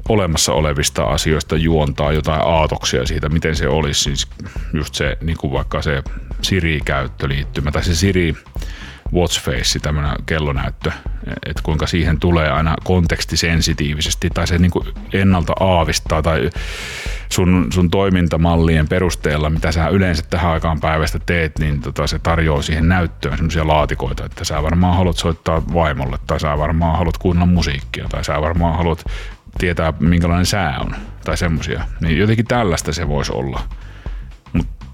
olemassa 0.08 0.52
olevista 0.52 1.04
asioista 1.04 1.56
juontaa 1.56 2.12
jotain 2.12 2.42
aatoksia 2.44 3.06
siitä, 3.06 3.28
miten 3.28 3.56
se 3.56 3.68
olisi. 3.68 4.00
Siis 4.00 4.28
just 4.74 4.94
se, 4.94 5.16
niin 5.20 5.36
kuin 5.36 5.52
vaikka 5.52 5.82
se 5.82 6.02
Siri-käyttöliittymä 6.42 7.72
tai 7.72 7.84
se 7.84 7.94
Siri 7.94 8.34
watchface, 9.12 9.78
tämmöinen 9.78 10.16
kellonäyttö, 10.26 10.92
että 11.46 11.62
kuinka 11.62 11.86
siihen 11.86 12.20
tulee 12.20 12.50
aina 12.50 12.74
kontekstisensitiivisesti 12.84 14.30
tai 14.34 14.46
se 14.46 14.58
niin 14.58 14.70
kuin 14.70 14.88
ennalta 15.12 15.52
aavistaa 15.60 16.22
tai 16.22 16.50
sun, 17.28 17.66
sun 17.72 17.90
toimintamallien 17.90 18.88
perusteella, 18.88 19.50
mitä 19.50 19.72
sä 19.72 19.88
yleensä 19.88 20.22
tähän 20.30 20.52
aikaan 20.52 20.80
päivästä 20.80 21.18
teet, 21.26 21.58
niin 21.58 21.80
tota, 21.80 22.06
se 22.06 22.18
tarjoaa 22.18 22.62
siihen 22.62 22.88
näyttöön 22.88 23.36
semmoisia 23.36 23.66
laatikoita, 23.66 24.24
että 24.24 24.44
sä 24.44 24.62
varmaan 24.62 24.96
haluat 24.96 25.16
soittaa 25.16 25.62
vaimolle 25.74 26.18
tai 26.26 26.40
sä 26.40 26.58
varmaan 26.58 26.98
haluat 26.98 27.18
kuunnella 27.18 27.46
musiikkia 27.46 28.06
tai 28.08 28.24
sä 28.24 28.40
varmaan 28.40 28.76
haluat 28.76 29.04
tietää, 29.58 29.92
minkälainen 30.00 30.46
sää 30.46 30.78
on 30.80 30.94
tai 31.24 31.36
semmoisia. 31.36 31.84
Niin 32.00 32.18
jotenkin 32.18 32.46
tällaista 32.46 32.92
se 32.92 33.08
voisi 33.08 33.32
olla. 33.32 33.60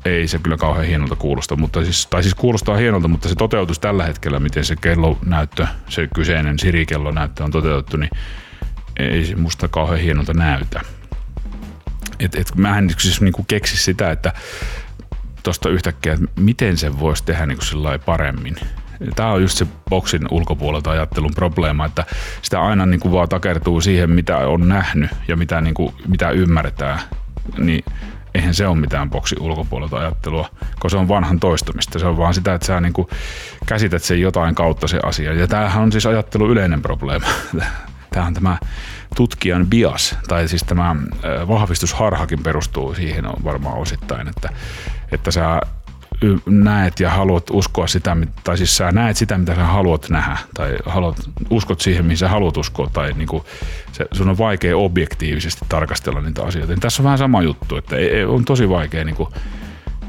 Ei 0.08 0.28
se 0.28 0.38
kyllä 0.38 0.56
kauhean 0.56 0.86
hienolta 0.86 1.16
kuulosta, 1.16 1.56
mutta 1.56 1.84
siis, 1.84 2.06
tai 2.06 2.22
siis 2.22 2.34
kuulostaa 2.34 2.76
hienolta, 2.76 3.08
mutta 3.08 3.28
se 3.28 3.34
toteutus 3.34 3.78
tällä 3.78 4.04
hetkellä, 4.04 4.40
miten 4.40 4.64
se 4.64 4.76
kellonäyttö, 4.76 5.66
se 5.88 6.08
kyseinen 6.14 6.58
Siri-kellonäyttö 6.58 7.44
on 7.44 7.50
toteutettu, 7.50 7.96
niin 7.96 8.10
ei 8.96 9.24
se 9.24 9.36
musta 9.36 9.68
kauhean 9.68 10.00
hienolta 10.00 10.34
näytä. 10.34 10.80
Et, 12.20 12.34
et 12.34 12.54
mä 12.56 12.78
en 12.78 12.90
siis 12.98 13.20
niinku 13.20 13.44
keksi 13.48 13.76
sitä, 13.76 14.10
että 14.10 14.32
tuosta 15.42 15.68
yhtäkkiä, 15.68 16.12
että 16.12 16.26
miten 16.36 16.76
se 16.76 16.98
voisi 16.98 17.24
tehdä 17.24 17.46
niinku 17.46 17.64
paremmin. 18.04 18.56
Tämä 19.16 19.32
on 19.32 19.42
just 19.42 19.58
se 19.58 19.66
boksin 19.90 20.22
ulkopuolelta 20.30 20.90
ajattelun 20.90 21.34
probleema, 21.34 21.86
että 21.86 22.04
sitä 22.42 22.60
aina 22.60 22.86
niin 22.86 23.00
kuin 23.00 23.12
vaan 23.12 23.28
takertuu 23.28 23.80
siihen, 23.80 24.10
mitä 24.10 24.38
on 24.38 24.68
nähnyt 24.68 25.10
ja 25.28 25.36
mitä, 25.36 25.60
niin 25.60 25.74
kuin, 25.74 25.94
mitä 26.08 26.30
ymmärretään. 26.30 27.00
Niin 27.58 27.84
eihän 28.34 28.54
se 28.54 28.66
ole 28.66 28.76
mitään 28.76 29.10
boksin 29.10 29.42
ulkopuolelta 29.42 29.96
ajattelua, 29.96 30.48
koska 30.70 30.88
se 30.88 30.96
on 30.96 31.08
vanhan 31.08 31.40
toistamista. 31.40 31.98
Se 31.98 32.06
on 32.06 32.16
vaan 32.16 32.34
sitä, 32.34 32.54
että 32.54 32.66
sä 32.66 32.80
niin 32.80 32.92
kuin 32.92 33.08
käsität 33.66 34.02
sen 34.02 34.20
jotain 34.20 34.54
kautta 34.54 34.88
se 34.88 35.00
asia. 35.02 35.32
Ja 35.32 35.48
tämähän 35.48 35.82
on 35.82 35.92
siis 35.92 36.06
ajattelu 36.06 36.50
yleinen 36.50 36.82
probleema. 36.82 37.26
Tämä 38.12 38.26
on 38.26 38.34
tämä 38.34 38.58
tutkijan 39.16 39.66
bias, 39.66 40.18
tai 40.28 40.48
siis 40.48 40.62
tämä 40.62 40.96
vahvistusharhakin 41.48 42.42
perustuu 42.42 42.94
siihen 42.94 43.26
on 43.26 43.44
varmaan 43.44 43.78
osittain, 43.78 44.28
että, 44.28 44.48
että 45.12 45.30
sä 45.30 45.60
näet 46.46 47.00
ja 47.00 47.10
haluat 47.10 47.50
uskoa 47.50 47.86
sitä, 47.86 48.16
tai 48.44 48.58
siis 48.58 48.76
sä 48.76 48.92
näet 48.92 49.16
sitä, 49.16 49.38
mitä 49.38 49.54
sä 49.54 49.64
haluat 49.64 50.10
nähdä, 50.10 50.36
tai 50.54 50.76
haluat, 50.86 51.16
uskot 51.50 51.80
siihen, 51.80 52.04
mihin 52.04 52.18
sä 52.18 52.28
haluat 52.28 52.56
uskoa, 52.56 52.90
tai 52.92 53.12
niin 53.12 53.28
kuin, 53.28 53.42
se, 53.92 54.06
sun 54.12 54.28
on 54.28 54.38
vaikea 54.38 54.76
objektiivisesti 54.76 55.64
tarkastella 55.68 56.20
niitä 56.20 56.42
asioita. 56.42 56.72
Niin 56.72 56.80
tässä 56.80 57.02
on 57.02 57.04
vähän 57.04 57.18
sama 57.18 57.42
juttu, 57.42 57.76
että 57.76 57.96
ei, 57.96 58.24
on 58.24 58.44
tosi 58.44 58.68
vaikea 58.68 59.04
niin 59.04 59.16
kuin, 59.16 59.28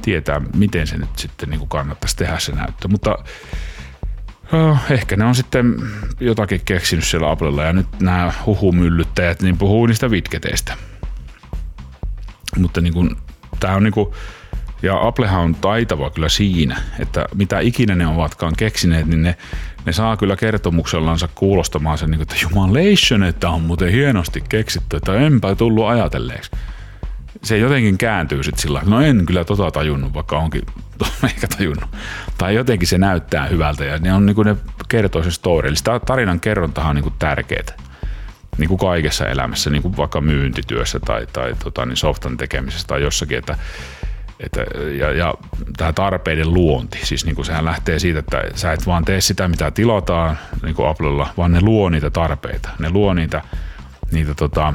tietää, 0.01 0.41
miten 0.55 0.87
se 0.87 0.97
nyt 0.97 1.09
sitten 1.17 1.49
niin 1.49 1.59
kuin 1.59 1.69
kannattaisi 1.69 2.17
tehdä 2.17 2.39
se 2.39 2.51
näyttö, 2.51 2.87
mutta 2.87 3.17
Oh, 4.53 4.79
ehkä 4.89 5.15
ne 5.15 5.25
on 5.25 5.35
sitten 5.35 5.75
jotakin 6.19 6.61
keksinyt 6.65 7.05
siellä 7.05 7.31
Applella 7.31 7.63
ja 7.63 7.73
nyt 7.73 7.87
nämä 7.99 8.33
huhumyllyttäjät 8.45 9.41
niin 9.41 9.57
puhuu 9.57 9.85
niistä 9.85 10.11
vitketeistä. 10.11 10.73
Mutta 12.57 12.81
niin 12.81 12.93
kuin, 12.93 13.15
tämä 13.59 13.75
on 13.75 13.83
niin 13.83 13.93
kuin, 13.93 14.13
ja 14.81 15.07
Applehan 15.07 15.41
on 15.41 15.55
taitava 15.55 16.09
kyllä 16.09 16.29
siinä, 16.29 16.81
että 16.99 17.25
mitä 17.35 17.59
ikinä 17.59 17.95
ne 17.95 18.07
ovatkaan 18.07 18.53
keksineet, 18.57 19.07
niin 19.07 19.21
ne, 19.21 19.35
ne 19.85 19.93
saa 19.93 20.17
kyllä 20.17 20.35
kertomuksellansa 20.35 21.29
kuulostamaan 21.35 21.97
sen, 21.97 22.11
niin 22.11 22.17
kuin, 22.17 22.27
että 22.31 22.35
jumalation, 22.41 23.23
että 23.23 23.49
on 23.49 23.61
muuten 23.61 23.91
hienosti 23.91 24.43
keksitty, 24.49 24.97
että 24.97 25.13
enpä 25.13 25.55
tullut 25.55 25.87
ajatelleeksi. 25.87 26.51
Se 27.43 27.57
jotenkin 27.57 27.97
kääntyy 27.97 28.43
sitten 28.43 28.61
sillä 28.61 28.81
no 28.85 29.01
en 29.01 29.25
kyllä 29.25 29.45
tota 29.45 29.71
tajunnut, 29.71 30.13
vaikka 30.13 30.37
onkin 30.37 30.61
ehkä 31.23 31.47
tajunnut. 31.57 31.89
Tai 32.37 32.55
jotenkin 32.55 32.87
se 32.87 32.97
näyttää 32.97 33.47
hyvältä 33.47 33.85
ja 33.85 33.97
ne, 33.97 34.13
on, 34.13 34.25
niin 34.25 34.35
kuin 34.35 34.45
ne 34.45 34.55
kertoo 34.89 35.23
se 35.23 35.31
story. 35.31 35.67
Eli 35.67 35.75
sitä 35.75 35.99
tarinan 35.99 36.39
kerrontahan 36.39 36.97
on 36.97 37.03
niin 37.03 37.13
tärkeää 37.19 37.89
niin 38.57 38.67
kuin 38.67 38.79
kaikessa 38.79 39.25
elämässä, 39.25 39.69
niin 39.69 39.81
kuin 39.81 39.97
vaikka 39.97 40.21
myyntityössä 40.21 40.99
tai, 40.99 41.27
tai 41.33 41.55
tota, 41.63 41.85
niin 41.85 41.97
softan 41.97 42.37
tekemisessä 42.37 42.87
tai 42.87 43.01
jossakin, 43.01 43.37
että 43.37 43.57
että, 44.39 44.61
ja, 44.97 45.11
ja 45.11 45.33
tämä 45.77 45.93
tarpeiden 45.93 46.53
luonti, 46.53 46.99
siis 47.03 47.25
niin 47.25 47.35
kuin 47.35 47.45
sehän 47.45 47.65
lähtee 47.65 47.99
siitä, 47.99 48.19
että 48.19 48.43
sä 48.55 48.73
et 48.73 48.87
vaan 48.87 49.05
tee 49.05 49.21
sitä, 49.21 49.47
mitä 49.47 49.71
tilataan 49.71 50.37
niin 50.63 50.75
kuin 50.75 50.89
Applella, 50.89 51.29
vaan 51.37 51.51
ne 51.51 51.61
luo 51.61 51.89
niitä 51.89 52.09
tarpeita. 52.09 52.69
Ne 52.79 52.89
luo 52.89 53.13
niitä, 53.13 53.41
niitä 54.11 54.33
tota, 54.33 54.73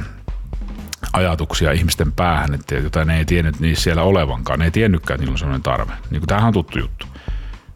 ajatuksia 1.12 1.72
ihmisten 1.72 2.12
päähän, 2.12 2.55
että 2.55 2.74
jotain 2.74 3.09
ne 3.09 3.18
ei 3.18 3.24
tiennyt 3.24 3.61
niissä 3.61 3.83
siellä 3.83 4.03
olevankaan. 4.03 4.59
Ne 4.59 4.64
ei 4.64 4.70
tiennytkään, 4.70 5.14
että 5.14 5.22
niillä 5.22 5.35
on 5.35 5.38
sellainen 5.38 5.62
tarve. 5.62 5.92
Niin 6.11 6.20
kuin 6.20 6.29
tämähän 6.29 6.46
on 6.46 6.53
tuttu 6.53 6.79
juttu. 6.79 7.07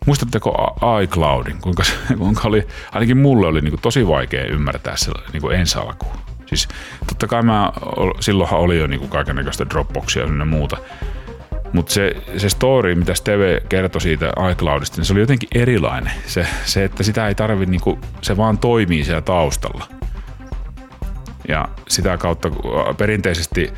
Muistatteko 0.06 0.76
iCloudin, 1.02 1.58
kuinka, 1.60 1.84
se, 1.84 1.92
kuinka 2.18 2.48
oli, 2.48 2.66
ainakin 2.92 3.16
mulle 3.16 3.46
oli 3.46 3.60
niin 3.60 3.72
kuin 3.72 3.80
tosi 3.80 4.06
vaikea 4.06 4.44
ymmärtää 4.44 4.96
se 4.96 5.10
niin 5.32 5.42
kuin 5.42 5.56
ensi 5.56 5.78
alkuun. 5.78 6.16
Siis 6.46 6.68
totta 7.06 7.26
kai 7.26 7.42
mä, 7.42 7.72
silloinhan 8.20 8.60
oli 8.60 8.78
jo 8.78 8.86
niin 8.86 9.08
kaikenlaista 9.08 9.70
Dropboxia 9.70 10.22
ja 10.22 10.44
muuta, 10.44 10.76
mutta 11.72 11.92
se, 11.92 12.16
se 12.36 12.48
story, 12.48 12.94
mitä 12.94 13.14
Steve 13.14 13.62
kertoi 13.68 14.00
siitä 14.00 14.32
iCloudista, 14.52 14.96
niin 14.96 15.04
se 15.04 15.12
oli 15.12 15.20
jotenkin 15.20 15.48
erilainen. 15.54 16.12
Se, 16.26 16.46
se 16.64 16.84
että 16.84 17.02
sitä 17.02 17.28
ei 17.28 17.34
tarvi, 17.34 17.66
niinku, 17.66 17.98
se 18.22 18.36
vaan 18.36 18.58
toimii 18.58 19.04
siellä 19.04 19.22
taustalla. 19.22 19.86
Ja 21.48 21.68
sitä 21.88 22.16
kautta 22.16 22.50
perinteisesti 22.98 23.72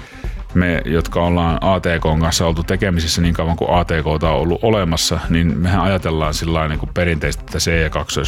me, 0.55 0.83
jotka 0.85 1.23
ollaan 1.23 1.59
ATK 1.61 2.21
kanssa 2.21 2.47
oltu 2.47 2.63
tekemisissä 2.63 3.23
niin 3.23 3.35
kauan 3.35 3.57
kuin 3.57 3.71
ATK 3.71 4.07
on 4.07 4.31
ollut 4.31 4.65
olemassa, 4.65 5.21
niin 5.29 5.59
mehän 5.59 5.81
ajatellaan 5.81 6.35
sillä 6.35 6.69
niin 6.69 6.81
perinteisesti, 6.95 7.45
että 7.47 7.59
C 7.59 7.83
ja 7.83 7.91
2 7.91 8.21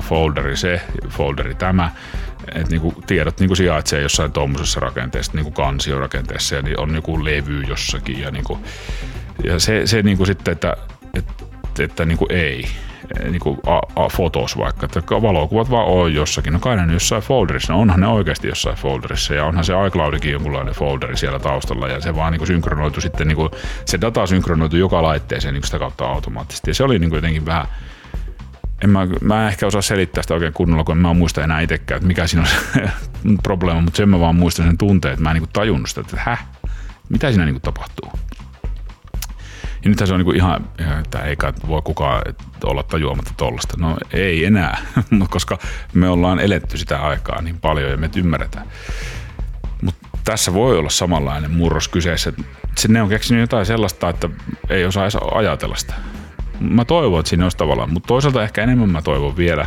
folderi 0.00 0.56
se, 0.56 0.80
folderi 1.08 1.54
tämä, 1.54 1.90
että 2.54 2.70
niin 2.70 2.80
kuin 2.80 2.94
tiedot 3.06 3.40
niin 3.40 3.48
kuin 3.48 3.56
sijaitsee 3.56 4.02
jossain 4.02 4.32
tuommoisessa 4.32 4.80
rakenteessa, 4.80 5.32
niin 5.34 5.44
kuin 5.44 5.54
kansiorakenteessa 5.54 6.56
ja 6.56 6.62
niin 6.62 6.80
on 6.80 6.94
joku 6.94 7.24
levy 7.24 7.62
jossakin 7.62 8.20
ja, 8.20 8.30
niin 8.30 8.44
kuin, 8.44 8.60
ja 9.44 9.58
se, 9.58 9.86
se 9.86 10.02
niin 10.02 10.16
kuin 10.16 10.26
sitten, 10.26 10.52
että, 10.52 10.76
että, 11.14 11.44
että 11.78 12.04
niin 12.04 12.18
kuin 12.18 12.32
ei 12.32 12.64
niin 13.24 13.40
kuin 13.40 13.58
a, 13.66 14.04
a, 14.04 14.08
fotos 14.08 14.58
vaikka, 14.58 14.86
että 14.86 15.02
valokuvat 15.10 15.70
vaan 15.70 15.86
on 15.86 16.14
jossakin. 16.14 16.52
No 16.52 16.58
kai 16.58 16.86
ne 16.86 16.92
jossain 16.92 17.22
folderissa, 17.22 17.72
no 17.72 17.80
onhan 17.80 18.00
ne 18.00 18.06
oikeasti 18.06 18.48
jossain 18.48 18.76
folderissa 18.76 19.34
ja 19.34 19.44
onhan 19.44 19.64
se 19.64 19.72
iCloudikin 19.86 20.32
jonkunlainen 20.32 20.74
folderi 20.74 21.16
siellä 21.16 21.38
taustalla 21.38 21.88
ja 21.88 22.00
se 22.00 22.16
vaan 22.16 22.32
niin 22.32 22.38
kuin 22.38 22.46
synkronoitu 22.46 23.00
sitten, 23.00 23.28
niin 23.28 23.36
kuin, 23.36 23.50
se 23.84 24.00
data 24.00 24.26
synkronoitu 24.26 24.76
joka 24.76 25.02
laitteeseen 25.02 25.54
niin 25.54 25.64
sitä 25.64 25.78
kautta 25.78 26.04
automaattisesti 26.04 26.70
ja 26.70 26.74
se 26.74 26.84
oli 26.84 26.98
niin 26.98 27.10
kuin 27.10 27.18
jotenkin 27.18 27.46
vähän 27.46 27.66
en 28.84 28.90
mä, 28.90 29.06
mä 29.20 29.42
en 29.42 29.48
ehkä 29.48 29.66
osaa 29.66 29.82
selittää 29.82 30.22
sitä 30.22 30.34
oikein 30.34 30.52
kunnolla, 30.52 30.84
kun 30.84 30.96
en 30.96 31.02
mä 31.02 31.14
muista 31.14 31.44
enää 31.44 31.60
itsekään, 31.60 31.96
että 31.96 32.06
mikä 32.06 32.26
siinä 32.26 32.42
on 32.42 32.48
se 32.48 32.90
probleema, 33.42 33.80
mutta 33.80 33.96
sen 33.96 34.08
mä 34.08 34.20
vaan 34.20 34.36
muistan 34.36 34.66
sen 34.66 34.78
tunteen, 34.78 35.12
että 35.12 35.22
mä 35.22 35.30
en 35.30 35.36
niin 35.36 35.48
tajunnut 35.52 35.88
sitä, 35.88 36.00
että 36.00 36.16
häh, 36.20 36.46
Mitä 37.08 37.30
siinä 37.30 37.44
niin 37.44 37.60
tapahtuu? 37.60 38.10
Ja 39.84 39.90
nythän 39.90 40.06
se 40.06 40.14
on 40.14 40.20
niin 40.20 40.36
ihan, 40.36 40.68
että 41.00 41.18
ei 41.18 41.36
voi 41.68 41.82
kukaan 41.82 42.22
olla 42.64 42.82
tajuamatta 42.82 43.34
tollasta. 43.36 43.74
No 43.78 43.96
ei 44.12 44.44
enää, 44.44 44.78
koska 45.30 45.58
me 45.94 46.08
ollaan 46.08 46.40
eletty 46.40 46.78
sitä 46.78 47.02
aikaa 47.02 47.42
niin 47.42 47.58
paljon 47.58 47.90
ja 47.90 47.96
me 47.96 48.10
ymmärretään. 48.16 48.66
Mutta 49.82 50.08
tässä 50.24 50.54
voi 50.54 50.78
olla 50.78 50.90
samanlainen 50.90 51.50
murros 51.50 51.88
kyseessä. 51.88 52.32
Ne 52.88 53.02
on 53.02 53.08
keksinyt 53.08 53.40
jotain 53.40 53.66
sellaista, 53.66 54.08
että 54.08 54.28
ei 54.68 54.84
osaa 54.84 55.04
edes 55.04 55.16
ajatella 55.34 55.76
sitä. 55.76 55.94
Mä 56.60 56.84
toivon, 56.84 57.20
että 57.20 57.30
siinä 57.30 57.44
olisi 57.44 57.56
tavallaan, 57.56 57.92
mutta 57.92 58.06
toisaalta 58.06 58.42
ehkä 58.42 58.62
enemmän 58.62 58.90
mä 58.90 59.02
toivon 59.02 59.36
vielä, 59.36 59.66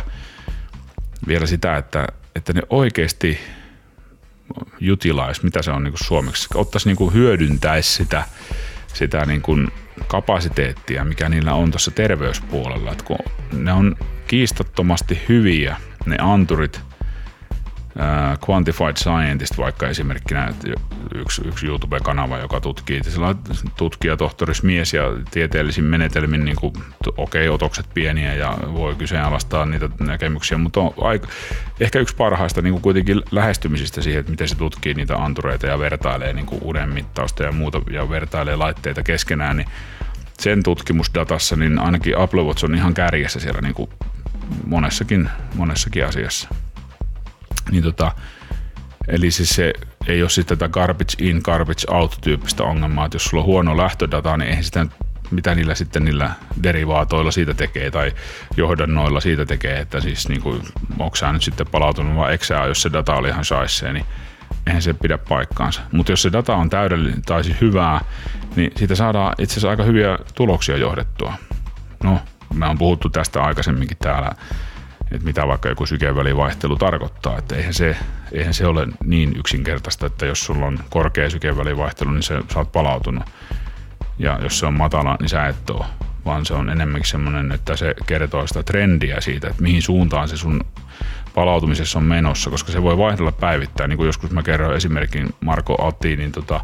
vielä 1.28 1.46
sitä, 1.46 1.76
että, 1.76 2.06
että 2.36 2.52
ne 2.52 2.62
oikeasti 2.70 3.38
jutilais, 4.80 5.42
mitä 5.42 5.62
se 5.62 5.70
on 5.70 5.84
niin 5.84 5.92
kuin 5.92 6.06
suomeksi, 6.06 6.48
ottaisi 6.54 6.88
niin 6.88 6.96
kuin 6.96 7.14
hyödyntäisi 7.14 7.92
sitä, 7.92 8.22
sitä 8.94 9.26
niin 9.26 9.42
kuin 9.42 9.68
kapasiteettia, 10.06 11.04
mikä 11.04 11.28
niillä 11.28 11.54
on 11.54 11.70
tuossa 11.70 11.90
terveyspuolella. 11.90 12.92
Että 12.92 13.04
kun 13.04 13.18
ne 13.52 13.72
on 13.72 13.96
kiistattomasti 14.26 15.20
hyviä, 15.28 15.76
ne 16.06 16.16
anturit– 16.20 16.80
Uh, 17.94 18.48
Quantified 18.50 18.96
Scientist 18.96 19.58
vaikka 19.58 19.88
esimerkkinä 19.88 20.52
yksi, 21.14 21.42
yksi 21.44 21.66
YouTube-kanava, 21.66 22.38
joka 22.38 22.60
tutkii, 22.60 23.00
tutkija, 23.76 24.16
tohtoris 24.16 24.62
mies 24.62 24.94
ja 24.94 25.02
tieteellisin 25.30 25.84
menetelmin, 25.84 26.44
niin 26.44 26.56
okei, 26.62 26.74
okay, 27.16 27.48
otokset 27.48 27.86
pieniä 27.94 28.34
ja 28.34 28.58
voi 28.72 28.94
kyseenalaistaa 28.94 29.66
niitä 29.66 29.88
näkemyksiä, 30.00 30.58
mutta 30.58 30.80
on 30.80 30.94
aika, 31.00 31.28
ehkä 31.80 31.98
yksi 31.98 32.16
parhaista 32.16 32.62
niin 32.62 32.80
kuitenkin 32.80 33.22
lähestymisistä 33.30 34.02
siihen, 34.02 34.20
että 34.20 34.30
miten 34.30 34.48
se 34.48 34.54
tutkii 34.54 34.94
niitä 34.94 35.16
antureita 35.16 35.66
ja 35.66 35.78
vertailee 35.78 36.32
niin 36.32 36.46
uuden 36.60 36.88
mittausta 36.88 37.42
ja 37.42 37.52
muuta 37.52 37.82
ja 37.90 38.08
vertailee 38.08 38.56
laitteita 38.56 39.02
keskenään, 39.02 39.56
niin 39.56 39.68
sen 40.38 40.62
tutkimusdatassa 40.62 41.56
niin 41.56 41.78
ainakin 41.78 42.18
Apple 42.18 42.42
Watch 42.42 42.64
on 42.64 42.74
ihan 42.74 42.94
kärjessä 42.94 43.40
siellä 43.40 43.60
niin 43.60 43.74
kuin 43.74 43.90
monessakin, 44.66 45.30
monessakin 45.54 46.06
asiassa. 46.06 46.48
Niin 47.70 47.82
tota, 47.82 48.12
eli 49.08 49.30
siis 49.30 49.50
se 49.50 49.72
ei 50.06 50.22
ole 50.22 50.30
sitten 50.30 50.58
tätä 50.58 50.72
garbage 50.72 51.14
in, 51.18 51.40
garbage 51.44 51.84
out 51.88 52.18
tyyppistä 52.20 52.64
ongelmaa, 52.64 53.04
että 53.04 53.16
jos 53.16 53.24
sulla 53.24 53.42
on 53.42 53.46
huono 53.46 53.76
lähtödata, 53.76 54.36
niin 54.36 54.48
eihän 54.48 54.64
sitä 54.64 54.86
mitä 55.30 55.54
niillä 55.54 55.74
sitten 55.74 56.04
niillä 56.04 56.30
derivaatoilla 56.62 57.30
siitä 57.30 57.54
tekee 57.54 57.90
tai 57.90 58.12
johdannoilla 58.56 59.20
siitä 59.20 59.46
tekee, 59.46 59.80
että 59.80 60.00
siis 60.00 60.28
niin 60.28 60.42
kuin, 60.42 60.62
onko 60.98 61.16
sä 61.16 61.32
nyt 61.32 61.42
sitten 61.42 61.66
palautunut 61.66 62.16
vai 62.16 62.32
eikö 62.32 62.44
jos 62.68 62.82
se 62.82 62.92
data 62.92 63.14
oli 63.14 63.28
ihan 63.28 63.44
shaissee, 63.44 63.92
niin 63.92 64.06
eihän 64.66 64.82
se 64.82 64.92
pidä 64.92 65.18
paikkaansa. 65.18 65.80
Mutta 65.92 66.12
jos 66.12 66.22
se 66.22 66.32
data 66.32 66.56
on 66.56 66.70
täydellinen 66.70 67.22
tai 67.22 67.44
siis 67.44 67.60
hyvää, 67.60 68.00
niin 68.56 68.72
siitä 68.76 68.94
saadaan 68.94 69.34
itse 69.38 69.52
asiassa 69.52 69.70
aika 69.70 69.82
hyviä 69.82 70.18
tuloksia 70.34 70.76
johdettua. 70.76 71.34
No, 72.04 72.20
me 72.54 72.66
on 72.66 72.78
puhuttu 72.78 73.10
tästä 73.10 73.42
aikaisemminkin 73.42 73.96
täällä 74.00 74.30
että 75.12 75.26
mitä 75.26 75.48
vaikka 75.48 75.68
joku 75.68 75.86
sykevälivaihtelu 75.86 76.76
tarkoittaa. 76.76 77.38
Että 77.38 77.56
eihän 77.56 77.74
se, 77.74 77.96
eihän 78.32 78.54
se 78.54 78.66
ole 78.66 78.86
niin 79.04 79.36
yksinkertaista, 79.36 80.06
että 80.06 80.26
jos 80.26 80.44
sulla 80.44 80.66
on 80.66 80.78
korkea 80.90 81.30
sykevälivaihtelu, 81.30 82.10
niin 82.10 82.22
se, 82.22 82.40
sä 82.52 82.58
oot 82.58 82.72
palautunut. 82.72 83.24
Ja 84.18 84.38
jos 84.42 84.58
se 84.58 84.66
on 84.66 84.74
matala, 84.74 85.16
niin 85.20 85.28
sä 85.28 85.46
et 85.46 85.70
ole. 85.70 85.84
Vaan 86.24 86.46
se 86.46 86.54
on 86.54 86.70
enemmänkin 86.70 87.10
semmoinen, 87.10 87.52
että 87.52 87.76
se 87.76 87.94
kertoo 88.06 88.46
sitä 88.46 88.62
trendiä 88.62 89.20
siitä, 89.20 89.48
että 89.48 89.62
mihin 89.62 89.82
suuntaan 89.82 90.28
se 90.28 90.36
sun 90.36 90.60
palautumisessa 91.34 91.98
on 91.98 92.04
menossa, 92.04 92.50
koska 92.50 92.72
se 92.72 92.82
voi 92.82 92.98
vaihdella 92.98 93.32
päivittäin. 93.32 93.88
Niin 93.88 93.96
kuin 93.96 94.06
joskus 94.06 94.30
mä 94.30 94.42
kerroin 94.42 94.76
esimerkin 94.76 95.34
Marko 95.40 95.86
Atti, 95.88 96.16
niin 96.16 96.32
tota, 96.32 96.60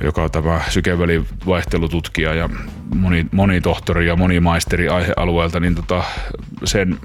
joka 0.00 0.22
on 0.22 0.30
tämä 0.30 0.60
sykevälivaihtelututkija 0.68 2.34
ja 2.34 2.48
moni, 2.94 3.26
moni 3.32 3.60
tohtori 3.60 4.06
ja 4.06 4.16
moni 4.16 4.40
maisteri 4.40 4.88
aihealueelta, 4.88 5.60
niin 5.60 5.74
tota, 5.74 6.04
sen, 6.64 6.98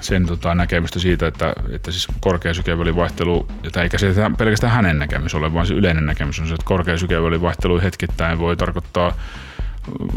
sen 0.00 0.26
tota 0.26 0.54
näkemystä 0.54 0.98
siitä, 0.98 1.26
että, 1.26 1.54
että 1.72 1.90
siis 1.90 2.08
korkea 2.20 2.54
sykevälivaihtelu, 2.54 3.48
ja 3.62 3.82
eikä 3.82 3.98
se 3.98 4.14
pelkästään 4.38 4.72
hänen 4.72 4.98
näkemys 4.98 5.34
ole, 5.34 5.54
vaan 5.54 5.66
se 5.66 5.74
yleinen 5.74 6.06
näkemys 6.06 6.40
on 6.40 6.46
se, 6.46 6.54
että 6.54 6.66
korkea 6.66 6.98
sykevälivaihtelu 6.98 7.80
hetkittäin 7.80 8.38
voi 8.38 8.56
tarkoittaa 8.56 9.12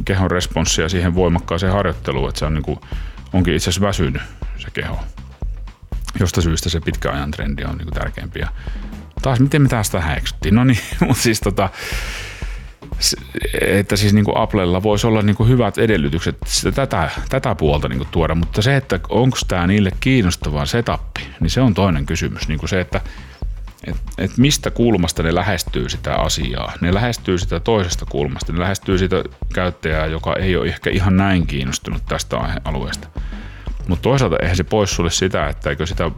kehon 0.05 0.31
responssia 0.31 0.89
siihen 0.89 1.15
voimakkaaseen 1.15 1.73
harjoitteluun, 1.73 2.29
että 2.29 2.39
se 2.39 2.45
on 2.45 2.53
niin 2.53 2.63
kuin, 2.63 2.79
onkin 3.33 3.53
itse 3.53 3.69
asiassa 3.69 3.87
väsynyt 3.87 4.21
se 4.57 4.67
keho. 4.73 4.99
Josta 6.19 6.41
syystä 6.41 6.69
se 6.69 6.79
pitkäajan 6.79 7.31
trendi 7.31 7.63
on 7.63 7.77
niin 7.77 7.85
kuin 7.85 7.93
tärkeämpi. 7.93 8.39
Ja 8.39 8.47
taas 9.25 9.39
miten 9.39 9.61
me 9.61 9.67
taas 9.69 9.89
tähän 9.89 10.17
eksyttiin? 10.17 10.55
No 10.55 10.63
niin, 10.63 10.79
mutta 11.07 11.23
siis 11.23 11.39
tota, 11.39 11.69
että 13.61 13.95
siis 13.95 14.13
niin 14.13 14.25
kuin 14.25 14.37
Applella 14.37 14.83
voisi 14.83 15.07
olla 15.07 15.21
niin 15.21 15.35
kuin 15.35 15.49
hyvät 15.49 15.77
edellytykset 15.77 16.37
sitä, 16.45 16.71
tätä, 16.71 17.09
tätä 17.29 17.55
puolta 17.55 17.89
niin 17.89 17.97
kuin 17.97 18.09
tuoda, 18.11 18.35
mutta 18.35 18.61
se, 18.61 18.75
että 18.75 18.99
onko 19.09 19.37
tämä 19.47 19.67
niille 19.67 19.91
kiinnostava 19.99 20.65
setappi, 20.65 21.21
niin 21.39 21.49
se 21.49 21.61
on 21.61 21.73
toinen 21.73 22.05
kysymys. 22.05 22.47
Niin 22.47 22.59
kuin 22.59 22.69
se, 22.69 22.79
että 22.79 23.01
et, 23.87 23.97
et 24.17 24.37
mistä 24.37 24.71
kulmasta 24.71 25.23
ne 25.23 25.35
lähestyy 25.35 25.89
sitä 25.89 26.15
asiaa. 26.15 26.73
Ne 26.81 26.93
lähestyy 26.93 27.37
sitä 27.37 27.59
toisesta 27.59 28.05
kulmasta. 28.05 28.53
Ne 28.53 28.59
lähestyy 28.59 28.97
sitä 28.97 29.23
käyttäjää, 29.53 30.05
joka 30.05 30.35
ei 30.35 30.55
ole 30.55 30.67
ehkä 30.67 30.89
ihan 30.89 31.17
näin 31.17 31.47
kiinnostunut 31.47 32.05
tästä 32.05 32.37
aihealueesta. 32.37 33.07
Mutta 33.87 34.03
toisaalta 34.03 34.37
eihän 34.41 34.57
se 34.57 34.63
pois 34.63 34.95
sulle 34.95 35.11
sitä, 35.11 35.49
että 35.49 35.69
eikö 35.69 35.85
sitä 35.85 36.11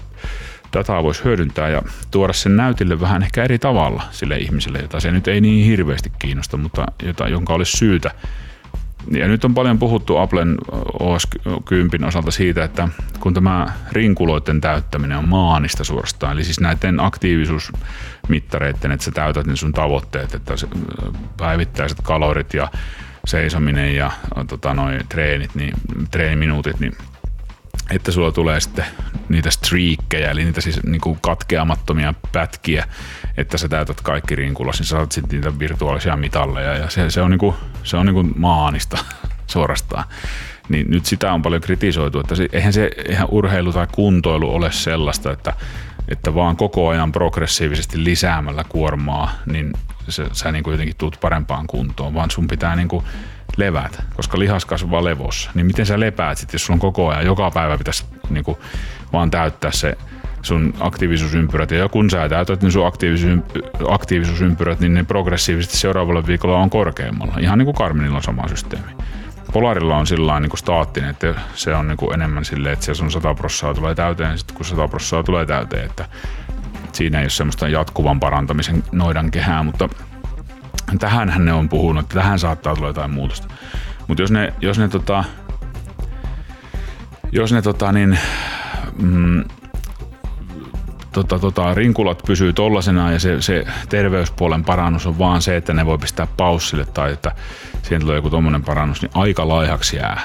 dataa 0.73 1.03
voisi 1.03 1.23
hyödyntää 1.23 1.69
ja 1.69 1.81
tuoda 2.11 2.33
sen 2.33 2.57
näytille 2.57 3.01
vähän 3.01 3.23
ehkä 3.23 3.43
eri 3.43 3.59
tavalla 3.59 4.03
sille 4.11 4.37
ihmiselle, 4.37 4.79
jota 4.79 4.99
se 4.99 5.11
nyt 5.11 5.27
ei 5.27 5.41
niin 5.41 5.65
hirveästi 5.65 6.11
kiinnosta, 6.19 6.57
mutta 6.57 6.85
jota, 7.03 7.27
jonka 7.27 7.53
olisi 7.53 7.77
syytä. 7.77 8.11
Ja 9.11 9.27
nyt 9.27 9.45
on 9.45 9.53
paljon 9.53 9.79
puhuttu 9.79 10.17
Applen 10.17 10.57
OS 10.99 11.27
10 11.65 12.07
osalta 12.07 12.31
siitä, 12.31 12.63
että 12.63 12.87
kun 13.19 13.33
tämä 13.33 13.73
rinkuloiden 13.91 14.61
täyttäminen 14.61 15.17
on 15.17 15.29
maanista 15.29 15.83
suorastaan, 15.83 16.33
eli 16.33 16.43
siis 16.43 16.59
näiden 16.59 16.99
aktiivisuusmittareiden, 16.99 18.91
että 18.91 19.03
sä 19.03 19.11
täytät 19.11 19.47
ne 19.47 19.55
sun 19.55 19.73
tavoitteet, 19.73 20.33
että 20.33 20.53
päivittäiset 21.37 21.97
kalorit 22.03 22.53
ja 22.53 22.71
seisominen 23.25 23.95
ja 23.95 24.11
tota, 24.47 24.73
noi 24.73 24.99
treenit, 25.09 25.55
niin, 25.55 25.73
treeniminuutit, 26.11 26.79
niin 26.79 26.93
että 27.91 28.11
sulla 28.11 28.31
tulee 28.31 28.59
sitten 28.59 28.85
niitä 29.29 29.51
streakkejä, 29.51 30.31
eli 30.31 30.43
niitä 30.43 30.61
siis 30.61 30.83
niin 30.83 31.01
kuin 31.01 31.19
katkeamattomia 31.21 32.13
pätkiä, 32.31 32.85
että 33.37 33.57
sä 33.57 33.69
täytät 33.69 34.01
kaikki 34.01 34.35
rinkulas, 34.35 34.79
niin 34.79 34.85
sä 34.85 34.97
saat 34.97 35.11
sitten 35.11 35.39
niitä 35.39 35.59
virtuaalisia 35.59 36.15
mitalleja, 36.15 36.77
ja 36.77 36.89
se, 36.89 37.09
se 37.09 37.21
on, 37.21 37.31
niin 37.31 37.39
kuin, 37.39 37.55
se 37.83 37.97
on 37.97 38.05
niin 38.05 38.13
kuin 38.13 38.33
maanista 38.35 38.97
suorastaan. 39.53 40.03
Niin 40.69 40.91
nyt 40.91 41.05
sitä 41.05 41.33
on 41.33 41.41
paljon 41.41 41.61
kritisoitu, 41.61 42.19
että 42.19 42.35
se, 42.35 42.47
eihän 42.51 42.73
se 42.73 42.89
ihan 43.09 43.27
urheilu 43.31 43.73
tai 43.73 43.87
kuntoilu 43.91 44.55
ole 44.55 44.71
sellaista, 44.71 45.31
että, 45.31 45.53
että 46.07 46.35
vaan 46.35 46.57
koko 46.57 46.89
ajan 46.89 47.11
progressiivisesti 47.11 48.03
lisäämällä 48.03 48.63
kuormaa, 48.69 49.31
niin 49.45 49.73
se, 50.09 50.25
sä 50.31 50.51
niin 50.51 50.63
kuin 50.63 50.71
jotenkin 50.71 50.95
tuut 50.97 51.17
parempaan 51.21 51.67
kuntoon, 51.67 52.13
vaan 52.13 52.31
sun 52.31 52.47
pitää 52.47 52.75
niin 52.75 52.87
kuin 52.87 53.05
levät, 53.57 54.03
koska 54.15 54.39
lihas 54.39 54.65
kasvaa 54.65 55.03
levossa. 55.03 55.51
Niin 55.53 55.65
miten 55.65 55.85
sä 55.85 55.99
lepäät 55.99 56.37
sitten, 56.37 56.53
jos 56.55 56.65
sulla 56.65 56.75
on 56.75 56.79
koko 56.79 57.09
ajan, 57.09 57.25
joka 57.25 57.51
päivä 57.51 57.77
pitäisi 57.77 58.05
niin 58.29 58.43
kuin, 58.43 58.57
vaan 59.13 59.31
täyttää 59.31 59.71
se 59.71 59.97
sun 60.41 60.73
aktiivisuusympyrät. 60.79 61.71
Ja 61.71 61.89
kun 61.89 62.09
sä 62.09 62.29
täytät 62.29 62.61
niin 62.61 62.71
sun 62.71 62.87
aktiivisuusympyrät, 63.89 64.79
niin 64.79 64.93
ne 64.93 65.03
progressiivisesti 65.03 65.77
seuraavalla 65.77 66.27
viikolla 66.27 66.57
on 66.57 66.69
korkeammalla. 66.69 67.33
Ihan 67.39 67.57
niin 67.57 67.65
kuin 67.65 67.75
Karminilla 67.75 68.17
on 68.17 68.23
sama 68.23 68.47
systeemi. 68.47 68.91
Polarilla 69.53 69.97
on 69.97 70.07
sillä 70.07 70.39
niin 70.39 70.49
kuin 70.49 70.59
staattinen, 70.59 71.09
että 71.09 71.35
se 71.55 71.75
on 71.75 71.87
niin 71.87 71.97
kuin 71.97 72.13
enemmän 72.13 72.45
silleen, 72.45 72.73
että 72.73 72.85
se 72.85 72.95
sun 72.95 73.11
100 73.11 73.33
prossaa 73.33 73.73
tulee 73.73 73.95
täyteen, 73.95 74.37
sitten 74.37 74.57
kun 74.57 74.65
100 74.65 74.87
prossaa 74.87 75.23
tulee 75.23 75.45
täyteen, 75.45 75.85
että 75.85 76.05
siinä 76.93 77.19
ei 77.19 77.23
ole 77.23 77.29
semmoista 77.29 77.67
jatkuvan 77.67 78.19
parantamisen 78.19 78.83
noidan 78.91 79.31
kehää, 79.31 79.63
mutta 79.63 79.89
tähän 80.99 81.45
ne 81.45 81.53
on 81.53 81.69
puhunut, 81.69 82.03
että 82.03 82.13
tähän 82.13 82.39
saattaa 82.39 82.75
tulla 82.75 82.87
jotain 82.87 83.11
muutosta. 83.11 83.47
Mutta 84.07 84.23
jos 84.23 84.31
ne, 84.31 84.53
jos 84.61 84.79
ne, 84.79 84.87
tota, 84.87 85.23
jos 87.31 87.53
ne 87.53 87.61
tota, 87.61 87.91
niin, 87.91 88.19
mm, 89.01 89.43
tota, 91.11 91.39
tota, 91.39 91.73
rinkulat 91.73 92.23
pysyy 92.27 92.53
tollasena 92.53 93.11
ja 93.11 93.19
se, 93.19 93.41
se 93.41 93.65
terveyspuolen 93.89 94.63
parannus 94.63 95.07
on 95.07 95.19
vaan 95.19 95.41
se, 95.41 95.57
että 95.57 95.73
ne 95.73 95.85
voi 95.85 95.97
pistää 95.97 96.27
paussille 96.37 96.85
tai 96.85 97.13
että 97.13 97.31
siihen 97.81 98.01
tulee 98.01 98.15
joku 98.15 98.29
tommonen 98.29 98.63
parannus, 98.63 99.01
niin 99.01 99.11
aika 99.13 99.47
laihaksi 99.47 99.95
jää. 99.95 100.21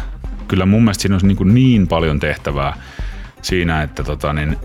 Kyllä 0.49 0.67
mun 0.67 0.83
mielestä 0.83 1.03
siinä 1.03 1.15
olisi 1.15 1.27
niin, 1.27 1.55
niin 1.55 1.89
paljon 1.89 2.21
tehtävää 2.21 2.77
siinä, 3.43 3.83
että 3.83 4.05
tota, 4.05 4.33
niin, 4.33 4.57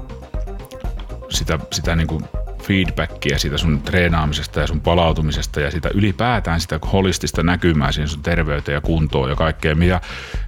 sitä, 1.30 1.60
sitä 1.72 1.96
niin 1.96 2.08
kuin 2.08 2.24
feedbackia 2.68 3.40
siitä 3.40 3.58
sun 3.58 3.82
treenaamisesta 3.82 4.60
ja 4.60 4.68
sun 4.68 4.82
palautumisesta 4.82 5.62
ja 5.62 5.72
sitä 5.72 5.90
ylipäätään 5.94 6.62
sitä 6.62 6.80
holistista 6.94 7.44
näkymää 7.44 7.92
siihen 7.92 8.10
sun 8.10 8.24
terveyteen 8.24 8.74
ja 8.74 8.82
kuntoon 8.82 9.30
ja 9.30 9.36
kaikkea. 9.36 9.76
Ja 9.80 10.02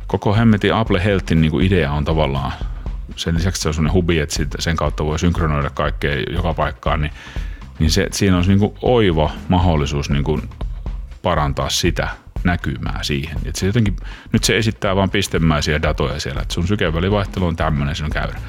koko 0.07 0.35
hemmetin 0.35 0.73
Apple 0.73 1.03
Healthin 1.03 1.41
niin 1.41 1.51
kuin 1.51 1.65
idea 1.65 1.91
on 1.91 2.05
tavallaan 2.05 2.51
sen 3.15 3.35
lisäksi 3.35 3.61
se 3.61 3.67
on 3.67 3.73
sellainen 3.73 3.93
hubi, 3.93 4.19
että 4.19 4.37
sen 4.59 4.75
kautta 4.75 5.05
voi 5.05 5.19
synkronoida 5.19 5.69
kaikkea 5.69 6.23
joka 6.29 6.53
paikkaan, 6.53 7.01
niin 7.01 7.11
niin 7.79 7.91
se, 7.91 8.07
siinä 8.11 8.37
on 8.37 8.43
niin 8.47 8.59
kuin 8.59 8.73
oiva 8.81 9.31
mahdollisuus 9.47 10.09
niin 10.09 10.23
kuin 10.23 10.49
parantaa 11.21 11.69
sitä 11.69 12.07
näkymää 12.43 12.99
siihen. 13.01 13.37
Et 13.45 13.55
se 13.55 13.65
jotenkin, 13.65 13.95
nyt 14.31 14.43
se 14.43 14.57
esittää 14.57 14.95
vain 14.95 15.09
pistemäisiä 15.09 15.81
datoja 15.81 16.19
siellä, 16.19 16.41
että 16.41 16.53
sun 16.53 16.67
sykevälivaihtelu 16.67 17.45
on 17.45 17.55
tämmöinen, 17.55 17.95
se 17.95 18.03
on 18.03 18.09
käyrä. 18.09 18.39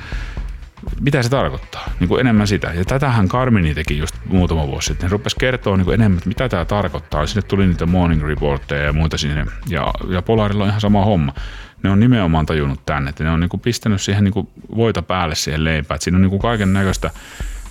Mitä 1.00 1.22
se 1.22 1.28
tarkoittaa? 1.28 1.90
Niin 2.00 2.08
kuin 2.08 2.20
enemmän 2.20 2.46
sitä. 2.46 2.72
Ja 2.74 2.84
tätähän 2.84 3.28
Carmini 3.28 3.74
teki 3.74 3.98
just 3.98 4.14
muutama 4.26 4.66
vuosi 4.66 4.86
sitten. 4.86 5.06
Ne 5.08 5.12
rupesi 5.12 5.36
kertoa 5.38 5.76
niin 5.76 5.84
kuin 5.84 5.94
enemmän, 5.94 6.18
että 6.18 6.28
mitä 6.28 6.48
tämä 6.48 6.64
tarkoittaa. 6.64 7.26
Sinne 7.26 7.42
tuli 7.42 7.66
niitä 7.66 7.86
morning 7.86 8.22
reportteja 8.22 8.84
ja 8.84 8.92
muita 8.92 9.18
sinne. 9.18 9.46
Ja, 9.68 9.92
ja 10.08 10.22
Polarilla 10.22 10.64
on 10.64 10.68
ihan 10.68 10.80
sama 10.80 11.04
homma. 11.04 11.34
Ne 11.82 11.90
on 11.90 12.00
nimenomaan 12.00 12.46
tajunnut 12.46 12.86
tänne, 12.86 13.12
ne 13.20 13.30
on 13.30 13.40
niin 13.40 13.48
kuin 13.48 13.60
pistänyt 13.60 14.00
siihen 14.00 14.24
niin 14.24 14.32
kuin 14.32 14.48
voita 14.76 15.02
päälle 15.02 15.34
siihen 15.34 15.64
leipään. 15.64 16.00
Siinä 16.00 16.16
on 16.16 16.22
niin 16.22 16.30
kuin 16.30 16.42
kaiken 16.42 16.72
näköistä 16.72 17.10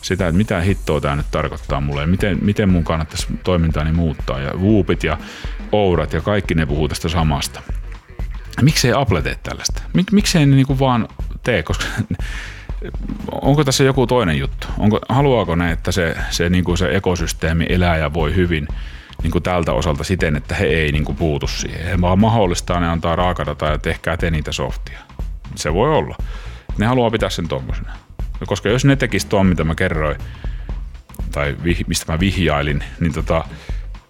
sitä, 0.01 0.27
että 0.27 0.37
mitä 0.37 0.61
hittoa 0.61 1.01
tämä 1.01 1.15
nyt 1.15 1.31
tarkoittaa 1.31 1.81
mulle 1.81 2.01
ja 2.01 2.07
miten, 2.07 2.37
miten 2.41 2.69
mun 2.69 2.83
kannattaisi 2.83 3.27
toimintaani 3.43 3.91
muuttaa. 3.91 4.39
Ja 4.39 4.51
Woopit 4.53 5.03
ja 5.03 5.17
Ourat 5.71 6.13
ja 6.13 6.21
kaikki 6.21 6.55
ne 6.55 6.65
puhuu 6.65 6.87
tästä 6.87 7.09
samasta. 7.09 7.61
Miksei 8.61 8.93
Apple 8.93 9.21
tee 9.21 9.35
tällaista? 9.43 9.81
Mik, 9.93 10.11
miksei 10.11 10.45
ne 10.45 10.55
niinku 10.55 10.79
vaan 10.79 11.07
tee, 11.43 11.63
koska 11.63 11.85
onko 13.41 13.63
tässä 13.63 13.83
joku 13.83 14.07
toinen 14.07 14.39
juttu? 14.39 14.67
Onko, 14.77 14.99
haluaako 15.09 15.55
ne, 15.55 15.71
että 15.71 15.91
se, 15.91 16.15
se, 16.29 16.49
niinku 16.49 16.75
se 16.75 16.95
ekosysteemi 16.95 17.65
elää 17.69 17.97
ja 17.97 18.13
voi 18.13 18.35
hyvin 18.35 18.67
niin 19.23 19.31
kuin 19.31 19.43
tältä 19.43 19.73
osalta 19.73 20.03
siten, 20.03 20.35
että 20.35 20.55
he 20.55 20.65
ei 20.65 20.91
niin 20.91 21.05
kuin 21.05 21.15
puutu 21.15 21.47
siihen. 21.47 21.85
He 21.85 22.01
vaan 22.01 22.19
mahdollistaa, 22.19 22.79
ne 22.79 22.87
antaa 22.87 23.15
raakadataa 23.15 23.71
ja 23.71 23.77
tehkää 23.77 24.17
te 24.17 24.31
niitä 24.31 24.51
softia. 24.51 24.99
Se 25.55 25.73
voi 25.73 25.95
olla. 25.95 26.15
Ne 26.77 26.85
haluaa 26.85 27.11
pitää 27.11 27.29
sen 27.29 27.47
tuommoisena. 27.47 27.91
No, 28.39 28.47
koska 28.47 28.69
jos 28.69 28.85
ne 28.85 28.95
tekis 28.95 29.25
tuon, 29.25 29.45
mitä 29.45 29.63
mä 29.63 29.75
kerroin, 29.75 30.17
tai 31.31 31.55
vih, 31.63 31.83
mistä 31.87 32.11
mä 32.11 32.19
vihjailin, 32.19 32.83
niin 32.99 33.13
tota, 33.13 33.45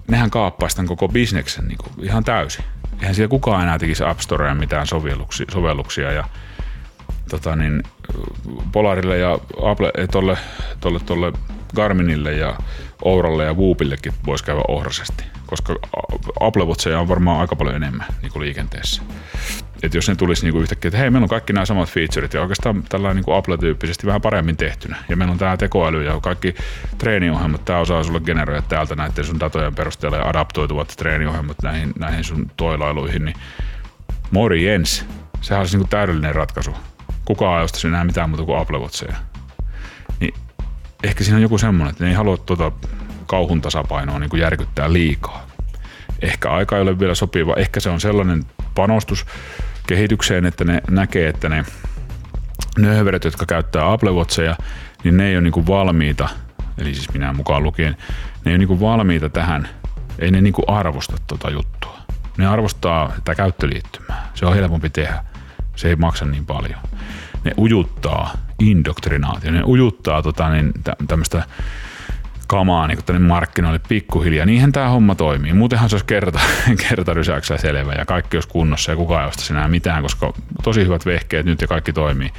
nehän 0.07 0.29
kaappaisi 0.29 0.75
tämän 0.75 0.87
koko 0.87 1.07
bisneksen 1.07 1.67
niin 1.67 1.77
kuin 1.77 2.05
ihan 2.05 2.23
täysin. 2.23 2.65
Eihän 2.99 3.15
siellä 3.15 3.29
kukaan 3.29 3.63
enää 3.63 3.79
tekisi 3.79 4.03
App 4.03 4.19
Storea 4.19 4.55
mitään 4.55 4.87
sovelluksia, 4.87 5.45
sovelluksia 5.51 6.11
ja 6.11 6.23
tota 7.29 7.55
niin, 7.55 7.83
Polarille 8.71 9.17
ja 9.17 9.39
Apple, 9.63 9.91
tolle, 10.11 10.37
tolle, 10.79 10.99
tolle 10.99 11.33
Garminille 11.75 12.33
ja 12.33 12.57
Ouralle 13.03 13.45
ja 13.45 13.53
Whoopillekin 13.53 14.13
voisi 14.25 14.43
käydä 14.43 14.61
ohrasesti, 14.67 15.23
koska 15.45 15.75
Apple 16.39 16.65
Watcheja 16.65 16.99
on 16.99 17.07
varmaan 17.07 17.41
aika 17.41 17.55
paljon 17.55 17.75
enemmän 17.75 18.07
niin 18.21 18.31
kuin 18.31 18.41
liikenteessä. 18.41 19.01
Et 19.83 19.93
jos 19.93 20.09
ne 20.09 20.15
tulisi 20.15 20.43
niin 20.43 20.53
kuin 20.53 20.61
yhtäkkiä, 20.61 20.89
että 20.89 20.97
hei, 20.97 21.09
meillä 21.09 21.25
on 21.25 21.29
kaikki 21.29 21.53
nämä 21.53 21.65
samat 21.65 21.89
featureit 21.89 22.33
ja 22.33 22.41
oikeastaan 22.41 22.83
tällainen 22.89 23.23
niin 23.25 23.37
Apple-tyyppisesti 23.37 24.07
vähän 24.07 24.21
paremmin 24.21 24.57
tehtynä. 24.57 24.97
Ja 25.09 25.15
meillä 25.15 25.31
on 25.31 25.37
tämä 25.37 25.57
tekoäly 25.57 26.03
ja 26.03 26.19
kaikki 26.21 26.55
treeniohjelmat, 26.97 27.65
tämä 27.65 27.79
osaa 27.79 28.03
sulle 28.03 28.19
generoida 28.19 28.61
täältä 28.61 28.95
näiden 28.95 29.25
sun 29.25 29.39
datojen 29.39 29.75
perusteella 29.75 30.17
ja 30.17 30.29
adaptoituvat 30.29 30.93
treeniohjelmat 30.97 31.57
näihin, 31.63 31.93
näihin 31.99 32.23
sun 32.23 32.51
toilailuihin, 32.57 33.25
niin 33.25 33.35
morjens, 34.31 35.05
sehän 35.41 35.61
olisi 35.61 35.77
niin 35.77 35.81
kuin 35.81 35.89
täydellinen 35.89 36.35
ratkaisu. 36.35 36.71
Kukaan 37.29 37.57
ei 37.57 37.63
ostaisi 37.63 37.87
enää 37.87 38.03
mitään 38.03 38.29
muuta 38.29 38.45
kuin 38.45 38.57
Apple 38.57 38.79
Watcheja. 38.79 39.15
Niin 40.19 40.33
ehkä 41.03 41.23
siinä 41.23 41.35
on 41.35 41.41
joku 41.41 41.57
semmoinen, 41.57 41.91
että 41.91 42.03
ne 42.03 42.09
ei 42.09 42.15
halua 42.15 42.37
tuota 42.37 42.71
kauhun 43.25 43.61
tasapainoa 43.61 44.19
niin 44.19 44.29
kuin 44.29 44.41
järkyttää 44.41 44.93
liikaa. 44.93 45.47
Ehkä 46.21 46.51
aika 46.51 46.75
ei 46.75 46.81
ole 46.81 46.99
vielä 46.99 47.15
sopiva. 47.15 47.53
Ehkä 47.53 47.79
se 47.79 47.89
on 47.89 48.01
sellainen 48.01 48.45
panostus 48.75 49.25
kehitykseen, 49.87 50.45
että 50.45 50.63
ne 50.63 50.81
näkee, 50.89 51.29
että 51.29 51.49
ne 51.49 51.65
nöhveröt, 52.77 53.23
jotka 53.23 53.45
käyttää 53.45 53.91
Apple 53.91 54.11
Watcheja, 54.11 54.55
niin 55.03 55.17
ne 55.17 55.27
ei 55.27 55.35
ole 55.35 55.41
niin 55.41 55.53
kuin 55.53 55.67
valmiita, 55.67 56.29
eli 56.77 56.93
siis 56.93 57.13
minä 57.13 57.33
mukaan 57.33 57.63
lukien, 57.63 57.97
ne 58.45 58.51
ei 58.51 58.51
ole 58.51 58.57
niin 58.57 58.67
kuin 58.67 58.79
valmiita 58.79 59.29
tähän, 59.29 59.69
ei 60.19 60.31
ne 60.31 60.41
niin 60.41 60.53
kuin 60.53 60.69
arvosta 60.69 61.17
tuota 61.27 61.49
juttua. 61.49 61.97
Ne 62.37 62.47
arvostaa 62.47 63.11
tätä 63.15 63.35
käyttöliittymää. 63.35 64.29
Se 64.33 64.45
on 64.45 64.55
helpompi 64.55 64.89
tehdä. 64.89 65.23
Se 65.75 65.87
ei 65.87 65.95
maksa 65.95 66.25
niin 66.25 66.45
paljon. 66.45 66.79
Ne 67.43 67.51
ujuttaa 67.57 68.33
indoktrinaatio, 68.59 69.51
ne 69.51 69.63
ujuttaa 69.63 70.21
tota, 70.21 70.49
niin, 70.49 70.73
tämmöistä 71.07 71.43
kamaa 72.49 72.87
niin 72.87 72.99
tänne 73.05 73.27
markkinoille 73.27 73.79
pikkuhiljaa. 73.89 74.45
Niinhän 74.45 74.71
tämä 74.71 74.89
homma 74.89 75.15
toimii. 75.15 75.53
Muutenhan 75.53 75.89
se 75.89 75.95
olisi 75.95 76.05
kerta, 76.05 76.39
kerta 76.89 77.13
rysäyksellä 77.13 77.61
selvä 77.61 77.93
ja 77.93 78.05
kaikki 78.05 78.37
olisi 78.37 78.49
kunnossa 78.49 78.91
ja 78.91 78.95
kukaan 78.95 79.21
ei 79.21 79.27
ostaisi 79.27 79.53
enää 79.53 79.67
mitään, 79.67 80.01
koska 80.01 80.33
tosi 80.63 80.85
hyvät 80.85 81.05
vehkeet 81.05 81.45
nyt 81.45 81.61
ja 81.61 81.67
kaikki 81.67 81.93
toimii. 81.93 82.29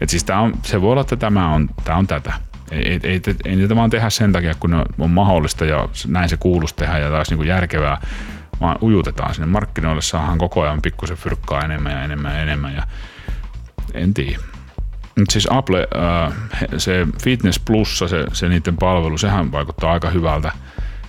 Et 0.00 0.08
siis 0.08 0.24
tää 0.24 0.40
on, 0.40 0.54
se 0.62 0.80
voi 0.80 0.92
olla, 0.92 1.00
että 1.00 1.16
tämä 1.16 1.54
on, 1.54 1.68
tämä 1.84 1.98
on 1.98 2.06
tätä. 2.06 2.32
Ei, 2.70 2.88
ei, 2.88 3.00
ei, 3.02 3.20
ei 3.44 3.56
niitä 3.56 3.76
vaan 3.76 3.90
tehdä 3.90 4.10
sen 4.10 4.32
takia, 4.32 4.54
kun 4.60 4.84
on 4.98 5.10
mahdollista 5.10 5.64
ja 5.64 5.88
näin 6.06 6.28
se 6.28 6.36
kuuluisi 6.36 6.76
tehdä 6.76 6.98
ja 6.98 7.10
taas 7.10 7.30
niin 7.30 7.46
järkevää, 7.46 8.00
vaan 8.60 8.78
ujutetaan 8.82 9.34
sinne 9.34 9.46
markkinoille, 9.46 10.02
saadaan 10.02 10.38
koko 10.38 10.62
ajan 10.62 10.82
pikkusen 10.82 11.16
fyrkkaa 11.16 11.64
enemmän 11.64 11.92
ja 11.92 12.02
enemmän 12.02 12.34
ja 12.34 12.42
enemmän 12.42 12.74
ja 12.74 12.82
en 13.94 14.14
tiedä. 14.14 14.38
Mutta 15.18 15.32
siis 15.32 15.48
Apple, 15.50 15.88
äh, 16.26 16.32
se 16.76 17.06
Fitness 17.22 17.60
Plussa, 17.60 18.08
se, 18.08 18.24
se 18.32 18.48
niiden 18.48 18.76
palvelu, 18.76 19.18
sehän 19.18 19.52
vaikuttaa 19.52 19.92
aika 19.92 20.10
hyvältä. 20.10 20.52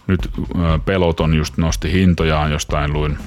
Nyt 0.07 0.30
äh, 0.38 0.61
Peloton 0.86 1.34
just 1.34 1.57
nosti 1.57 1.91
hintojaan 1.91 2.51
jostain 2.51 2.93
luin. 2.93 3.17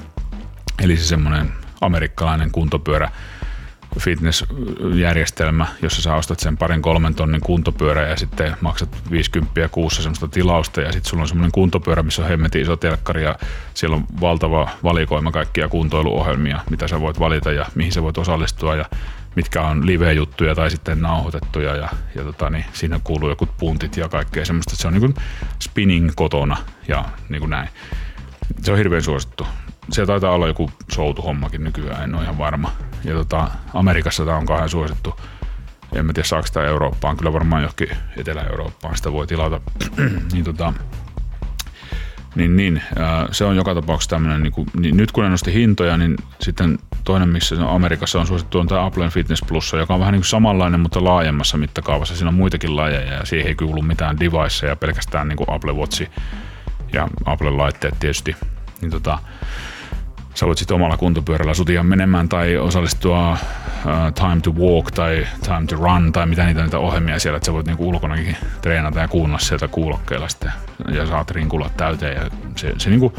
Eli 0.83 0.97
se 0.97 1.05
semmoinen 1.05 1.53
amerikkalainen 1.81 2.51
kuntopyörä 2.51 3.11
fitnessjärjestelmä, 4.01 5.67
jossa 5.83 6.03
sä 6.03 6.15
ostat 6.15 6.41
sen 6.41 6.57
parin 6.57 6.83
kolmen 6.83 7.15
tonnin 7.15 7.41
kuntopyörä 7.41 8.09
ja 8.09 8.17
sitten 8.17 8.57
maksat 8.61 8.89
50 9.11 9.69
kuussa 9.69 10.03
semmoista 10.03 10.29
tilausta 10.29 10.81
ja 10.81 10.93
sitten 10.93 11.11
sulla 11.11 11.23
on 11.23 11.29
semmoinen 11.29 11.53
kuntopyörä, 11.53 12.03
missä 12.03 12.23
on 12.23 12.29
hemmetin 12.29 12.63
iso 12.63 12.77
telkkari 12.77 13.23
ja 13.23 13.37
siellä 13.75 13.97
on 13.97 14.05
valtava 14.21 14.69
valikoima 14.83 15.33
kaikkia 15.33 15.69
kuntoiluohjelmia, 15.69 16.61
mitä 16.71 16.89
sä 16.89 17.01
voit 17.01 17.21
valita 17.21 17.53
ja 17.53 17.67
mihin 17.75 17.93
sä 17.93 18.03
voit 18.03 18.19
osallistua 18.19 18.77
ja 18.77 18.85
mitkä 19.35 19.63
on 19.63 19.87
live-juttuja 19.87 20.55
tai 20.55 20.71
sitten 20.71 21.03
nauhoitettuja 21.03 21.77
ja, 21.77 21.89
ja 22.15 22.25
tota, 22.25 22.51
niin 22.51 22.65
siinä 22.73 23.01
kuuluu 23.05 23.29
joku 23.29 23.47
puntit 23.59 23.97
ja 23.97 24.09
kaikkea 24.09 24.45
semmoista. 24.45 24.77
Se 24.77 24.87
on 24.87 24.93
niin 24.93 25.01
kuin 25.01 25.15
spinning 25.63 26.11
kotona 26.17 26.57
ja 26.89 27.05
niin 27.29 27.41
kuin 27.41 27.51
näin. 27.51 27.69
Se 28.63 28.73
on 28.73 28.79
hirveän 28.79 29.03
suosittu. 29.03 29.47
Se 29.91 30.07
taitaa 30.07 30.33
olla 30.33 30.47
joku 30.47 30.71
soutuhommakin 30.93 31.65
nykyään, 31.65 32.05
en 32.05 32.15
ole 32.15 32.23
ihan 32.23 32.39
varma. 32.39 32.73
Ja 33.05 33.15
tota, 33.15 33.51
Amerikassa 33.75 34.25
tämä 34.25 34.37
on 34.37 34.47
kauhean 34.47 34.69
suosittu. 34.69 35.21
En 35.93 36.07
mä 36.07 36.13
tiedä 36.13 36.29
saako 36.29 36.47
sitä 36.47 36.65
Eurooppaan, 36.65 37.17
kyllä 37.17 37.33
varmaan 37.33 37.63
johonkin 37.63 37.89
Etelä-Eurooppaan 38.17 38.97
sitä 38.97 39.13
voi 39.13 39.27
tilata. 39.27 39.61
niin 40.33 40.45
tota, 40.45 40.73
niin, 42.35 42.57
niin 42.57 42.83
se 43.31 43.45
on 43.45 43.57
joka 43.57 43.75
tapauksessa 43.75 44.11
tämmöinen, 44.11 44.43
niin, 44.43 44.53
kuin, 44.53 44.69
niin 44.81 44.97
nyt 44.97 45.13
kun 45.13 45.25
ne 45.25 45.31
nosti 45.31 45.53
hintoja, 45.53 45.97
niin 45.97 46.17
sitten 46.41 46.79
toinen, 47.05 47.29
missä 47.29 47.55
on 47.55 47.75
Amerikassa 47.75 48.21
on 48.21 48.27
suosittu, 48.27 48.59
on 48.59 48.67
tämä 48.67 48.87
Apple 48.87 49.11
Fitness 49.11 49.45
Plus, 49.49 49.73
joka 49.73 49.95
on 49.95 50.01
vähän 50.01 50.13
niin 50.13 50.21
kuin 50.21 50.29
samanlainen, 50.29 50.81
mutta 50.81 51.05
laajemmassa 51.05 51.59
mittakaavassa. 51.59 52.17
Siinä 52.17 52.29
on 52.29 52.35
muitakin 52.35 52.77
lajeja 52.77 53.13
ja 53.13 53.25
siihen 53.25 53.47
ei 53.47 53.55
kuulu 53.55 53.83
mitään 53.83 54.21
deviceja, 54.21 54.77
pelkästään 54.77 55.29
niin 55.29 55.37
kuin 55.37 55.51
Apple 55.51 55.73
Watch 55.73 56.07
ja 56.93 57.09
Apple-laitteet 57.25 57.95
tietysti. 58.01 58.37
Niin 58.81 58.91
tota, 58.91 59.19
sä 60.35 60.47
voit 60.47 60.59
sitten 60.59 60.75
omalla 60.75 60.97
kuntopyörällä 60.97 61.55
sutia 61.55 61.83
menemään 61.83 62.29
tai 62.29 62.57
osallistua 62.57 63.33
uh, 63.33 63.39
Time 64.15 64.41
to 64.43 64.51
Walk 64.51 64.91
tai 64.91 65.27
Time 65.43 65.67
to 65.67 65.77
Run 65.77 66.13
tai 66.13 66.27
mitä 66.27 66.47
niitä, 66.47 66.63
niitä 66.63 66.79
ohjelmia 66.79 67.19
siellä, 67.19 67.37
että 67.37 67.47
sä 67.47 67.53
voit 67.53 67.67
niinku 67.67 67.89
ulkonakin 67.89 68.37
treenata 68.63 69.01
ja 69.01 69.09
kuunnella 69.09 69.39
sieltä 69.39 69.69
kuulokkeilla 69.69 70.29
sitten 70.29 70.53
ja 70.95 71.07
saat 71.07 71.31
rinkulla 71.31 71.71
täyteen 71.77 72.17
ja 72.17 72.31
se, 72.57 72.73
se, 72.79 72.91
niinku, 72.91 73.13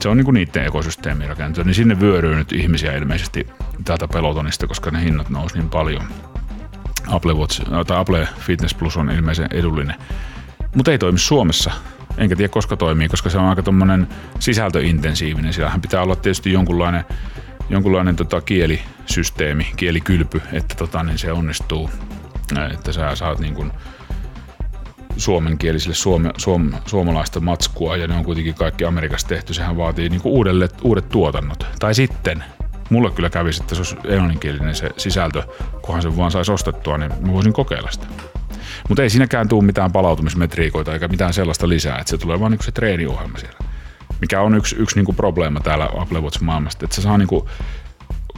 se 0.00 0.08
on 0.08 0.16
niinku 0.16 0.30
niiden 0.30 0.66
ekosysteemi 0.66 1.26
rakentunut, 1.26 1.66
niin 1.66 1.74
sinne 1.74 2.00
vyöryy 2.00 2.34
nyt 2.34 2.52
ihmisiä 2.52 2.96
ilmeisesti 2.96 3.46
täältä 3.84 4.08
pelotonista, 4.08 4.66
koska 4.66 4.90
ne 4.90 5.04
hinnat 5.04 5.30
nousi 5.30 5.58
niin 5.58 5.70
paljon. 5.70 6.02
Apple, 7.08 7.32
Watch, 7.32 7.62
tai 7.86 7.98
Apple 7.98 8.28
Fitness 8.38 8.74
Plus 8.74 8.96
on 8.96 9.10
ilmeisen 9.10 9.48
edullinen, 9.50 9.96
mutta 10.74 10.90
ei 10.90 10.98
toimi 10.98 11.18
Suomessa 11.18 11.70
enkä 12.20 12.36
tiedä 12.36 12.48
koska 12.48 12.76
toimii, 12.76 13.08
koska 13.08 13.30
se 13.30 13.38
on 13.38 13.44
aika 13.44 13.62
tuommoinen 13.62 14.08
sisältöintensiivinen. 14.38 15.52
Siellähän 15.52 15.80
pitää 15.80 16.02
olla 16.02 16.16
tietysti 16.16 16.52
jonkunlainen, 16.52 17.04
jonkunlainen 17.70 18.16
tota 18.16 18.40
kielisysteemi, 18.40 19.72
kielikylpy, 19.76 20.42
että 20.52 20.74
tota, 20.74 21.02
niin 21.02 21.18
se 21.18 21.32
onnistuu, 21.32 21.90
että 22.72 22.92
sä 22.92 23.14
saat 23.14 23.38
niin 23.38 23.54
kuin 23.54 23.72
suomenkielisille 25.16 25.94
suome, 25.94 26.30
suom, 26.36 26.72
suomalaista 26.86 27.40
matskua 27.40 27.96
ja 27.96 28.06
ne 28.06 28.14
on 28.14 28.24
kuitenkin 28.24 28.54
kaikki 28.54 28.84
Amerikassa 28.84 29.28
tehty. 29.28 29.54
Sehän 29.54 29.76
vaatii 29.76 30.08
niin 30.08 30.20
kuin 30.20 30.32
uudelle, 30.32 30.68
uudet 30.82 31.08
tuotannot. 31.08 31.66
Tai 31.78 31.94
sitten 31.94 32.44
mulle 32.90 33.10
kyllä 33.10 33.30
kävisi, 33.30 33.62
että 33.62 33.74
se 33.74 33.80
olisi 33.80 33.96
englanninkielinen 34.04 34.74
se 34.74 34.90
sisältö, 34.96 35.42
kunhan 35.82 36.02
se 36.02 36.16
vaan 36.16 36.30
saisi 36.30 36.52
ostettua, 36.52 36.98
niin 36.98 37.12
mä 37.20 37.32
voisin 37.32 37.52
kokeilla 37.52 37.90
sitä. 37.90 38.06
Mutta 38.88 39.02
ei 39.02 39.10
siinäkään 39.10 39.48
tule 39.48 39.64
mitään 39.64 39.92
palautumismetriikoita 39.92 40.92
eikä 40.92 41.08
mitään 41.08 41.32
sellaista 41.32 41.68
lisää, 41.68 41.98
että 41.98 42.10
se 42.10 42.18
tulee 42.18 42.40
vaan 42.40 42.50
niinku 42.50 42.64
se 42.64 42.72
treeniohjelma 42.72 43.38
siellä. 43.38 43.58
Mikä 44.20 44.40
on 44.40 44.54
yksi, 44.54 44.76
yksi 44.76 44.96
niinku 44.96 45.12
probleema 45.12 45.60
täällä 45.60 45.88
Apple 45.98 46.20
Watch-maailmasta, 46.20 46.84
että 46.84 46.96
se 46.96 47.02
saa 47.02 47.18
niinku 47.18 47.48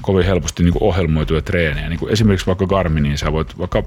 kovin 0.00 0.26
helposti 0.26 0.62
niinku 0.62 0.88
ohjelmoituja 0.88 1.42
treenejä. 1.42 1.88
Niinku 1.88 2.06
esimerkiksi 2.06 2.46
vaikka 2.46 2.66
Garminiin 2.66 3.18
sä 3.18 3.32
voit 3.32 3.58
vaikka 3.58 3.82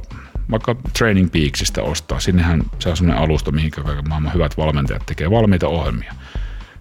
vaikka 0.52 0.76
Training 0.98 1.32
Peaksista 1.32 1.82
ostaa. 1.82 2.20
Sinnehän 2.20 2.64
se 2.80 2.90
on 2.90 2.98
sellainen 2.98 3.24
alusta, 3.24 3.52
mihin 3.52 3.72
kaiken 3.72 4.10
maailman 4.10 4.34
hyvät 4.34 4.58
valmentajat 4.58 5.06
tekee 5.06 5.32
valmiita 5.32 5.68
ohjelmia. 5.68 6.14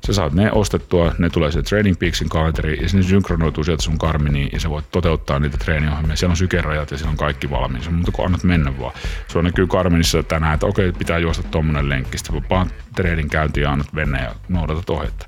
Sä 0.06 0.12
saat 0.12 0.32
ne 0.32 0.52
ostettua, 0.52 1.12
ne 1.18 1.30
tulee 1.30 1.52
se 1.52 1.62
Training 1.62 1.98
Peaksin 1.98 2.28
kalenteri 2.28 2.82
ja 2.82 2.88
sinne 2.88 3.02
synkronoituu 3.02 3.64
sieltä 3.64 3.82
sun 3.82 3.96
Garminiin 3.98 4.48
ja 4.52 4.60
sä 4.60 4.70
voit 4.70 4.90
toteuttaa 4.90 5.38
niitä 5.38 5.58
treeniohjelmia. 5.58 6.16
Siellä 6.16 6.32
on 6.32 6.36
sykerajat 6.36 6.90
ja 6.90 6.96
siellä 6.96 7.10
on 7.10 7.16
kaikki 7.16 7.50
valmiina. 7.50 7.84
Se 7.84 7.88
on 7.88 7.94
muuta 7.94 8.12
kuin 8.12 8.26
annat 8.26 8.44
mennä 8.44 8.78
vaan. 8.78 8.92
Se 9.28 9.38
on 9.38 9.44
näkyy 9.44 9.66
Garminissa 9.66 10.22
tänään, 10.22 10.54
että 10.54 10.66
okei, 10.66 10.92
pitää 10.92 11.18
juosta 11.18 11.42
tuommoinen 11.42 11.88
lenkki. 11.88 12.18
Sitten 12.18 12.44
vaan 12.50 12.70
treenin 12.94 13.28
käyntiin 13.28 13.62
ja 13.62 13.72
annat 13.72 13.92
mennä 13.92 14.22
ja 14.22 14.34
noudatat 14.48 14.90
ohjetta. 14.90 15.26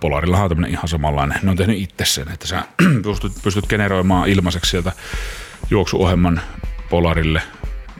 Polarillahan 0.00 0.44
on 0.44 0.48
tämmöinen 0.48 0.70
ihan 0.70 0.88
samanlainen. 0.88 1.38
Ne 1.42 1.50
on 1.50 1.56
tehnyt 1.56 1.78
itse 1.78 2.04
sen, 2.04 2.28
että 2.32 2.46
sä 2.46 2.62
pystyt, 3.02 3.32
pystyt 3.42 3.66
generoimaan 3.66 4.28
ilmaiseksi 4.28 4.70
sieltä 4.70 4.92
juoksuohjelman 5.70 6.40
Polarille. 6.90 7.42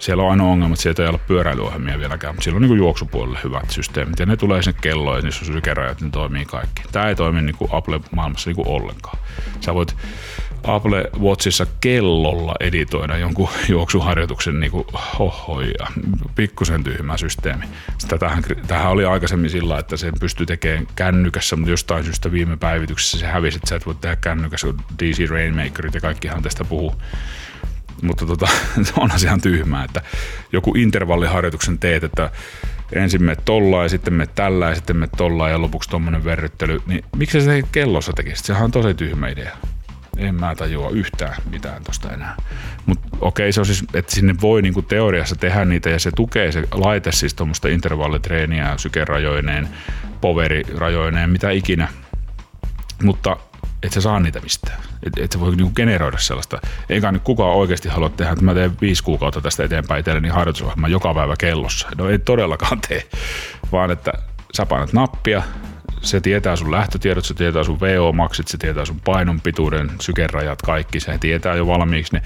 Siellä 0.01 0.23
on 0.23 0.31
ainoa 0.31 0.53
ongelma, 0.53 0.73
että 0.73 0.83
sieltä 0.83 1.03
ei 1.03 1.09
ole 1.09 1.21
pyöräilyohjelmia 1.27 1.99
vieläkään, 1.99 2.35
mutta 2.35 2.45
siellä 2.45 2.57
on 2.57 2.63
niin 2.63 2.77
juoksupuolelle 2.77 3.39
hyvät 3.45 3.71
systeemit. 3.71 4.19
Ja 4.19 4.27
ne 4.27 4.37
tulee 4.37 4.63
sinne 4.63 4.79
kelloon, 4.83 5.17
ja 5.17 5.23
niissä 5.23 5.45
on 5.45 5.53
sykerajat, 5.53 6.01
ne 6.01 6.11
toimii 6.11 6.45
kaikki. 6.45 6.83
Tämä 6.93 7.09
ei 7.09 7.15
toimi 7.15 7.43
niin 7.43 7.57
Apple-maailmassa 7.71 8.51
niin 8.51 8.69
ollenkaan. 8.69 9.19
Sä 9.61 9.75
voit 9.75 9.97
Apple 10.65 11.11
Watchissa 11.21 11.67
kellolla 11.81 12.55
editoida 12.61 13.19
jonkun 13.19 13.49
juoksuharjoituksen 13.69 14.61
niin 14.61 14.73
kuin 14.73 14.85
hohoja. 15.19 15.87
Pikkusen 16.35 16.85
tyhmä 16.85 17.17
systeemi. 17.17 17.65
Tätähän, 18.09 18.43
tähän 18.67 18.91
oli 18.91 19.05
aikaisemmin 19.05 19.51
sillä, 19.51 19.79
että 19.79 19.97
sen 19.97 20.13
pystyy 20.21 20.47
tekemään 20.47 20.87
kännykässä, 20.97 21.57
mutta 21.57 21.71
jostain 21.71 22.05
syystä 22.05 22.33
viime 22.33 22.57
päivityksessä 22.57 23.19
se 23.19 23.27
hävisi, 23.27 23.57
että 23.57 23.69
sä 23.69 23.77
et 23.77 23.87
voi 23.87 23.95
tehdä 23.95 24.17
kännykässä, 24.17 24.67
kun 24.67 24.81
DC 24.99 25.31
Rainmakerit 25.31 25.95
ja 25.95 26.01
kaikkihan 26.01 26.43
tästä 26.43 26.65
puhuu. 26.65 26.95
Mutta 28.03 28.27
tota, 28.27 28.47
se 28.83 28.93
on 28.97 29.11
ihan 29.25 29.41
tyhmää, 29.41 29.85
että 29.85 30.03
joku 30.53 30.75
intervalliharjoituksen 30.77 31.79
teet, 31.79 32.05
että 32.05 32.31
ensin 32.93 33.23
me 33.23 33.37
tolla 33.45 33.83
ja 33.83 33.89
sitten 33.89 34.15
me 34.15 34.27
tällä 34.27 34.69
ja 34.69 34.75
sitten 34.75 34.97
me 34.97 35.09
tolla 35.17 35.49
ja 35.49 35.61
lopuksi 35.61 35.91
tuommoinen 35.91 36.25
verryttely, 36.25 36.81
niin 36.87 37.05
miksi 37.17 37.41
se 37.41 37.63
kellossa 37.73 38.13
tekisi? 38.13 38.45
Sehän 38.45 38.65
on 38.65 38.71
tosi 38.71 38.95
tyhmä 38.95 39.29
idea 39.29 39.57
en 40.21 40.35
mä 40.35 40.55
tajua 40.55 40.91
yhtään 40.91 41.35
mitään 41.51 41.85
tosta 41.85 42.13
enää. 42.13 42.37
Mutta 42.87 43.09
okei, 43.21 43.53
se 43.53 43.61
on 43.61 43.67
siis, 43.67 43.85
että 43.95 44.13
sinne 44.13 44.35
voi 44.41 44.63
niinku 44.63 44.83
teoriassa 44.83 45.37
tehdä 45.37 45.65
niitä 45.65 45.91
ja 45.91 45.99
se 45.99 46.11
tukee 46.17 46.53
se 46.53 46.69
laite 46.73 47.13
siis 47.13 47.35
tuommoista 47.35 47.69
intervallitreeniä 47.69 48.75
sykerajoineen, 48.77 49.69
poverirajoineen, 50.21 51.31
mitä 51.31 51.51
ikinä. 51.51 51.89
Mutta 53.03 53.37
et 53.83 53.93
sä 53.93 54.01
saa 54.01 54.21
niitä 54.21 54.41
mistään. 54.41 54.83
Et, 55.03 55.13
et 55.19 55.33
sä 55.33 55.41
voi 55.41 55.57
niinku 55.57 55.73
generoida 55.75 56.19
sellaista. 56.19 56.61
Eikä 56.89 57.13
nyt 57.13 57.23
kukaan 57.23 57.57
oikeasti 57.57 57.89
halua 57.89 58.09
tehdä, 58.09 58.33
että 58.33 58.45
mä 58.45 58.55
teen 58.55 58.73
viisi 58.81 59.05
kuukautta 59.05 59.41
tästä 59.41 59.65
eteenpäin 59.65 60.01
itselleni 60.01 60.29
harjoitusohjelma 60.29 60.89
joka 60.89 61.15
päivä 61.15 61.35
kellossa. 61.39 61.89
No 61.99 62.11
ei 62.11 62.19
todellakaan 62.19 62.81
tee, 62.89 63.03
vaan 63.73 63.91
että 63.91 64.13
sä 64.57 64.67
painat 64.67 64.93
nappia, 64.93 65.43
se 66.01 66.21
tietää 66.21 66.57
sun 66.57 66.73
lähtötiedot, 66.73 67.25
se 67.25 67.35
tietää 67.35 67.65
sun 67.65 67.81
VO-maksit, 67.81 68.49
se 68.49 68.59
tietää 68.59 68.85
sun 68.85 69.01
painon 69.05 69.41
pituuden, 69.41 69.91
sykerajat, 70.01 70.63
kaikki, 70.63 71.01
se 71.01 71.19
tietää 71.19 71.55
jo 71.55 71.67
valmiiksi. 71.67 72.13
Niin 72.13 72.23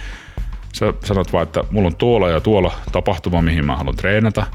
sä 0.73 0.95
sanot 1.05 1.33
vaan, 1.33 1.43
että 1.43 1.65
mulla 1.71 1.87
on 1.87 1.97
tuolla 1.97 2.29
ja 2.29 2.41
tuolla 2.41 2.73
tapahtuma, 2.93 3.43
mihin 3.43 3.67
mä 3.67 3.77
haluan 3.77 3.97
treenata. 3.97 4.47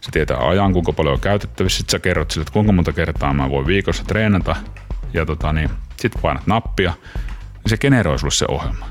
Se 0.00 0.10
tietää 0.10 0.48
ajan, 0.48 0.72
kuinka 0.72 0.92
paljon 0.92 1.14
on 1.14 1.20
käytettävissä. 1.20 1.78
Sitten 1.78 1.92
sä 1.92 1.98
kerrot 1.98 2.30
sille, 2.30 2.42
että 2.42 2.52
kuinka 2.52 2.72
monta 2.72 2.92
kertaa 2.92 3.34
mä 3.34 3.50
voin 3.50 3.66
viikossa 3.66 4.04
treenata. 4.04 4.56
Ja 5.14 5.26
tota, 5.26 5.52
niin, 5.52 5.70
sitten 5.96 6.22
painat 6.22 6.46
nappia, 6.46 6.92
niin 7.44 7.70
se 7.70 7.76
generoi 7.76 8.18
sulle 8.18 8.32
se 8.32 8.46
ohjelma. 8.48 8.86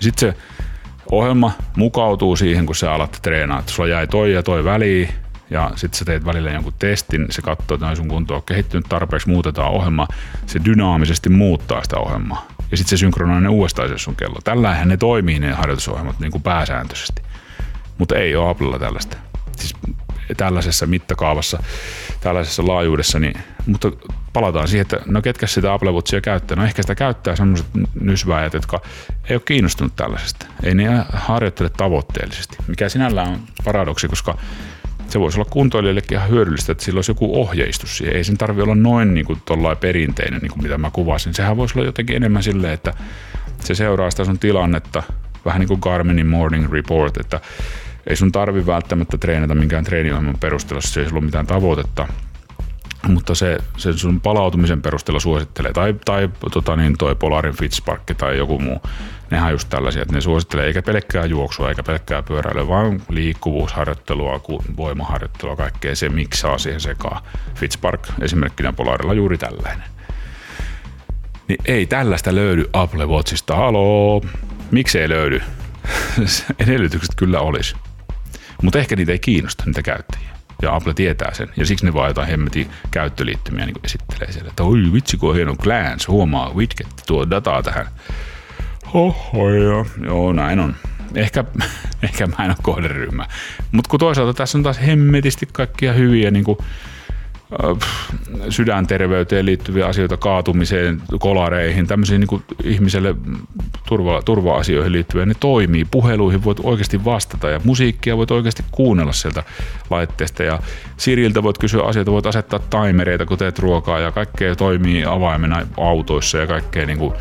Sitten 0.00 0.32
se 0.32 0.36
ohjelma 1.10 1.52
mukautuu 1.76 2.36
siihen, 2.36 2.66
kun 2.66 2.74
sä 2.74 2.92
alat 2.92 3.18
treenaa. 3.22 3.58
Että 3.58 3.72
sulla 3.72 3.88
jäi 3.88 4.06
toi 4.06 4.32
ja 4.32 4.42
toi 4.42 4.64
väliin, 4.64 5.08
ja 5.50 5.70
sitten 5.74 5.98
sä 5.98 6.04
teet 6.04 6.24
välillä 6.24 6.50
jonkun 6.50 6.72
testin, 6.78 7.26
se 7.30 7.42
katsoo, 7.42 7.74
että 7.74 7.94
sun 7.94 8.08
kunto 8.08 8.34
on 8.34 8.42
kehittynyt 8.42 8.86
tarpeeksi, 8.88 9.28
muutetaan 9.28 9.72
ohjelma, 9.72 10.08
se 10.46 10.60
dynaamisesti 10.64 11.28
muuttaa 11.28 11.82
sitä 11.82 11.98
ohjelmaa. 11.98 12.46
Ja 12.70 12.76
sitten 12.76 12.90
se 12.90 12.96
synkronoi 12.96 13.40
ne 13.40 13.48
uudestaan 13.48 13.88
se 13.88 13.98
sun 13.98 14.16
kello. 14.16 14.38
Tällähän 14.44 14.88
ne 14.88 14.96
toimii 14.96 15.38
ne 15.38 15.52
harjoitusohjelmat 15.52 16.20
niin 16.20 16.32
kuin 16.32 16.42
pääsääntöisesti. 16.42 17.22
Mutta 17.98 18.16
ei 18.16 18.36
ole 18.36 18.50
Applella 18.50 18.78
tällaista. 18.78 19.16
Siis 19.56 19.74
tällaisessa 20.36 20.86
mittakaavassa, 20.86 21.62
tällaisessa 22.20 22.66
laajuudessa, 22.66 23.18
niin, 23.18 23.40
mutta 23.66 23.88
palataan 24.40 24.68
siihen, 24.68 24.82
että 24.82 25.00
no 25.06 25.22
ketkä 25.22 25.46
sitä 25.46 25.72
Apple 25.72 25.92
Watchia 25.92 26.20
käyttää? 26.20 26.56
No 26.56 26.64
ehkä 26.64 26.82
sitä 26.82 26.94
käyttää 26.94 27.36
sellaiset 27.36 27.66
nysväjät, 28.00 28.54
jotka 28.54 28.80
ei 29.28 29.36
ole 29.36 29.42
kiinnostunut 29.44 29.96
tällaisesta. 29.96 30.46
Ei 30.62 30.74
ne 30.74 31.04
harjoittele 31.12 31.70
tavoitteellisesti, 31.76 32.56
mikä 32.68 32.88
sinällään 32.88 33.28
on 33.28 33.40
paradoksi, 33.64 34.08
koska 34.08 34.38
se 35.08 35.20
voisi 35.20 35.40
olla 35.40 35.50
kuntoilijallekin 35.50 36.18
ihan 36.18 36.30
hyödyllistä, 36.30 36.72
että 36.72 36.84
sillä 36.84 36.98
olisi 36.98 37.10
joku 37.10 37.40
ohjeistus 37.40 37.98
siihen. 37.98 38.16
Ei 38.16 38.24
sen 38.24 38.38
tarvi 38.38 38.62
olla 38.62 38.74
noin 38.74 39.14
niin 39.14 39.26
kuin 39.26 39.40
perinteinen, 39.80 40.40
niin 40.40 40.52
kuin 40.52 40.62
mitä 40.62 40.78
mä 40.78 40.90
kuvasin. 40.90 41.34
Sehän 41.34 41.56
voisi 41.56 41.78
olla 41.78 41.88
jotenkin 41.88 42.16
enemmän 42.16 42.42
silleen, 42.42 42.74
että 42.74 42.94
se 43.60 43.74
seuraa 43.74 44.10
sitä 44.10 44.24
sun 44.24 44.38
tilannetta, 44.38 45.02
vähän 45.44 45.60
niin 45.60 45.68
kuin 45.68 45.80
Garminin 45.82 46.26
Morning 46.26 46.72
Report, 46.72 47.16
että 47.16 47.40
ei 48.06 48.16
sun 48.16 48.32
tarvi 48.32 48.66
välttämättä 48.66 49.18
treenata 49.18 49.54
minkään 49.54 49.84
treeniohjelman 49.84 50.38
perusteella, 50.40 50.78
jos 50.78 50.96
ei 50.96 51.04
sulla 51.04 51.18
ole 51.18 51.24
mitään 51.24 51.46
tavoitetta, 51.46 52.08
mutta 53.08 53.34
se, 53.34 53.58
se 53.76 53.92
sun 53.92 54.20
palautumisen 54.20 54.82
perusteella 54.82 55.20
suosittelee, 55.20 55.72
tai, 55.72 55.94
tai 56.04 56.28
tota 56.52 56.76
niin, 56.76 56.98
toi 56.98 57.14
Polarin 57.14 57.56
Fitspark 57.56 58.02
tai 58.16 58.38
joku 58.38 58.58
muu, 58.58 58.82
nehän 59.30 59.52
just 59.52 59.68
tällaisia, 59.68 60.02
että 60.02 60.14
ne 60.14 60.20
suosittelee 60.20 60.66
eikä 60.66 60.82
pelkkää 60.82 61.24
juoksua 61.24 61.68
eikä 61.68 61.82
pelkkää 61.82 62.22
pyöräilyä, 62.22 62.68
vaan 62.68 63.02
liikkuvuusharjoittelua, 63.08 64.40
voimaharjoittelua, 64.76 65.56
kaikkea 65.56 65.96
se 65.96 66.08
miksaa 66.08 66.58
siihen 66.58 66.80
sekaan. 66.80 67.22
Fitspark 67.54 68.08
esimerkkinä 68.20 68.72
Polarilla 68.72 69.14
juuri 69.14 69.38
tällainen. 69.38 69.88
Niin 71.48 71.58
ei 71.64 71.86
tällaista 71.86 72.34
löydy 72.34 72.70
Apple 72.72 73.06
Watchista. 73.06 73.56
Haloo, 73.56 74.22
miksei 74.70 75.08
löydy? 75.08 75.42
Edellytykset 76.64 77.14
kyllä 77.16 77.40
olisi. 77.40 77.76
Mutta 78.62 78.78
ehkä 78.78 78.96
niitä 78.96 79.12
ei 79.12 79.18
kiinnosta, 79.18 79.62
niitä 79.66 79.82
käyttäjiä. 79.82 80.35
Ja 80.62 80.74
Apple 80.74 80.94
tietää 80.94 81.34
sen. 81.34 81.48
Ja 81.56 81.66
siksi 81.66 81.84
ne 81.84 81.94
vaan 81.94 82.08
jotain 82.08 82.28
hemmetin 82.28 82.70
käyttöliittymiä 82.90 83.66
niin 83.66 83.76
esittelee 83.84 84.32
siellä. 84.32 84.48
Että 84.48 84.62
oi 84.62 84.92
vitsi, 84.92 85.16
kun 85.16 85.30
on 85.30 85.36
hieno 85.36 85.54
glance, 85.56 86.06
huomaa 86.08 86.54
widget, 86.54 86.88
tuo 87.06 87.30
dataa 87.30 87.62
tähän. 87.62 87.86
Oho, 88.94 89.50
joo. 89.50 89.86
joo, 90.04 90.32
näin 90.32 90.60
on. 90.60 90.76
Ehkä, 91.14 91.44
ehkä 92.02 92.26
mä 92.26 92.44
en 92.44 92.50
ole 92.50 92.56
kohderyhmä. 92.62 93.26
Mutta 93.72 93.88
kun 93.88 94.00
toisaalta 94.00 94.34
tässä 94.34 94.58
on 94.58 94.62
taas 94.62 94.80
hemmetisti 94.86 95.48
kaikkia 95.52 95.92
hyviä 95.92 96.30
niin 96.30 96.44
kuin 96.44 96.58
sydänterveyteen 98.48 99.46
liittyviä 99.46 99.86
asioita, 99.86 100.16
kaatumiseen, 100.16 101.02
kolareihin, 101.20 101.86
tämmöisiin 101.86 102.20
niin 102.20 102.42
ihmiselle 102.64 103.14
turva, 103.88 104.22
turva-asioihin 104.22 104.92
liittyviä, 104.92 105.26
ne 105.26 105.34
toimii. 105.40 105.84
Puheluihin 105.90 106.44
voit 106.44 106.58
oikeasti 106.62 107.04
vastata 107.04 107.50
ja 107.50 107.60
musiikkia 107.64 108.16
voit 108.16 108.30
oikeasti 108.30 108.64
kuunnella 108.70 109.12
sieltä 109.12 109.42
laitteesta 109.90 110.42
ja 110.42 110.58
Siriltä 110.96 111.42
voit 111.42 111.58
kysyä 111.58 111.82
asioita, 111.82 112.12
voit 112.12 112.26
asettaa 112.26 112.58
timereita, 112.58 113.26
kun 113.26 113.38
teet 113.38 113.58
ruokaa 113.58 114.00
ja 114.00 114.12
kaikkea 114.12 114.56
toimii 114.56 115.04
avaimena 115.04 115.66
autoissa 115.76 116.38
ja 116.38 116.46
kaikkea 116.46 116.86
niin 116.86 116.98
kuin 116.98 117.14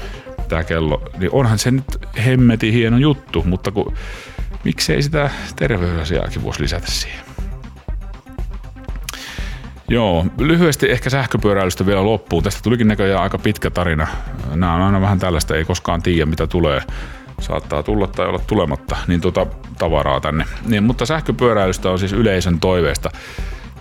tämä 0.47 0.63
kello. 0.63 1.01
Niin 1.17 1.32
onhan 1.32 1.59
se 1.59 1.71
nyt 1.71 1.97
hemmeti 2.26 2.73
hieno 2.73 2.97
juttu, 2.97 3.43
mutta 3.45 3.71
kun, 3.71 3.93
miksei 4.63 5.01
sitä 5.01 5.30
terveysasiaakin 5.55 6.43
voisi 6.43 6.61
lisätä 6.61 6.91
siihen. 6.91 7.34
Joo, 9.88 10.25
lyhyesti 10.39 10.91
ehkä 10.91 11.09
sähköpyöräilystä 11.09 11.86
vielä 11.86 12.05
loppuun. 12.05 12.43
Tästä 12.43 12.61
tulikin 12.63 12.88
näköjään 12.88 13.23
aika 13.23 13.38
pitkä 13.38 13.69
tarina. 13.69 14.07
Nämä 14.55 14.75
on 14.75 14.81
aina 14.81 15.01
vähän 15.01 15.19
tällaista, 15.19 15.55
ei 15.55 15.65
koskaan 15.65 16.01
tiedä 16.01 16.25
mitä 16.25 16.47
tulee. 16.47 16.81
Saattaa 17.39 17.83
tulla 17.83 18.07
tai 18.07 18.27
olla 18.27 18.39
tulematta, 18.47 18.97
niin 19.07 19.21
tuota 19.21 19.47
tavaraa 19.77 20.19
tänne. 20.19 20.45
Niin, 20.65 20.83
mutta 20.83 21.05
sähköpyöräilystä 21.05 21.89
on 21.89 21.99
siis 21.99 22.13
yleisön 22.13 22.59
toiveesta 22.59 23.09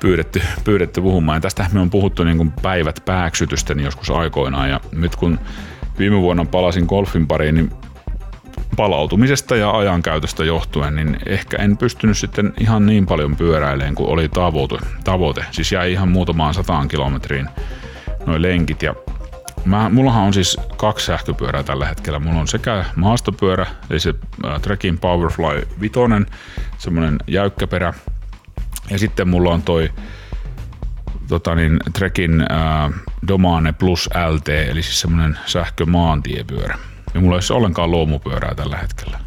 pyydetty, 0.00 0.42
pyydetty 0.64 1.00
puhumaan. 1.00 1.36
Ja 1.36 1.40
tästä 1.40 1.66
me 1.72 1.80
on 1.80 1.90
puhuttu 1.90 2.24
niin 2.24 2.36
kuin 2.36 2.52
päivät 2.62 3.02
pääksytysten 3.04 3.80
joskus 3.80 4.10
aikoinaan. 4.10 4.70
Ja 4.70 4.80
nyt 4.92 5.16
kun 5.16 5.38
viime 5.98 6.20
vuonna 6.20 6.44
palasin 6.44 6.84
golfin 6.86 7.26
pariin, 7.26 7.54
niin 7.54 7.70
palautumisesta 8.76 9.56
ja 9.56 9.70
ajankäytöstä 9.70 10.44
johtuen, 10.44 10.96
niin 10.96 11.16
ehkä 11.26 11.56
en 11.56 11.76
pystynyt 11.76 12.18
sitten 12.18 12.54
ihan 12.60 12.86
niin 12.86 13.06
paljon 13.06 13.36
pyöräilemään 13.36 13.94
kuin 13.94 14.10
oli 14.10 14.28
tavoite. 14.28 14.76
tavoite. 15.04 15.44
Siis 15.50 15.72
jäi 15.72 15.92
ihan 15.92 16.08
muutamaan 16.08 16.54
sataan 16.54 16.88
kilometriin 16.88 17.48
noin 18.26 18.42
lenkit 18.42 18.82
ja 18.82 18.94
Mä, 19.64 19.88
mullahan 19.88 20.24
on 20.24 20.34
siis 20.34 20.56
kaksi 20.76 21.06
sähköpyörää 21.06 21.62
tällä 21.62 21.86
hetkellä. 21.86 22.18
Mulla 22.18 22.40
on 22.40 22.48
sekä 22.48 22.84
maastopyörä, 22.96 23.66
eli 23.90 24.00
se 24.00 24.14
äh, 24.44 24.60
Trekkin 24.60 24.98
Powerfly 24.98 25.68
5, 25.80 25.94
semmonen 26.78 27.18
jäykkäperä. 27.26 27.94
Ja 28.90 28.98
sitten 28.98 29.28
mulla 29.28 29.50
on 29.50 29.62
toi 29.62 29.90
tota 31.28 31.54
niin, 31.54 31.80
Trekin 31.92 32.40
äh, 32.40 32.92
Domane 33.28 33.72
Plus 33.72 34.10
LT, 34.30 34.48
eli 34.48 34.82
siis 34.82 35.00
semmonen 35.00 35.38
sähkömaantiepyörä. 35.46 36.78
Ja 37.14 37.20
mulla 37.20 37.36
ei 37.36 37.40
ole 37.50 37.56
ollenkaan 37.56 37.90
luomupyörää 37.90 38.54
tällä 38.54 38.76
hetkellä. 38.76 39.18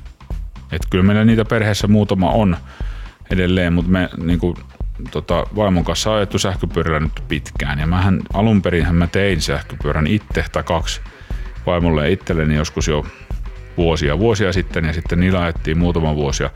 Et 0.71 0.81
kyllä 0.89 1.03
meillä 1.03 1.25
niitä 1.25 1.45
perheessä 1.45 1.87
muutama 1.87 2.31
on 2.31 2.57
edelleen, 3.31 3.73
mutta 3.73 3.91
me 3.91 4.09
niin 4.23 4.39
kuin, 4.39 4.57
tota, 5.11 5.45
vaimon 5.55 5.83
kanssa 5.83 6.11
on 6.11 6.17
ajettu 6.17 6.39
sähköpyörällä 6.39 6.99
nyt 6.99 7.23
pitkään. 7.27 7.79
Ja 7.79 7.87
mähän 7.87 8.21
alun 8.33 8.61
perin 8.61 8.95
mä 8.95 9.07
tein 9.07 9.41
sähköpyörän 9.41 10.07
itse 10.07 10.45
tai 10.51 10.63
kaksi 10.63 11.01
vaimolle 11.65 12.01
ja 12.05 12.13
itselleni 12.13 12.55
joskus 12.55 12.87
jo 12.87 13.05
vuosia 13.77 14.19
vuosia 14.19 14.53
sitten 14.53 14.85
ja 14.85 14.93
sitten 14.93 15.19
niillä 15.19 15.41
ajettiin 15.41 15.77
muutama 15.77 16.15
vuosi 16.15 16.43
ja 16.43 16.49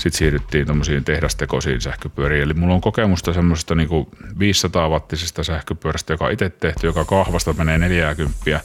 sitten 0.00 0.18
siirryttiin 0.18 0.66
tuommoisiin 0.66 1.04
tehdastekoisiin 1.04 1.80
sähköpyöriin. 1.80 2.42
Eli 2.42 2.54
mulla 2.54 2.74
on 2.74 2.80
kokemusta 2.80 3.32
semmoisesta 3.32 3.74
niinku 3.74 4.08
500 4.38 4.88
wattisesta 4.88 5.44
sähköpyörästä, 5.44 6.12
joka 6.12 6.24
on 6.24 6.32
itse 6.32 6.50
tehty, 6.50 6.86
joka 6.86 7.04
kahvasta 7.04 7.52
menee 7.52 7.78
40 7.78 8.60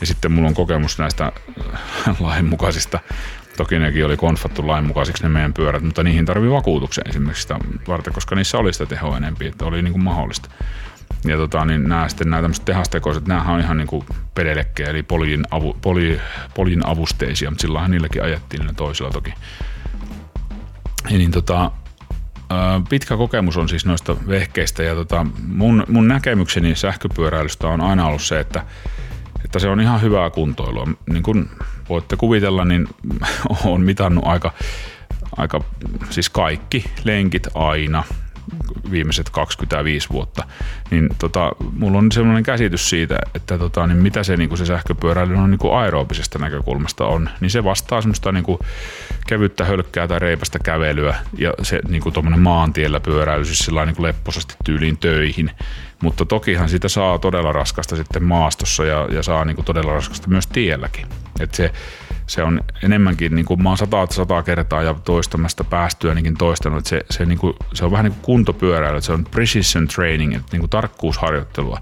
ja 0.00 0.06
sitten 0.06 0.32
mulla 0.32 0.48
on 0.48 0.54
kokemus 0.54 0.98
näistä 0.98 1.32
äh, 2.08 2.20
lainmukaisista 2.20 3.00
Toki 3.56 3.78
nekin 3.78 4.06
oli 4.06 4.16
konfattu 4.16 4.66
lainmukaisiksi 4.66 5.22
ne 5.22 5.28
meidän 5.28 5.54
pyörät, 5.54 5.82
mutta 5.82 6.02
niihin 6.02 6.26
tarvii 6.26 6.50
vakuutuksen 6.50 7.04
esimerkiksi 7.08 7.42
sitä 7.42 7.58
varten, 7.88 8.12
koska 8.12 8.34
niissä 8.34 8.58
oli 8.58 8.72
sitä 8.72 8.86
tehoa 8.86 9.16
enempi, 9.16 9.46
että 9.46 9.64
oli 9.64 9.82
niin 9.82 9.92
kuin 9.92 10.04
mahdollista. 10.04 10.48
Ja 11.24 11.36
tota, 11.36 11.64
niin 11.64 11.88
nämä 11.88 12.08
sitten 12.08 12.30
nämä 12.30 12.42
tämmöiset 12.42 12.64
tehastekoiset, 12.64 13.26
nämä 13.26 13.42
on 13.42 13.60
ihan 13.60 13.76
niin 13.76 13.86
kuin 13.86 14.06
pedelekkejä, 14.34 14.90
eli 14.90 15.02
poljin, 15.02 15.44
avu, 15.50 15.76
poli, 15.82 16.20
poljin 16.54 16.86
avusteisia, 16.86 17.50
mutta 17.50 17.62
silloinhan 17.62 17.90
niilläkin 17.90 18.22
ajettiin 18.22 18.60
niillä 18.60 18.74
toisilla 18.74 19.10
toki. 19.10 19.34
Ja 21.10 21.18
niin 21.18 21.30
tota, 21.30 21.70
pitkä 22.88 23.16
kokemus 23.16 23.56
on 23.56 23.68
siis 23.68 23.86
noista 23.86 24.16
vehkeistä 24.28 24.82
ja 24.82 24.94
tota, 24.94 25.26
mun, 25.46 25.84
mun 25.88 26.08
näkemykseni 26.08 26.74
sähköpyöräilystä 26.74 27.68
on 27.68 27.80
aina 27.80 28.06
ollut 28.06 28.22
se, 28.22 28.40
että, 28.40 28.64
että 29.54 29.62
se 29.62 29.68
on 29.68 29.80
ihan 29.80 30.02
hyvää 30.02 30.30
kuntoilua. 30.30 30.88
Niin 31.10 31.22
kuin 31.22 31.50
voitte 31.88 32.16
kuvitella, 32.16 32.64
niin 32.64 32.88
on 33.64 33.80
mitannut 33.80 34.24
aika, 34.26 34.52
aika 35.36 35.60
siis 36.10 36.30
kaikki 36.30 36.84
lenkit 37.04 37.48
aina 37.54 38.04
viimeiset 38.90 39.30
25 39.30 40.08
vuotta, 40.10 40.46
niin 40.90 41.08
tota, 41.18 41.52
mulla 41.78 41.98
on 41.98 42.12
sellainen 42.12 42.42
käsitys 42.42 42.90
siitä, 42.90 43.18
että 43.34 43.58
tota, 43.58 43.86
niin 43.86 43.98
mitä 43.98 44.22
se, 44.22 44.36
niin 44.36 44.56
se 44.56 44.66
sähköpyöräily 44.66 45.34
on 45.34 45.50
niin 45.50 45.74
aerobisesta 45.78 46.38
näkökulmasta 46.38 47.06
on, 47.06 47.30
niin 47.40 47.50
se 47.50 47.64
vastaa 47.64 48.00
semmoista 48.00 48.32
niin 48.32 48.44
kuin 48.44 48.58
kevyttä 49.26 49.64
hölkkää 49.64 50.08
tai 50.08 50.18
reipästä 50.18 50.58
kävelyä 50.58 51.14
ja 51.38 51.52
se 51.62 51.80
niin 51.88 52.02
kuin 52.02 52.40
maantiellä 52.40 53.00
pyöräily, 53.00 53.44
siis 53.44 53.58
sillä 53.58 53.86
niin 53.86 53.96
kuin 53.96 54.06
lepposasti 54.06 54.54
tyyliin 54.64 54.98
töihin, 54.98 55.50
mutta 56.02 56.24
tokihan 56.24 56.68
sitä 56.68 56.88
saa 56.88 57.18
todella 57.18 57.52
raskasta 57.52 57.96
sitten 57.96 58.24
maastossa 58.24 58.84
ja, 58.84 59.08
ja 59.10 59.22
saa 59.22 59.44
niin 59.44 59.56
kuin 59.56 59.66
todella 59.66 59.92
raskasta 59.92 60.28
myös 60.28 60.46
tielläkin. 60.46 61.06
Et 61.40 61.54
se, 61.54 61.72
se 62.26 62.42
on 62.42 62.60
enemmänkin, 62.82 63.34
niin 63.34 63.46
kuin 63.46 63.62
mä 63.62 63.68
oon 63.68 63.78
sata, 63.78 64.06
sata 64.10 64.42
kertaa 64.42 64.82
ja 64.82 64.94
toistamasta 65.04 65.64
päästyänikin 65.64 66.36
toistanut, 66.36 66.78
että 66.78 66.90
se, 66.90 67.04
se, 67.10 67.24
niin 67.24 67.38
kuin, 67.38 67.54
se 67.74 67.84
on 67.84 67.90
vähän 67.90 68.04
niin 68.04 68.12
kuin 68.12 68.22
kuntopyöräily, 68.22 68.96
että 68.96 69.06
se 69.06 69.12
on 69.12 69.24
precision 69.24 69.88
training, 69.88 70.34
että 70.34 70.48
niin 70.52 70.60
kuin 70.60 70.70
tarkkuusharjoittelua. 70.70 71.80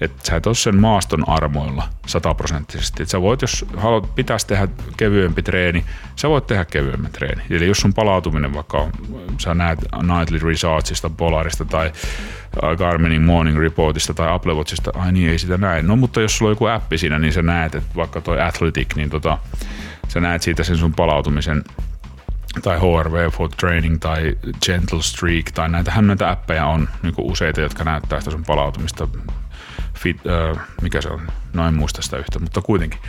Että 0.00 0.26
sä 0.28 0.36
et 0.36 0.46
ole 0.46 0.54
sen 0.54 0.80
maaston 0.80 1.28
armoilla 1.28 1.88
sataprosenttisesti. 2.06 3.06
Sä 3.06 3.22
voit, 3.22 3.42
jos 3.42 3.64
haluat, 3.76 4.14
pitäisi 4.14 4.46
tehdä 4.46 4.68
kevyempi 4.96 5.42
treeni, 5.42 5.84
sä 6.16 6.28
voit 6.28 6.46
tehdä 6.46 6.64
kevyemmän 6.64 7.12
treeni. 7.12 7.42
Eli 7.50 7.66
jos 7.66 7.78
sun 7.78 7.94
palautuminen 7.94 8.54
vaikka 8.54 8.78
on, 8.78 8.92
sä 9.38 9.54
näet 9.54 9.78
Nightly 10.02 10.38
Resultsista, 10.38 11.10
Polarista 11.10 11.64
tai 11.64 11.92
Garminin 12.76 13.22
Morning 13.22 13.58
Reportista 13.58 14.14
tai 14.14 14.32
Apple 14.32 14.54
Watchista, 14.54 14.90
ai 14.94 15.12
niin 15.12 15.30
ei 15.30 15.38
sitä 15.38 15.56
näe. 15.56 15.82
No 15.82 15.96
mutta 15.96 16.20
jos 16.20 16.38
sulla 16.38 16.48
on 16.48 16.52
joku 16.52 16.66
appi 16.66 16.98
siinä, 16.98 17.18
niin 17.18 17.32
sä 17.32 17.42
näet, 17.42 17.74
että 17.74 17.96
vaikka 17.96 18.20
toi 18.20 18.40
Athletic, 18.40 18.96
niin 18.96 19.10
tota, 19.10 19.38
sä 20.08 20.20
näet 20.20 20.42
siitä 20.42 20.64
sen 20.64 20.76
sun 20.76 20.94
palautumisen 20.94 21.64
tai 22.62 22.78
HRV 22.78 23.30
for 23.30 23.48
Training 23.48 23.98
tai 23.98 24.36
Gentle 24.66 25.02
Streak 25.02 25.50
tai 25.54 25.68
näitähän 25.68 26.06
näitä 26.06 26.30
appeja 26.30 26.66
on 26.66 26.88
niin 27.02 27.14
useita, 27.18 27.60
jotka 27.60 27.84
näyttää 27.84 28.20
sitä 28.20 28.30
sun 28.30 28.44
palautumista. 28.44 29.08
Fit, 29.94 30.16
äh, 30.26 30.62
mikä 30.82 31.00
se 31.00 31.08
on? 31.08 31.20
No 31.52 31.68
en 31.68 31.74
muista 31.74 32.02
sitä 32.02 32.16
yhtä, 32.16 32.38
mutta 32.38 32.62
kuitenkin. 32.62 33.00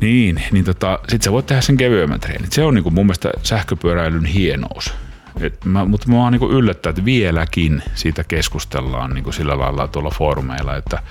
Niin, 0.00 0.42
niin 0.52 0.64
tota, 0.64 0.98
sit 1.08 1.22
sä 1.22 1.32
voit 1.32 1.46
tehdä 1.46 1.62
sen 1.62 1.76
kevyemmän 1.76 2.20
treenin. 2.20 2.52
Se 2.52 2.64
on 2.64 2.74
niin 2.74 2.82
kuin 2.82 2.94
mun 2.94 3.06
mielestä 3.06 3.30
sähköpyöräilyn 3.42 4.24
hienous. 4.24 4.94
Et 5.40 5.64
mä, 5.64 5.84
mutta 5.84 6.08
mä 6.08 6.30
niin 6.30 6.50
yllättää, 6.50 6.90
että 6.90 7.04
vieläkin 7.04 7.82
siitä 7.94 8.24
keskustellaan 8.24 9.14
niin 9.14 9.24
kuin 9.24 9.34
sillä 9.34 9.58
lailla 9.58 9.88
tuolla 9.88 10.10
foorumeilla, 10.10 10.76
että 10.76 11.02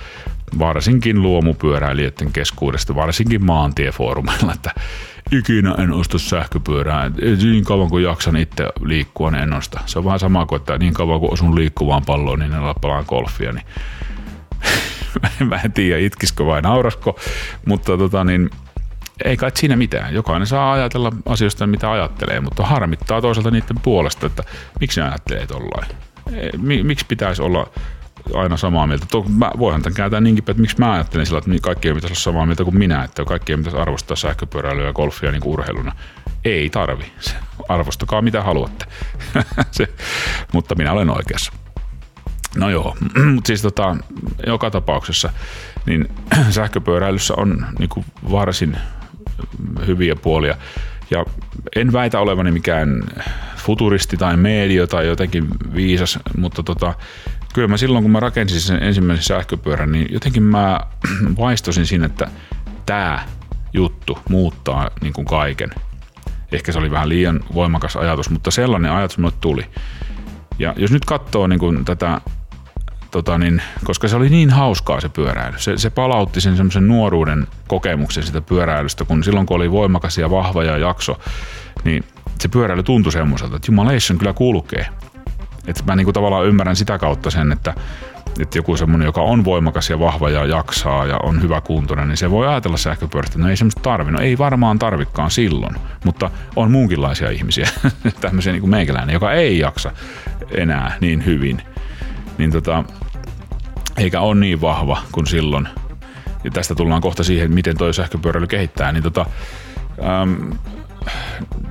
varsinkin 0.58 1.22
luomupyöräilijöiden 1.22 2.32
keskuudesta, 2.32 2.94
varsinkin 2.94 3.44
maantiefoorumeilla, 3.44 4.52
että 4.54 4.70
ikinä 5.32 5.74
en 5.78 5.92
osta 5.92 6.18
sähköpyörää. 6.18 7.10
Niin 7.42 7.64
kauan 7.64 7.90
kuin 7.90 8.04
jaksan 8.04 8.36
itse 8.36 8.66
liikkua, 8.84 9.30
niin 9.30 9.42
en 9.42 9.52
osta. 9.52 9.80
Se 9.86 9.98
on 9.98 10.04
vähän 10.04 10.18
sama 10.18 10.46
kuin, 10.46 10.60
että 10.60 10.78
niin 10.78 10.94
kauan 10.94 11.20
kuin 11.20 11.32
osun 11.32 11.54
liikkuvaan 11.54 12.04
palloon, 12.06 12.38
niin 12.38 12.52
en 12.52 12.60
pelaan 12.80 13.04
golfia. 13.08 13.52
Niin 13.52 13.66
mä 15.48 15.60
en 15.64 15.72
tiedä, 15.72 15.98
itkiskö 15.98 16.46
vai 16.46 16.62
naurasko, 16.62 17.18
mutta 17.66 17.98
tota 17.98 18.24
niin, 18.24 18.50
ei 19.24 19.36
kai 19.36 19.50
siinä 19.54 19.76
mitään. 19.76 20.14
Jokainen 20.14 20.46
saa 20.46 20.72
ajatella 20.72 21.12
asioista, 21.26 21.66
mitä 21.66 21.92
ajattelee, 21.92 22.40
mutta 22.40 22.66
harmittaa 22.66 23.20
toisaalta 23.20 23.50
niiden 23.50 23.80
puolesta, 23.82 24.26
että 24.26 24.42
miksi 24.80 25.00
ne 25.00 25.08
ajattelee 25.08 25.46
tollain. 25.46 25.88
Miksi 26.82 27.06
pitäisi 27.08 27.42
olla 27.42 27.70
aina 28.34 28.56
samaa 28.56 28.86
mieltä. 28.86 29.06
Mä 29.36 29.50
voihan 29.58 29.82
tämän 29.82 29.96
kääntää 29.96 30.20
niinkin, 30.20 30.42
että 30.42 30.60
miksi 30.60 30.78
mä 30.78 30.92
ajattelen 30.92 31.26
sillä, 31.26 31.38
että 31.38 31.50
kaikkien 31.62 31.94
pitäisi 31.94 32.12
olla 32.12 32.20
samaa 32.20 32.46
mieltä 32.46 32.64
kuin 32.64 32.78
minä, 32.78 33.04
että 33.04 33.24
kaikkien 33.24 33.58
pitäisi 33.58 33.78
arvostaa 33.78 34.16
sähköpyöräilyä 34.16 34.86
ja 34.86 34.92
golfia 34.92 35.30
niin 35.30 35.42
kuin 35.42 35.52
urheiluna. 35.52 35.92
Ei 36.44 36.70
tarvi. 36.70 37.04
Arvostakaa 37.68 38.22
mitä 38.22 38.42
haluatte. 38.42 38.84
Se, 39.70 39.88
mutta 40.52 40.74
minä 40.74 40.92
olen 40.92 41.10
oikeassa. 41.10 41.52
No 42.56 42.70
joo, 42.70 42.96
mutta 43.34 43.46
siis 43.46 43.62
tota, 43.62 43.96
joka 44.46 44.70
tapauksessa 44.70 45.32
niin 45.86 46.08
sähköpyöräilyssä 46.50 47.34
on 47.36 47.66
niin 47.78 47.88
kuin 47.88 48.06
varsin 48.30 48.76
hyviä 49.86 50.16
puolia. 50.16 50.56
Ja 51.10 51.24
en 51.76 51.92
väitä 51.92 52.20
olevani 52.20 52.50
mikään 52.50 53.02
futuristi 53.56 54.16
tai 54.16 54.36
medio 54.36 54.86
tai 54.86 55.06
jotenkin 55.06 55.48
viisas, 55.74 56.18
mutta 56.36 56.62
tota, 56.62 56.94
kyllä 57.54 57.68
mä 57.68 57.76
silloin 57.76 58.04
kun 58.04 58.10
mä 58.10 58.20
rakensin 58.20 58.60
sen 58.60 58.82
ensimmäisen 58.82 59.24
sähköpyörän, 59.24 59.92
niin 59.92 60.08
jotenkin 60.12 60.42
mä 60.42 60.80
vaistosin 61.40 61.86
siinä, 61.86 62.06
että 62.06 62.30
tämä 62.86 63.24
juttu 63.72 64.18
muuttaa 64.28 64.90
niin 65.00 65.12
kuin 65.12 65.24
kaiken. 65.24 65.70
Ehkä 66.52 66.72
se 66.72 66.78
oli 66.78 66.90
vähän 66.90 67.08
liian 67.08 67.40
voimakas 67.54 67.96
ajatus, 67.96 68.30
mutta 68.30 68.50
sellainen 68.50 68.92
ajatus 68.92 69.18
mulle 69.18 69.34
tuli. 69.40 69.66
Ja 70.58 70.74
jos 70.76 70.90
nyt 70.90 71.04
katsoo 71.04 71.46
niin 71.46 71.58
kuin 71.58 71.84
tätä 71.84 72.20
tota 73.10 73.38
niin, 73.38 73.62
koska 73.84 74.08
se 74.08 74.16
oli 74.16 74.28
niin 74.28 74.50
hauskaa 74.50 75.00
se 75.00 75.08
pyöräily. 75.08 75.58
Se, 75.58 75.76
se 75.76 75.90
palautti 75.90 76.40
sen 76.40 76.56
semmoisen 76.56 76.88
nuoruuden 76.88 77.46
kokemuksen 77.68 78.22
sitä 78.22 78.40
pyöräilystä, 78.40 79.04
kun 79.04 79.24
silloin 79.24 79.46
kun 79.46 79.56
oli 79.56 79.70
voimakas 79.70 80.18
ja 80.18 80.30
vahva 80.30 80.64
ja 80.64 80.78
jakso, 80.78 81.20
niin 81.84 82.04
se 82.38 82.48
pyöräily 82.48 82.82
tuntui 82.82 83.12
semmoiselta, 83.12 83.56
että 83.56 83.70
jumalation 83.70 84.18
kyllä 84.18 84.32
kulkee. 84.32 84.86
Että 85.66 85.82
mä 85.86 85.96
niinku 85.96 86.12
tavallaan 86.12 86.46
ymmärrän 86.46 86.76
sitä 86.76 86.98
kautta 86.98 87.30
sen, 87.30 87.52
että, 87.52 87.74
että 88.40 88.58
joku 88.58 88.76
semmoinen, 88.76 89.06
joka 89.06 89.20
on 89.20 89.44
voimakas 89.44 89.90
ja 89.90 89.98
vahva 89.98 90.30
ja 90.30 90.44
jaksaa 90.44 91.06
ja 91.06 91.18
on 91.22 91.42
hyvä 91.42 91.60
kuntoinen, 91.60 92.08
niin 92.08 92.16
se 92.16 92.30
voi 92.30 92.46
ajatella 92.46 92.76
sähköpyörästä, 92.76 93.38
no 93.38 93.48
ei 93.48 93.56
semmoista 93.56 93.80
tarvi. 93.80 94.10
No 94.10 94.20
ei 94.20 94.38
varmaan 94.38 94.78
tarvikkaan 94.78 95.30
silloin, 95.30 95.76
mutta 96.04 96.30
on 96.56 96.70
muunkinlaisia 96.70 97.30
ihmisiä, 97.30 97.68
tämmöisiä 98.20 98.52
niin 98.52 98.60
kuin 98.60 98.70
meikäläinen, 98.70 99.12
joka 99.12 99.32
ei 99.32 99.58
jaksa 99.58 99.92
enää 100.54 100.96
niin 101.00 101.24
hyvin 101.26 101.62
niin 102.40 102.52
tota, 102.52 102.84
eikä 103.96 104.20
ole 104.20 104.40
niin 104.40 104.60
vahva 104.60 104.98
kuin 105.12 105.26
silloin. 105.26 105.68
Ja 106.44 106.50
tästä 106.50 106.74
tullaan 106.74 107.00
kohta 107.00 107.24
siihen, 107.24 107.54
miten 107.54 107.76
toi 107.76 107.94
sähköpyöräily 107.94 108.46
kehittää, 108.46 108.92
niin 108.92 109.02
tota, 109.02 109.26
äm, 110.22 110.50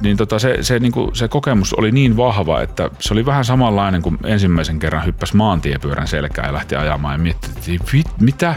niin 0.02 0.18
tota 0.18 0.40
se, 0.40 0.58
se, 0.62 0.80
niin 0.80 0.92
kuin, 0.92 1.16
se 1.16 1.28
kokemus 1.28 1.74
oli 1.74 1.92
niin 1.92 2.18
vahva, 2.18 2.62
että 2.62 2.90
se 3.00 3.14
oli 3.14 3.26
vähän 3.26 3.46
samanlainen 3.46 4.02
kuin 4.02 4.18
ensimmäisen 4.24 4.80
kerran 4.80 5.06
hyppäsi 5.06 5.36
maantiepyörän 5.36 6.08
selkään 6.08 6.48
ja 6.48 6.54
lähti 6.54 6.76
ajamaan 6.76 7.14
ja 7.14 7.18
mietti, 7.18 7.80
mitä? 8.20 8.56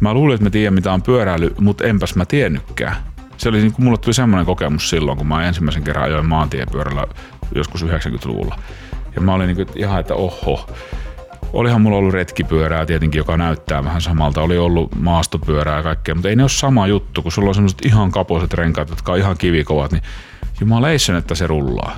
Mä 0.00 0.14
luulin, 0.14 0.34
että 0.34 0.44
mä 0.44 0.50
tiedän 0.50 0.74
mitä 0.74 0.92
on 0.92 1.02
pyöräily, 1.02 1.54
mutta 1.60 1.84
enpäs 1.84 2.16
mä 2.16 2.24
tiennytkään. 2.24 2.96
Se 3.36 3.48
oli 3.48 3.60
niin 3.60 3.72
kuin, 3.72 3.84
mulle 3.84 3.98
tuli 3.98 4.14
semmoinen 4.14 4.46
kokemus 4.46 4.90
silloin, 4.90 5.18
kun 5.18 5.26
mä 5.26 5.46
ensimmäisen 5.48 5.82
kerran 5.84 6.04
ajoin 6.04 6.26
maantiepyörällä 6.26 7.06
joskus 7.54 7.84
90-luvulla. 7.84 8.58
Ja 9.14 9.20
mä 9.20 9.34
olin 9.34 9.46
niin 9.46 9.56
kuin, 9.56 9.68
ihan, 9.76 10.00
että 10.00 10.14
oho, 10.14 10.70
Olihan 11.56 11.80
mulla 11.80 11.96
ollut 11.96 12.14
retkipyörää 12.14 12.86
tietenkin, 12.86 13.18
joka 13.18 13.36
näyttää 13.36 13.84
vähän 13.84 14.00
samalta. 14.00 14.42
Oli 14.42 14.58
ollut 14.58 14.94
maastopyörää 14.94 15.76
ja 15.76 15.82
kaikkea, 15.82 16.14
mutta 16.14 16.28
ei 16.28 16.36
ne 16.36 16.42
ole 16.42 16.48
sama 16.48 16.86
juttu, 16.86 17.22
kun 17.22 17.32
sulla 17.32 17.48
on 17.48 17.54
semmoiset 17.54 17.84
ihan 17.84 18.10
kapoiset 18.10 18.54
renkaat, 18.54 18.90
jotka 18.90 19.12
on 19.12 19.18
ihan 19.18 19.38
kivikovat, 19.38 19.92
niin 19.92 20.02
jumaleisen, 20.60 21.16
että 21.16 21.34
se 21.34 21.46
rullaa. 21.46 21.96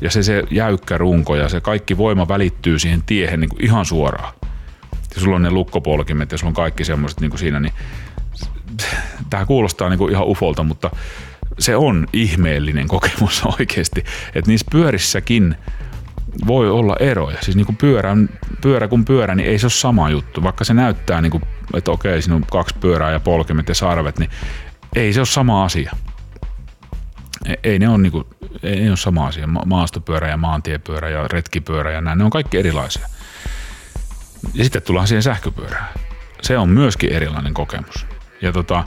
Ja 0.00 0.10
se, 0.10 0.22
se 0.22 0.44
jäykkä 0.50 0.98
runko 0.98 1.36
ja 1.36 1.48
se 1.48 1.60
kaikki 1.60 1.98
voima 1.98 2.28
välittyy 2.28 2.78
siihen 2.78 3.02
tiehen 3.06 3.40
niin 3.40 3.48
kuin 3.48 3.64
ihan 3.64 3.84
suoraan. 3.84 4.32
Ja 5.14 5.20
sulla 5.20 5.36
on 5.36 5.42
ne 5.42 5.50
lukkopolkimet 5.50 6.32
ja 6.32 6.38
sulla 6.38 6.50
on 6.50 6.54
kaikki 6.54 6.84
semmoiset 6.84 7.20
niin 7.20 7.30
kuin 7.30 7.40
siinä, 7.40 7.60
niin 7.60 7.72
tämä 9.30 9.46
kuulostaa 9.46 9.88
niin 9.88 9.98
kuin 9.98 10.12
ihan 10.12 10.26
ufolta, 10.26 10.62
mutta 10.62 10.90
se 11.58 11.76
on 11.76 12.06
ihmeellinen 12.12 12.88
kokemus 12.88 13.42
oikeasti, 13.58 14.04
että 14.34 14.50
niissä 14.50 14.66
pyörissäkin 14.70 15.56
voi 16.46 16.70
olla 16.70 16.96
eroja. 17.00 17.38
Siis 17.40 17.56
niin 17.56 17.66
kuin 17.66 17.76
pyörä, 17.76 18.16
pyörä 18.60 18.88
kuin 18.88 19.04
pyörä, 19.04 19.34
niin 19.34 19.48
ei 19.48 19.58
se 19.58 19.66
ole 19.66 19.70
sama 19.70 20.10
juttu. 20.10 20.42
Vaikka 20.42 20.64
se 20.64 20.74
näyttää, 20.74 21.20
niin 21.20 21.30
kuin, 21.30 21.42
että 21.74 21.90
okei, 21.90 22.22
siinä 22.22 22.36
on 22.36 22.46
kaksi 22.50 22.74
pyörää 22.80 23.12
ja 23.12 23.20
polkemet 23.20 23.68
ja 23.68 23.74
sarvet, 23.74 24.18
niin 24.18 24.30
ei 24.96 25.12
se 25.12 25.20
ole 25.20 25.26
sama 25.26 25.64
asia. 25.64 25.92
Ei, 27.46 27.56
ei 27.64 27.78
ne 27.78 27.88
ole, 27.88 27.98
niin 27.98 28.12
kuin, 28.12 28.24
ei 28.62 28.80
ne 28.80 28.88
ole 28.88 28.96
sama 28.96 29.26
asia. 29.26 29.46
Ma- 29.46 29.62
Maastopyörä 29.66 30.28
ja 30.28 30.36
maantiepyörä 30.36 31.08
ja 31.08 31.28
retkipyörä 31.28 31.92
ja 31.92 32.00
näin, 32.00 32.18
ne 32.18 32.24
on 32.24 32.30
kaikki 32.30 32.58
erilaisia. 32.58 33.06
Ja 34.54 34.64
sitten 34.64 34.82
tullaan 34.82 35.06
siihen 35.06 35.22
sähköpyörään. 35.22 35.88
Se 36.42 36.58
on 36.58 36.68
myöskin 36.68 37.12
erilainen 37.12 37.54
kokemus. 37.54 38.06
Ja 38.42 38.52
tota, 38.52 38.84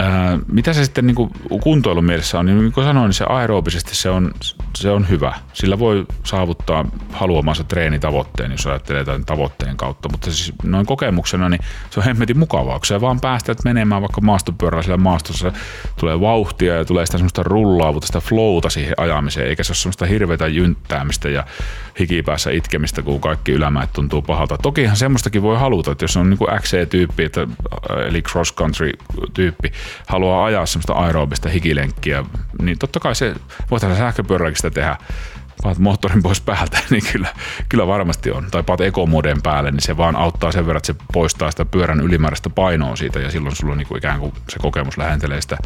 ää, 0.00 0.38
mitä 0.52 0.72
se 0.72 0.84
sitten 0.84 1.06
niin 1.06 1.14
kuin 1.14 1.30
kuntoilun 1.62 2.04
mielessä 2.04 2.38
on, 2.38 2.46
niin 2.46 2.72
kuin 2.72 2.84
sanoin, 2.84 3.08
niin 3.08 3.14
se 3.14 3.24
aerobisesti 3.28 3.94
se 3.94 4.10
on, 4.10 4.30
se 4.76 4.90
on 4.90 5.08
hyvä. 5.08 5.34
Sillä 5.52 5.78
voi 5.78 6.06
saavuttaa 6.24 6.84
haluamansa 7.12 7.64
treenitavoitteen, 7.64 8.50
jos 8.50 8.66
ajattelee 8.66 9.04
tämän 9.04 9.24
tavoitteen 9.24 9.76
kautta. 9.76 10.08
Mutta 10.08 10.32
siis 10.32 10.52
noin 10.62 10.86
kokemuksena, 10.86 11.48
niin 11.48 11.60
se 11.90 12.00
on 12.00 12.06
hemmetin 12.06 12.38
mukavaa, 12.38 12.78
kun 12.78 12.86
sä 12.86 13.00
vaan 13.00 13.20
päästät 13.20 13.64
menemään 13.64 14.02
vaikka 14.02 14.20
maastopyörällä 14.20 14.82
siellä 14.82 15.02
maastossa, 15.02 15.52
tulee 16.00 16.20
vauhtia 16.20 16.76
ja 16.76 16.84
tulee 16.84 17.06
sitä 17.06 17.18
semmoista 17.18 17.42
rullaavuutta, 17.42 18.06
sitä 18.06 18.20
flowta 18.20 18.70
siihen 18.70 18.94
ajamiseen, 18.96 19.46
eikä 19.46 19.62
se 19.62 19.70
ole 19.70 19.76
semmoista 19.76 20.06
hirveätä 20.06 20.46
jynttäämistä 20.46 21.28
ja 21.28 21.44
hikipäässä 22.00 22.50
itkemistä, 22.50 23.02
kun 23.02 23.20
kaikki 23.20 23.52
ylämäet 23.52 23.92
tuntuu 23.92 24.22
pahalta. 24.22 24.58
Tokihan 24.58 24.96
semmoistakin 24.96 25.42
voi 25.42 25.58
haluta, 25.58 25.92
että 25.92 26.04
jos 26.04 26.16
on 26.16 26.30
niin 26.30 26.60
XC-tyyppi, 26.60 27.24
että, 27.24 27.48
eli 28.08 28.22
cross 28.22 28.54
country-tyyppi, 28.54 29.72
haluaa 30.06 30.44
ajaa 30.44 30.66
semmoista 30.66 30.92
aerobista 30.92 31.48
hikilenkkiä, 31.48 32.24
niin 32.62 32.78
totta 32.78 33.00
kai 33.00 33.14
se, 33.14 33.34
voidaan 33.70 33.96
sähköpyörälläkin 33.96 34.56
sitä 34.56 34.70
tehdä, 34.70 34.96
paat 35.62 35.78
moottorin 35.78 36.22
pois 36.22 36.40
päältä, 36.40 36.78
niin 36.90 37.02
kyllä, 37.12 37.28
kyllä 37.68 37.86
varmasti 37.86 38.30
on. 38.30 38.46
Tai 38.50 38.62
paat 38.62 38.80
ekomoden 38.80 39.42
päälle, 39.42 39.70
niin 39.70 39.82
se 39.82 39.96
vaan 39.96 40.16
auttaa 40.16 40.52
sen 40.52 40.66
verran, 40.66 40.78
että 40.78 40.86
se 40.86 40.94
poistaa 41.12 41.50
sitä 41.50 41.64
pyörän 41.64 42.00
ylimääräistä 42.00 42.50
painoa 42.50 42.96
siitä 42.96 43.18
ja 43.18 43.30
silloin 43.30 43.56
sulla 43.56 43.72
on 43.72 43.78
niin 43.78 43.88
kuin 43.88 43.98
ikään 43.98 44.20
kuin 44.20 44.32
se 44.48 44.58
kokemus 44.58 44.98
lähentelee 44.98 45.40
sitä. 45.40 45.58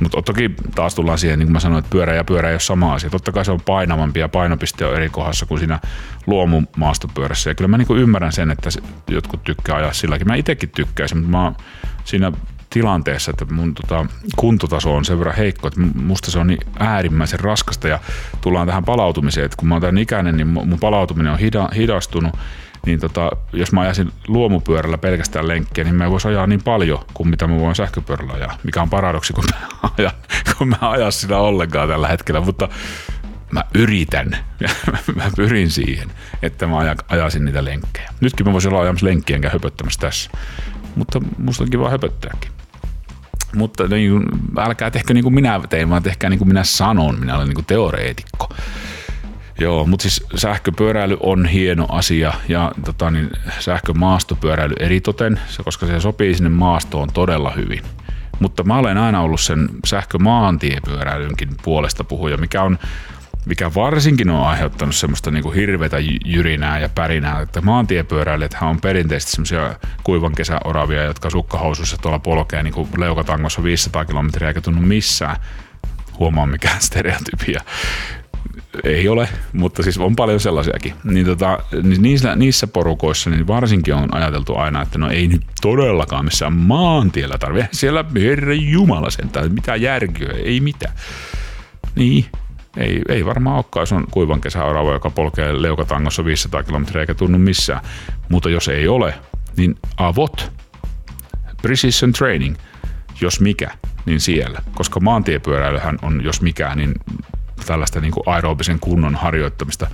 Mutta 0.00 0.22
toki 0.22 0.50
taas 0.74 0.94
tullaan 0.94 1.18
siihen, 1.18 1.38
niin 1.38 1.46
kuin 1.46 1.52
mä 1.52 1.60
sanoin, 1.60 1.78
että 1.78 1.90
pyörä 1.90 2.14
ja 2.14 2.24
pyörä 2.24 2.48
ei 2.48 2.54
ole 2.54 2.60
sama 2.60 2.94
asia. 2.94 3.10
Totta 3.10 3.32
kai 3.32 3.44
se 3.44 3.52
on 3.52 3.60
painavampi 3.60 4.20
ja 4.20 4.28
painopiste 4.28 4.86
on 4.86 4.96
eri 4.96 5.08
kohdassa 5.08 5.46
kuin 5.46 5.58
siinä 5.58 5.80
luomumaastopyörässä. 6.26 7.50
Ja 7.50 7.54
kyllä 7.54 7.68
mä 7.68 7.78
niin 7.78 7.98
ymmärrän 7.98 8.32
sen, 8.32 8.50
että 8.50 8.70
jotkut 9.10 9.44
tykkää 9.44 9.76
ajaa 9.76 9.92
silläkin. 9.92 10.26
Mä 10.26 10.34
itsekin 10.34 10.68
tykkäisin, 10.68 11.18
mutta 11.18 11.30
mä 11.30 11.44
oon 11.44 11.56
siinä 12.04 12.32
tilanteessa, 12.70 13.30
että 13.30 13.44
mun 13.44 13.74
tota, 13.74 14.06
kuntotaso 14.36 14.94
on 14.94 15.04
sen 15.04 15.18
verran 15.18 15.36
heikko, 15.36 15.68
että 15.68 15.80
musta 15.94 16.30
se 16.30 16.38
on 16.38 16.46
niin 16.46 16.60
äärimmäisen 16.78 17.40
raskasta 17.40 17.88
ja 17.88 18.00
tullaan 18.40 18.66
tähän 18.66 18.84
palautumiseen, 18.84 19.44
että 19.44 19.56
kun 19.56 19.68
mä 19.68 19.74
oon 19.74 19.82
tämän 19.82 19.98
ikäinen, 19.98 20.36
niin 20.36 20.46
mun 20.46 20.78
palautuminen 20.80 21.32
on 21.32 21.38
hida, 21.38 21.68
hidastunut, 21.76 22.32
niin 22.86 23.00
tota, 23.00 23.30
jos 23.52 23.72
mä 23.72 23.80
ajaisin 23.80 24.12
luomupyörällä 24.28 24.98
pelkästään 24.98 25.48
lenkkiä, 25.48 25.84
niin 25.84 25.94
mä 25.94 26.04
en 26.04 26.10
voisi 26.10 26.28
ajaa 26.28 26.46
niin 26.46 26.62
paljon 26.62 27.04
kuin 27.14 27.28
mitä 27.28 27.46
mä 27.46 27.58
voin 27.58 27.74
sähköpyörällä 27.74 28.32
ajaa, 28.32 28.58
mikä 28.62 28.82
on 28.82 28.90
paradoksi, 28.90 29.32
kun 29.32 29.44
mä 29.52 29.90
ajan, 29.98 30.12
kun 30.58 30.68
mä 30.68 31.10
sitä 31.10 31.38
ollenkaan 31.38 31.88
tällä 31.88 32.08
hetkellä, 32.08 32.40
mutta 32.40 32.68
mä 33.50 33.64
yritän, 33.74 34.36
mä 35.16 35.30
pyrin 35.36 35.70
siihen, 35.70 36.10
että 36.42 36.66
mä 36.66 36.78
aja- 36.78 37.04
ajaisin 37.08 37.44
niitä 37.44 37.64
lenkkejä. 37.64 38.10
Nytkin 38.20 38.46
mä 38.46 38.52
voisin 38.52 38.72
olla 38.72 38.82
ajamassa 38.82 39.06
lenkkiä 39.06 39.36
enkä 39.36 39.50
höpöttämässä 39.50 40.00
tässä, 40.00 40.30
mutta 40.96 41.20
musta 41.38 41.64
on 41.64 41.70
kiva 41.70 41.90
höpöttääkin. 41.90 42.50
Mutta 43.54 43.88
niin 43.88 44.22
älkää 44.58 44.90
tehkö 44.90 45.14
niin 45.14 45.24
kuin 45.24 45.34
minä 45.34 45.60
tein, 45.70 45.90
vaan 45.90 46.02
tehkää 46.02 46.30
niin 46.30 46.38
kuin 46.38 46.48
minä 46.48 46.64
sanon. 46.64 47.20
Minä 47.20 47.36
olen 47.36 47.48
niin 47.48 47.54
kuin 47.54 47.66
teoreetikko. 47.66 48.48
Joo, 49.58 49.86
mutta 49.86 50.02
siis 50.02 50.24
sähköpyöräily 50.34 51.16
on 51.20 51.46
hieno 51.46 51.86
asia 51.88 52.32
ja 52.48 52.72
tota, 52.84 53.10
niin, 53.10 53.30
sähkömaastopyöräily 53.58 54.74
eritoten, 54.80 55.40
koska 55.64 55.86
se 55.86 56.00
sopii 56.00 56.34
sinne 56.34 56.50
maastoon 56.50 57.08
todella 57.12 57.50
hyvin. 57.50 57.82
Mutta 58.40 58.64
mä 58.64 58.78
olen 58.78 58.98
aina 58.98 59.20
ollut 59.20 59.40
sen 59.40 59.68
sähkömaantiepyöräilynkin 59.86 61.48
puolesta 61.62 62.04
puhuja, 62.04 62.36
mikä 62.36 62.62
on 62.62 62.78
mikä 63.46 63.74
varsinkin 63.74 64.30
on 64.30 64.46
aiheuttanut 64.46 64.94
semmoista 64.94 65.30
niinku 65.30 65.50
hirveätä 65.50 65.98
jy- 65.98 66.18
jyrinää 66.24 66.78
ja 66.78 66.88
pärinää, 66.88 67.40
että 67.40 67.60
maantiepyöräilijäthän 67.60 68.70
on 68.70 68.80
perinteisesti 68.80 69.32
semmoisia 69.32 69.76
kuivan 70.04 70.32
kesäoravia, 70.34 71.02
jotka 71.02 71.30
sukkahousuissa 71.30 71.98
tuolla 71.98 72.18
polkee 72.18 72.62
niinku 72.62 72.88
leukatangossa 72.96 73.62
500 73.62 74.04
kilometriä 74.04 74.48
eikä 74.48 74.60
tunnu 74.60 74.80
missään. 74.80 75.36
Huomaa 76.18 76.46
mikään 76.46 76.80
stereotypia 76.88 77.60
ei 78.84 79.08
ole, 79.08 79.28
mutta 79.52 79.82
siis 79.82 79.98
on 79.98 80.16
paljon 80.16 80.40
sellaisiakin. 80.40 80.94
Niin 81.04 81.26
tota, 81.26 81.58
niin 81.82 82.02
niissä, 82.02 82.36
niissä 82.36 82.66
porukoissa 82.66 83.30
niin 83.30 83.46
varsinkin 83.46 83.94
on 83.94 84.14
ajateltu 84.14 84.56
aina, 84.56 84.82
että 84.82 84.98
no 84.98 85.10
ei 85.10 85.28
nyt 85.28 85.42
todellakaan 85.60 86.24
missään 86.24 86.52
maantiellä 86.52 87.38
tarvitse. 87.38 87.68
Siellä 87.72 88.04
herra 88.14 88.54
jumala 88.54 89.10
sentään, 89.10 89.52
mitä 89.52 89.76
järkyä, 89.76 90.32
ei 90.44 90.60
mitään. 90.60 90.94
Niin, 91.94 92.24
ei, 92.76 93.02
ei 93.08 93.24
varmaan 93.24 93.56
olekaan, 93.56 93.82
jos 93.82 93.92
on 93.92 94.06
kuivan 94.10 94.40
kesäorava, 94.40 94.92
joka 94.92 95.10
polkee 95.10 95.62
leukatangossa 95.62 96.24
500 96.24 96.62
kilometriä 96.62 97.00
eikä 97.00 97.14
tunnu 97.14 97.38
missään. 97.38 97.80
Mutta 98.28 98.50
jos 98.50 98.68
ei 98.68 98.88
ole, 98.88 99.14
niin 99.56 99.76
avot, 99.96 100.52
precision 101.62 102.12
training, 102.12 102.56
jos 103.20 103.40
mikä, 103.40 103.70
niin 104.06 104.20
siellä. 104.20 104.62
Koska 104.74 105.00
maantiepyöräilyhän 105.00 105.98
on, 106.02 106.24
jos 106.24 106.42
mikä, 106.42 106.74
niin 106.74 106.94
tällaista 107.66 108.00
niin 108.00 108.12
kuin 108.12 108.24
aerobisen 108.26 108.80
kunnon 108.80 109.14
harjoittamista. 109.14 109.86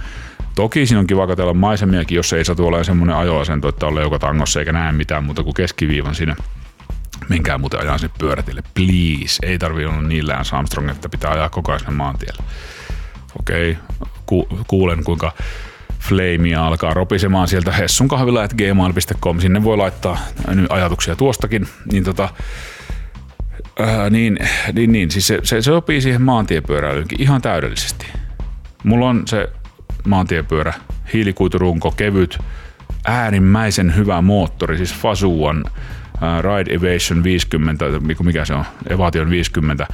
Toki 0.55 0.87
siinä 0.87 1.01
on 1.01 1.07
kiva 1.07 1.27
katsella 1.27 1.55
maisemiakin, 1.55 2.17
jos 2.17 2.33
ei 2.33 2.45
satu 2.45 2.67
olemaan 2.67 2.85
semmoinen 2.85 3.17
ajoasento, 3.17 3.69
että 3.69 3.87
on 3.87 3.95
leukatangossa 3.95 4.61
eikä 4.61 4.73
näe 4.73 4.93
mitään 4.93 5.25
muuta 5.25 5.43
kuin 5.43 5.55
keskiviivan 5.55 6.15
siinä. 6.15 6.37
Menkää 7.29 7.59
muuten 7.59 7.81
ajaa 7.81 7.99
sinne 7.99 8.15
pyörätille, 8.19 8.63
please. 8.75 9.39
Ei 9.43 9.59
tarvi 9.59 9.85
olla 9.85 10.03
niin 10.03 10.29
Lance 10.29 10.57
Armstrong, 10.57 10.91
että 10.91 11.09
pitää 11.09 11.31
ajaa 11.31 11.49
koko 11.49 11.73
ajan 11.73 11.95
maantielle. 11.95 12.43
Okei, 13.41 13.79
ku, 14.27 14.49
kuulen 14.67 15.05
kuinka 15.05 15.33
Flamea 16.01 16.67
alkaa 16.67 16.95
ropisemaan 16.95 17.49
sieltä 17.49 17.73
hessunkahvila.gmail.com. 17.73 19.41
Sinne 19.41 19.65
voi 19.65 19.77
laittaa 19.77 20.19
ajatuksia 20.69 21.17
tuostakin. 21.17 21.69
Niin 21.93 22.05
tota, 22.05 22.29
Ää, 23.81 24.11
niin, 24.11 24.39
niin, 24.73 24.93
niin, 24.93 25.11
siis 25.11 25.27
se, 25.27 25.39
se, 25.43 25.49
se 25.49 25.63
sopii 25.63 26.01
siihen 26.01 26.23
maantiepyöräilyynkin 26.23 27.23
ihan 27.23 27.43
täydellisesti. 27.43 28.07
Mulla 28.85 29.09
on 29.09 29.23
se 29.27 29.49
maantiepyörä, 30.07 30.73
hiilikuiturunko, 31.13 31.91
kevyt, 31.91 32.39
äärimmäisen 33.05 33.97
hyvä 33.97 34.23
moottori, 34.23 34.77
siis 34.77 34.95
Fazuan 34.95 35.65
ää, 36.21 36.43
Ride 36.43 36.75
Evasion 36.75 37.25
50, 37.25 37.85
mikä- 38.23 38.45
se 38.45 38.55
on, 38.55 38.65
Evasion 38.91 39.31
50. 39.31 39.87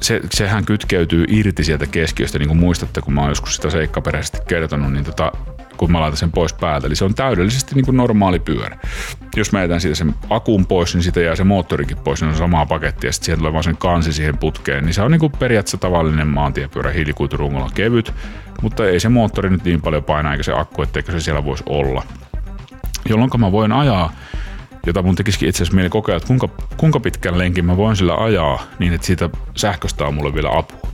Se, 0.00 0.20
sehän 0.30 0.64
kytkeytyy 0.64 1.24
irti 1.28 1.64
sieltä 1.64 1.86
keskiöstä, 1.86 2.38
niin 2.38 2.48
kuin 2.48 2.58
muistatte, 2.58 3.00
kun 3.00 3.14
mä 3.14 3.20
oon 3.20 3.30
joskus 3.30 3.56
sitä 3.56 3.70
seikkaperäisesti 3.70 4.38
kertonut, 4.48 4.92
niin 4.92 5.04
tota, 5.04 5.32
kun 5.76 5.92
mä 5.92 6.00
laitan 6.00 6.16
sen 6.16 6.32
pois 6.32 6.52
päältä. 6.52 6.86
Eli 6.86 6.96
se 6.96 7.04
on 7.04 7.14
täydellisesti 7.14 7.74
niin 7.74 7.84
kuin 7.84 7.96
normaali 7.96 8.38
pyörä. 8.38 8.78
Jos 9.36 9.52
mä 9.52 9.62
jätän 9.62 9.80
siitä 9.80 9.94
sen 9.94 10.14
akun 10.30 10.66
pois, 10.66 10.94
niin 10.94 11.02
siitä 11.02 11.20
jää 11.20 11.36
se 11.36 11.44
moottorikin 11.44 11.96
pois, 11.96 12.20
niin 12.20 12.28
on 12.30 12.36
samaa 12.36 12.66
pakettia, 12.66 13.08
ja 13.08 13.12
sitten 13.12 13.26
sieltä 13.26 13.38
tulee 13.38 13.52
vaan 13.52 13.64
sen 13.64 13.76
kansi 13.76 14.12
siihen 14.12 14.38
putkeen. 14.38 14.84
Niin 14.84 14.94
se 14.94 15.02
on 15.02 15.10
niin 15.10 15.20
kuin 15.20 15.32
periaatteessa 15.32 15.78
tavallinen 15.78 16.28
maantiepyörä 16.28 16.90
hiilikuiturungolla 16.90 17.70
kevyt, 17.74 18.14
mutta 18.62 18.86
ei 18.86 19.00
se 19.00 19.08
moottori 19.08 19.50
nyt 19.50 19.64
niin 19.64 19.82
paljon 19.82 20.04
paina, 20.04 20.32
eikä 20.32 20.42
se 20.42 20.52
akku, 20.52 20.82
etteikö 20.82 21.12
se 21.12 21.20
siellä 21.20 21.44
voisi 21.44 21.64
olla. 21.66 22.02
Jolloin 23.08 23.30
mä 23.38 23.52
voin 23.52 23.72
ajaa 23.72 24.12
jota 24.86 25.02
mun 25.02 25.14
tekisikin 25.14 25.48
itse 25.48 25.62
asiassa 25.62 25.74
mieli 25.74 25.90
kokeilla, 25.90 26.16
että 26.16 26.26
kuinka, 26.26 26.48
kuinka 26.76 27.00
pitkän 27.00 27.38
lenkin 27.38 27.64
mä 27.64 27.76
voin 27.76 27.96
sillä 27.96 28.14
ajaa 28.14 28.62
niin, 28.78 28.92
että 28.92 29.06
siitä 29.06 29.30
sähköstä 29.56 30.04
on 30.04 30.14
mulle 30.14 30.34
vielä 30.34 30.58
apua 30.58 30.90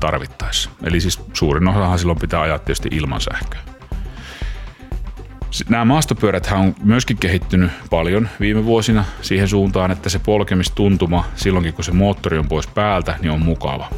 tarvittaessa. 0.00 0.70
Eli 0.84 1.00
siis 1.00 1.20
suurin 1.32 1.68
osahan 1.68 1.98
silloin 1.98 2.18
pitää 2.18 2.40
ajaa 2.40 2.58
tietysti 2.58 2.88
ilman 2.92 3.20
sähköä. 3.20 3.71
Nämä 5.68 5.84
maastopyörät 5.84 6.52
on 6.52 6.74
myöskin 6.84 7.16
kehittynyt 7.16 7.70
paljon 7.90 8.28
viime 8.40 8.64
vuosina 8.64 9.04
siihen 9.22 9.48
suuntaan, 9.48 9.90
että 9.90 10.08
se 10.08 10.18
polkemistuntuma 10.18 11.24
silloinkin 11.36 11.74
kun 11.74 11.84
se 11.84 11.92
moottori 11.92 12.38
on 12.38 12.48
pois 12.48 12.66
päältä, 12.66 13.16
niin 13.20 13.30
on 13.30 13.42
mukava. 13.42 13.88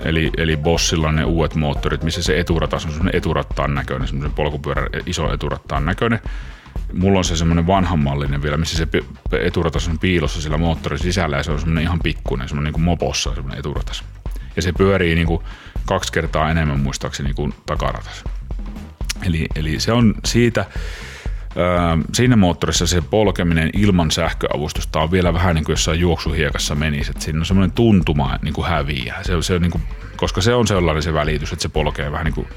Eli, 0.00 0.30
eli 0.36 0.56
Bossilla 0.56 1.08
on 1.08 1.16
ne 1.16 1.24
uudet 1.24 1.54
moottorit, 1.54 2.02
missä 2.02 2.22
se 2.22 2.40
eturatas 2.40 2.84
on 2.84 2.90
semmoinen 2.90 3.16
eturattaan 3.16 3.74
näköinen, 3.74 4.08
semmoinen 4.08 4.34
polkupyörän 4.34 4.88
iso 5.06 5.32
eturattaan 5.32 5.84
näköinen. 5.84 6.20
Mulla 6.92 7.18
on 7.18 7.24
se 7.24 7.36
semmoinen 7.36 7.66
vanhanmallinen 7.66 8.42
vielä, 8.42 8.56
missä 8.56 8.76
se 8.76 8.88
eturatas 9.40 9.88
on 9.88 9.98
piilossa 9.98 10.42
sillä 10.42 10.58
moottorin 10.58 10.98
sisällä 10.98 11.36
ja 11.36 11.42
se 11.42 11.52
on 11.52 11.60
semmoinen 11.60 11.84
ihan 11.84 11.98
pikkuinen, 12.02 12.48
semmoinen 12.48 12.64
niin 12.64 12.74
kuin 12.74 12.84
mopossa 12.84 13.34
semmoinen 13.34 13.58
eturatas. 13.58 14.04
Ja 14.56 14.62
se 14.62 14.72
pyörii 14.72 15.14
niin 15.14 15.26
kuin 15.26 15.42
kaksi 15.86 16.12
kertaa 16.12 16.50
enemmän 16.50 16.80
muistaakseni 16.80 17.34
kuin 17.34 17.54
takaratas. 17.66 18.24
Eli, 19.22 19.46
eli 19.56 19.80
se 19.80 19.92
on 19.92 20.14
siitä 20.24 20.64
siinä 22.12 22.36
moottorissa 22.36 22.86
se 22.86 23.00
polkeminen 23.00 23.70
ilman 23.72 24.10
sähköavustusta 24.10 25.00
on 25.00 25.10
vielä 25.10 25.32
vähän 25.32 25.54
niin 25.54 25.64
kuin 25.64 25.72
jossain 25.72 26.00
juoksuhiekassa 26.00 26.74
menisi, 26.74 27.10
että 27.10 27.24
siinä 27.24 27.38
on 27.38 27.46
semmoinen 27.46 27.72
tuntuma 27.72 28.38
niin 28.42 28.54
kuin 28.54 28.68
häviää, 28.68 29.22
se, 29.22 29.42
se 29.42 29.58
niin 29.58 29.70
kuin, 29.70 29.82
koska 30.16 30.40
se 30.40 30.54
on 30.54 30.66
sellainen 30.66 31.02
se 31.02 31.14
välitys, 31.14 31.52
että 31.52 31.62
se 31.62 31.68
polkee 31.68 32.12
vähän 32.12 32.24
niin 32.24 32.34
kuin 32.34 32.48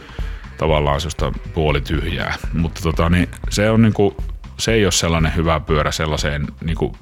tavallaan 0.57 1.01
sellaista 1.01 1.31
puolityhjää, 1.53 2.35
mutta 2.53 2.81
tota, 2.81 3.09
niin 3.09 3.29
se, 3.49 3.69
on 3.69 3.81
niin 3.81 3.93
kuin, 3.93 4.15
se 4.57 4.73
ei 4.73 4.85
ole 4.85 4.91
sellainen 4.91 5.35
hyvä 5.35 5.59
pyörä 5.59 5.91
sellaiseen 5.91 6.47
niin 6.63 6.77
kuin 6.77 6.93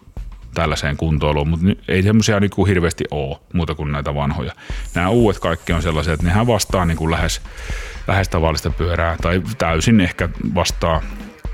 tällaiseen 0.57 0.97
kuntoiluun, 0.97 1.47
mutta 1.47 1.65
ei 1.87 2.03
semmoisia 2.03 2.39
niin 2.39 2.49
kuin 2.49 2.67
hirveästi 2.67 3.03
ole 3.11 3.37
muuta 3.53 3.75
kuin 3.75 3.91
näitä 3.91 4.15
vanhoja. 4.15 4.53
Nämä 4.95 5.09
uudet 5.09 5.39
kaikki 5.39 5.73
on 5.73 5.81
sellaisia, 5.81 6.13
että 6.13 6.25
nehän 6.25 6.47
vastaa 6.47 6.85
niin 6.85 6.97
kuin 6.97 7.11
lähes, 7.11 7.41
lähes 8.07 8.29
tavallista 8.29 8.69
pyörää 8.69 9.15
tai 9.21 9.41
täysin 9.57 10.01
ehkä 10.01 10.29
vastaa 10.55 11.01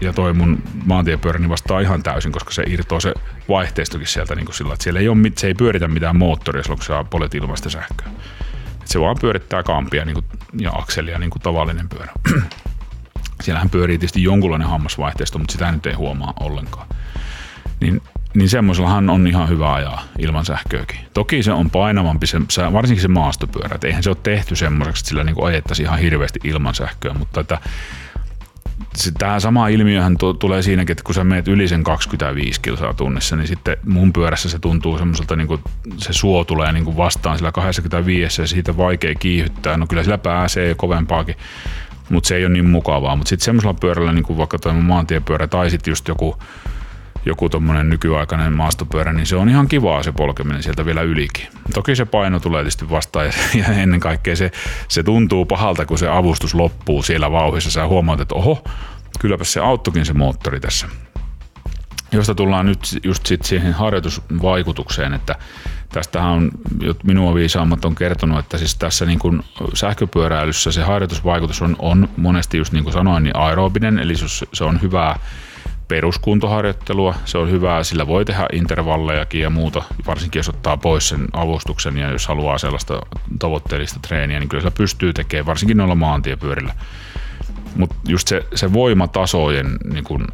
ja 0.01 0.14
toi 0.14 0.34
mun 0.34 0.64
maantiepyöräni 0.86 1.49
vastaa 1.49 1.80
ihan 1.80 2.04
täysin, 2.04 2.32
koska 2.32 2.51
se 2.51 2.64
irtoo 2.68 2.99
se 2.99 3.14
vaihteistokin 3.49 4.08
sieltä 4.08 4.36
niin 4.36 4.45
kuin 4.45 4.56
sillä, 4.56 4.74
että 4.74 4.84
siellä 4.84 4.99
ei 4.99 5.10
ole, 5.10 5.18
se 5.38 5.47
ei 5.47 5.54
pyöritä 5.54 5.88
mitään 5.88 6.18
moottoria 6.18 6.64
silloin, 6.64 6.80
kun 6.80 6.86
saa 6.86 7.04
polet 7.04 7.36
ilmaista 7.36 7.70
sähköä. 7.70 8.08
Et 8.82 8.88
se 8.88 8.99
vaan 8.99 9.18
pyörittää 9.22 9.64
kampia 9.64 10.06
niin 10.06 10.14
kuin, 10.14 10.26
ja 10.60 10.72
akselia 10.72 11.20
niin 11.20 11.30
kuin 11.30 11.41
tavallinen 11.41 11.89
pyörä. 11.89 12.12
Siellähän 13.43 13.70
pyörii 13.70 13.97
tietysti 13.97 14.24
jonkunlainen 14.24 14.68
hammasvaihteisto, 14.68 15.39
mutta 15.39 15.51
sitä 15.51 15.72
nyt 15.72 15.86
ei 15.86 15.93
huomaa 15.93 16.34
ollenkaan. 16.39 16.88
Niin 17.82 18.01
niin 18.34 18.50
semmoisellahan 18.50 19.10
on 19.10 19.28
ihan 19.28 19.50
hyvä 19.50 19.74
ajaa 19.74 20.04
ilman 20.20 20.46
sähköäkin. 20.46 21.00
Toki 21.14 21.44
se 21.44 21.52
on 21.52 21.70
painavampi, 21.70 22.28
se, 22.28 22.74
varsinkin 22.74 23.02
se 23.02 23.08
maastopyörä, 23.08 23.76
että 23.76 23.88
eihän 23.88 24.04
se 24.04 24.10
ole 24.10 24.18
tehty 24.24 24.56
semmoiseksi, 24.56 25.00
että 25.02 25.10
sillä 25.10 25.24
niin 25.24 25.44
ajettaisiin 25.44 25.86
ihan 25.86 26.00
hirveästi 26.00 26.40
ilman 26.44 26.76
sähköä, 26.76 27.14
mutta 27.14 27.42
että 27.42 27.58
tämä 29.18 29.40
sama 29.40 29.68
ilmiöhän 29.68 30.18
t- 30.18 30.40
tulee 30.40 30.62
siinäkin, 30.62 30.92
että 30.92 31.04
kun 31.04 31.16
sä 31.16 31.24
meet 31.24 31.48
yli 31.48 31.68
sen 31.68 31.84
25 31.84 32.62
kilsaa 32.62 32.94
tunnissa, 32.94 33.36
niin 33.36 33.48
sitten 33.48 33.78
mun 33.86 34.14
pyörässä 34.14 34.50
se 34.50 34.60
tuntuu 34.60 34.98
semmoiselta, 34.98 35.36
niin 35.36 35.48
kuin 35.48 35.62
se 35.98 36.14
suo 36.14 36.44
tulee 36.44 36.72
niin 36.72 36.86
kuin 36.86 36.98
vastaan 36.98 37.38
sillä 37.38 37.52
25 37.52 38.42
ja 38.42 38.48
siitä 38.48 38.78
vaikea 38.78 39.16
kiihyttää. 39.16 39.78
No 39.78 39.88
kyllä 39.88 40.04
sillä 40.04 40.18
pääsee 40.18 40.76
kovempaakin, 40.76 41.36
mutta 42.10 42.28
se 42.28 42.36
ei 42.36 42.46
ole 42.46 42.54
niin 42.54 42.70
mukavaa. 42.70 43.16
Mutta 43.16 43.30
sitten 43.30 43.46
semmoisella 43.46 43.74
pyörällä, 43.74 44.14
niin 44.14 44.26
kuin 44.26 44.38
vaikka 44.38 44.60
tuo 44.60 44.74
maantiepyörä 44.74 45.48
tai 45.48 45.70
sitten 45.70 45.92
just 45.92 46.08
joku 46.08 46.38
joku 47.26 47.50
tuommoinen 47.50 47.90
nykyaikainen 47.90 48.54
maastopyörä, 48.54 49.14
niin 49.14 49.26
se 49.26 49.36
on 49.36 49.50
ihan 49.50 49.68
kivaa 49.68 50.04
se 50.04 50.12
polkeminen 50.12 50.64
sieltä 50.64 50.86
vielä 50.86 51.02
ylikin. 51.02 51.48
Toki 51.74 51.96
se 51.96 52.06
paino 52.06 52.40
tulee 52.40 52.64
tietysti 52.64 52.90
vastaan 52.90 53.26
ja, 53.26 53.66
ennen 53.82 54.00
kaikkea 54.00 54.36
se, 54.36 54.52
se 54.88 55.04
tuntuu 55.04 55.46
pahalta, 55.46 55.86
kun 55.86 55.98
se 55.98 56.08
avustus 56.08 56.54
loppuu 56.54 57.04
siellä 57.04 57.32
vauhissa. 57.32 57.72
Sä 57.72 57.88
huomaat, 57.88 58.20
että 58.20 58.36
oho, 58.36 58.64
kylläpä 59.20 59.44
se 59.44 59.60
auttokin 59.60 60.06
se 60.06 60.14
moottori 60.14 60.60
tässä. 60.60 60.88
Josta 62.12 62.36
tullaan 62.36 62.66
nyt 62.66 62.80
just 63.04 63.26
sit 63.26 63.44
siihen 63.44 63.74
harjoitusvaikutukseen, 63.74 65.14
että 65.14 65.36
tästähän 65.90 66.32
on, 66.32 66.52
minua 67.04 67.36
viisaammat 67.36 67.86
on 67.86 67.96
kertonut, 67.96 68.40
että 68.40 68.58
siis 68.58 68.76
tässä 68.76 69.06
niin 69.06 69.20
kuin 69.20 69.44
sähköpyöräilyssä 69.74 70.72
se 70.72 70.84
harjoitusvaikutus 70.84 71.62
on, 71.62 71.76
on 71.80 72.10
monesti 72.18 72.58
just 72.58 72.74
niin 72.74 72.84
kuin 72.84 72.94
sanoin, 72.94 73.24
niin 73.24 73.36
aerobinen, 73.36 74.00
eli 74.00 74.14
se 74.54 74.64
on 74.64 74.82
hyvää 74.82 75.20
peruskuntoharjoittelua. 75.94 77.16
Se 77.26 77.38
on 77.38 77.52
hyvää, 77.52 77.84
sillä 77.84 78.08
voi 78.08 78.26
tehdä 78.26 78.46
intervallejakin 78.54 79.41
ja 79.41 79.50
muuta, 79.50 79.84
varsinkin 80.08 80.39
jos 80.39 80.50
ottaa 80.50 80.78
pois 80.78 81.10
sen 81.10 81.28
avustuksen 81.34 81.98
ja 81.98 82.12
jos 82.12 82.28
haluaa 82.28 82.58
sellaista 82.58 83.02
tavoitteellista 83.39 84.00
treeniä, 84.00 84.39
niin 84.39 84.50
kyllä 84.50 84.64
se 84.64 84.72
pystyy 84.72 85.14
tekemään, 85.14 85.46
varsinkin 85.46 85.78
noilla 85.78 85.96
maantiepyörillä. 85.96 86.74
Mutta 87.76 87.96
just 88.08 88.28
se, 88.28 88.46
se 88.56 88.74
voimatasojen 88.74 89.78
niin 89.94 90.04
kun, 90.04 90.28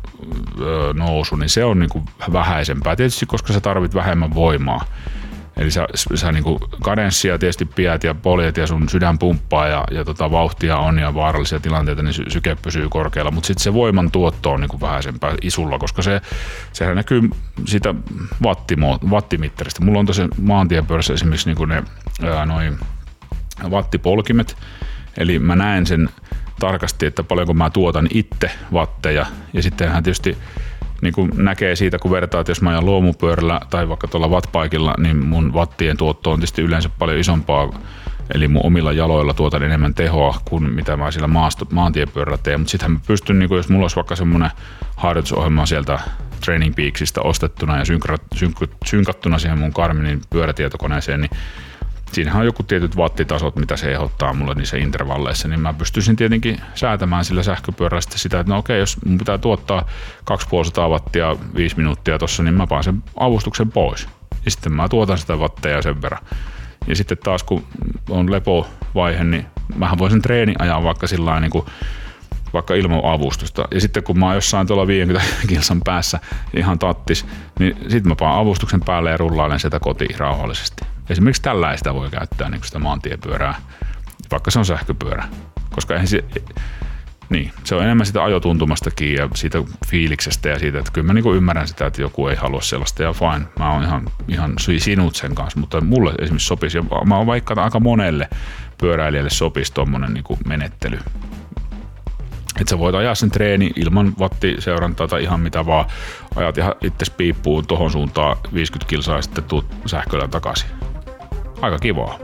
öö, 0.61 0.93
nousu, 0.93 1.35
niin 1.35 1.49
se 1.49 1.63
on 1.63 1.79
niin 1.79 1.89
kun 1.89 2.05
vähäisempää. 2.33 2.95
Tietysti 2.95 3.25
koska 3.25 3.53
sä 3.53 3.61
tarvit 3.61 3.95
vähemmän 3.95 4.33
voimaa. 4.33 4.85
Eli 5.59 5.71
sä, 5.71 5.87
sä 6.15 6.31
niin 6.31 6.43
kadenssia 6.83 7.37
tietysti 7.37 7.65
pidät 7.65 8.03
ja 8.03 8.15
poljet 8.15 8.57
ja 8.57 8.67
sun 8.67 8.89
sydän 8.89 9.19
pumppaa 9.19 9.67
ja, 9.67 9.83
ja 9.91 10.05
tota, 10.05 10.31
vauhtia 10.31 10.77
on 10.77 10.99
ja 10.99 11.13
vaarallisia 11.13 11.59
tilanteita, 11.59 12.03
niin 12.03 12.13
syke 12.13 12.57
pysyy 12.61 12.89
korkealla. 12.89 13.31
Mutta 13.31 13.47
sitten 13.47 13.63
se 13.63 13.73
voiman 13.73 14.11
tuotto 14.11 14.51
on 14.51 14.61
niin 14.61 14.81
vähäisempää 14.81 15.35
isulla, 15.41 15.79
koska 15.79 16.01
se, 16.01 16.21
sehän 16.73 16.95
näkyy 16.95 17.21
siitä 17.65 17.95
wattimo, 18.43 18.99
wattimittarista. 19.09 19.83
Mulla 19.85 19.99
on 19.99 20.05
tosi 20.05 20.21
maantiepöydässä 20.41 21.13
esimerkiksi 21.13 21.53
niin 21.53 21.69
ne 21.69 21.83
ää, 22.29 22.45
noi 22.45 22.73
wattipolkimet, 23.69 24.57
eli 25.17 25.39
mä 25.39 25.55
näen 25.55 25.85
sen 25.85 26.09
tarkasti, 26.59 27.05
että 27.05 27.23
paljonko 27.23 27.53
mä 27.53 27.69
tuotan 27.69 28.07
itse 28.13 28.51
vatteja 28.73 29.25
ja 29.53 29.63
sittenhän 29.63 30.03
tietysti 30.03 30.37
niin 31.01 31.13
kuin 31.13 31.31
näkee 31.35 31.75
siitä, 31.75 31.99
kun 31.99 32.11
vertaa, 32.11 32.41
että 32.41 32.51
jos 32.51 32.61
mä 32.61 32.69
ajan 32.69 32.85
luomupyörällä 32.85 33.61
tai 33.69 33.89
vaikka 33.89 34.07
tuolla 34.07 34.27
wattpaikilla, 34.27 34.93
niin 34.97 35.25
mun 35.25 35.53
wattien 35.53 35.97
tuotto 35.97 36.31
on 36.31 36.39
tietysti 36.39 36.61
yleensä 36.61 36.89
paljon 36.99 37.19
isompaa, 37.19 37.79
eli 38.33 38.47
mun 38.47 38.65
omilla 38.65 38.91
jaloilla 38.91 39.33
tuotan 39.33 39.63
enemmän 39.63 39.93
tehoa 39.93 40.35
kuin 40.45 40.73
mitä 40.73 40.97
mä 40.97 41.11
sillä 41.11 41.27
maasto, 41.27 41.67
maantiepyörällä 41.71 42.37
teen. 42.37 42.59
Mutta 42.59 42.71
sittenhän 42.71 42.91
mä 42.91 42.99
pystyn, 43.07 43.39
niin 43.39 43.49
kuin 43.49 43.57
jos 43.57 43.69
mulla 43.69 43.83
olisi 43.83 43.95
vaikka 43.95 44.15
semmoinen 44.15 44.51
harjoitusohjelma 44.95 45.65
sieltä 45.65 45.99
Training 46.45 46.75
Peaksista 46.75 47.21
ostettuna 47.21 47.77
ja 47.77 47.83
synkattuna 48.85 49.39
siihen 49.39 49.57
mun 49.59 49.71
Garminin 49.75 50.21
pyörätietokoneeseen, 50.29 51.21
niin 51.21 51.31
siinähän 52.13 52.39
on 52.39 52.45
joku 52.45 52.63
tietyt 52.63 52.95
wattitasot, 52.95 53.55
mitä 53.55 53.77
se 53.77 53.91
ehdottaa 53.91 54.33
mulle 54.33 54.53
niissä 54.53 54.77
intervalleissa, 54.77 55.47
niin 55.47 55.59
mä 55.59 55.73
pystyisin 55.73 56.15
tietenkin 56.15 56.61
säätämään 56.75 57.25
sillä 57.25 57.43
sähköpyörällä 57.43 58.01
sitä, 58.15 58.39
että 58.39 58.53
no 58.53 58.59
okei, 58.59 58.79
jos 58.79 58.97
mun 59.05 59.17
pitää 59.17 59.37
tuottaa 59.37 59.85
250 60.23 60.87
wattia 60.87 61.35
5 61.55 61.77
minuuttia 61.77 62.17
tossa, 62.17 62.43
niin 62.43 62.53
mä 62.53 62.67
paan 62.67 62.83
sen 62.83 63.03
avustuksen 63.15 63.71
pois. 63.71 64.07
Ja 64.45 64.51
sitten 64.51 64.73
mä 64.73 64.89
tuotan 64.89 65.17
sitä 65.17 65.35
watteja 65.35 65.81
sen 65.81 66.01
verran. 66.01 66.23
Ja 66.87 66.95
sitten 66.95 67.17
taas 67.17 67.43
kun 67.43 67.65
on 68.09 68.31
lepovaihe, 68.31 69.23
niin 69.23 69.45
mähän 69.75 69.97
voisin 69.97 70.21
treeni 70.21 70.53
ajaa 70.59 70.83
vaikka 70.83 71.07
sillä 71.07 71.39
niin 71.39 71.51
kuin 71.51 71.65
vaikka 72.53 72.73
ilman 72.75 73.01
avustusta. 73.03 73.67
Ja 73.71 73.81
sitten 73.81 74.03
kun 74.03 74.19
mä 74.19 74.25
oon 74.25 74.35
jossain 74.35 74.67
tuolla 74.67 74.87
50 74.87 75.27
kilsan 75.49 75.81
päässä 75.85 76.19
ihan 76.53 76.79
tattis, 76.79 77.25
niin 77.59 77.77
sitten 77.81 78.07
mä 78.07 78.15
paan 78.15 78.39
avustuksen 78.39 78.81
päälle 78.85 79.11
ja 79.11 79.17
rullailen 79.17 79.59
sieltä 79.59 79.79
kotiin 79.79 80.19
rauhallisesti. 80.19 80.78
Esimerkiksi 81.09 81.41
tällaista 81.41 81.93
voi 81.93 82.09
käyttää 82.09 82.49
niin 82.49 82.63
sitä 82.63 82.79
maantiepyörää, 82.79 83.55
vaikka 84.31 84.51
se 84.51 84.59
on 84.59 84.65
sähköpyörä. 84.65 85.27
Koska 85.69 85.93
eihän 85.93 86.07
se, 86.07 86.23
niin, 87.29 87.51
se 87.63 87.75
on 87.75 87.83
enemmän 87.83 88.05
sitä 88.05 88.23
ajotuntumastakin 88.23 89.13
ja 89.13 89.29
siitä 89.35 89.63
fiiliksestä 89.87 90.49
ja 90.49 90.59
siitä, 90.59 90.79
että 90.79 90.91
kyllä 90.91 91.07
mä 91.07 91.13
niin 91.13 91.35
ymmärrän 91.35 91.67
sitä, 91.67 91.85
että 91.85 92.01
joku 92.01 92.27
ei 92.27 92.35
halua 92.35 92.61
sellaista 92.61 93.03
ja 93.03 93.13
fine, 93.13 93.45
mä 93.59 93.73
oon 93.73 93.83
ihan, 93.83 94.07
ihan 94.27 94.53
sinut 94.77 95.15
sen 95.15 95.35
kanssa, 95.35 95.59
mutta 95.59 95.81
mulle 95.81 96.13
esimerkiksi 96.19 96.47
sopisi 96.47 96.77
ja 96.77 96.83
mä 97.05 97.17
oon 97.17 97.27
vaikka 97.27 97.63
aika 97.63 97.79
monelle 97.79 98.29
pyöräilijälle 98.77 99.29
sopisi 99.29 99.73
tuommoinen 99.73 100.13
niin 100.13 100.23
menettely. 100.45 100.99
Että 102.59 102.69
sä 102.69 102.79
voit 102.79 102.95
ajaa 102.95 103.15
sen 103.15 103.31
treeni 103.31 103.71
ilman 103.75 104.13
wattiseurantaa 104.19 105.07
tai 105.07 105.23
ihan 105.23 105.39
mitä 105.39 105.65
vaan. 105.65 105.85
Ajat 106.35 106.57
ihan 106.57 106.75
itse 106.81 107.05
piippuun 107.17 107.67
tohon 107.67 107.91
suuntaan 107.91 108.37
50 108.53 108.89
kilsaa 108.89 109.15
ja 109.15 109.21
sitten 109.21 109.43
tuut 109.43 109.65
sähköllä 109.85 110.27
takaisin 110.27 110.69
aika 111.61 111.79
kivaa. 111.79 112.19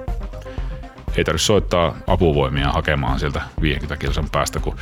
Ei 1.17 1.23
tarvitse 1.23 1.45
soittaa 1.45 1.95
apuvoimia 2.07 2.71
hakemaan 2.71 3.19
sieltä 3.19 3.41
50 3.61 3.97
kilsan 3.97 4.29
päästä, 4.31 4.59
kun 4.59 4.75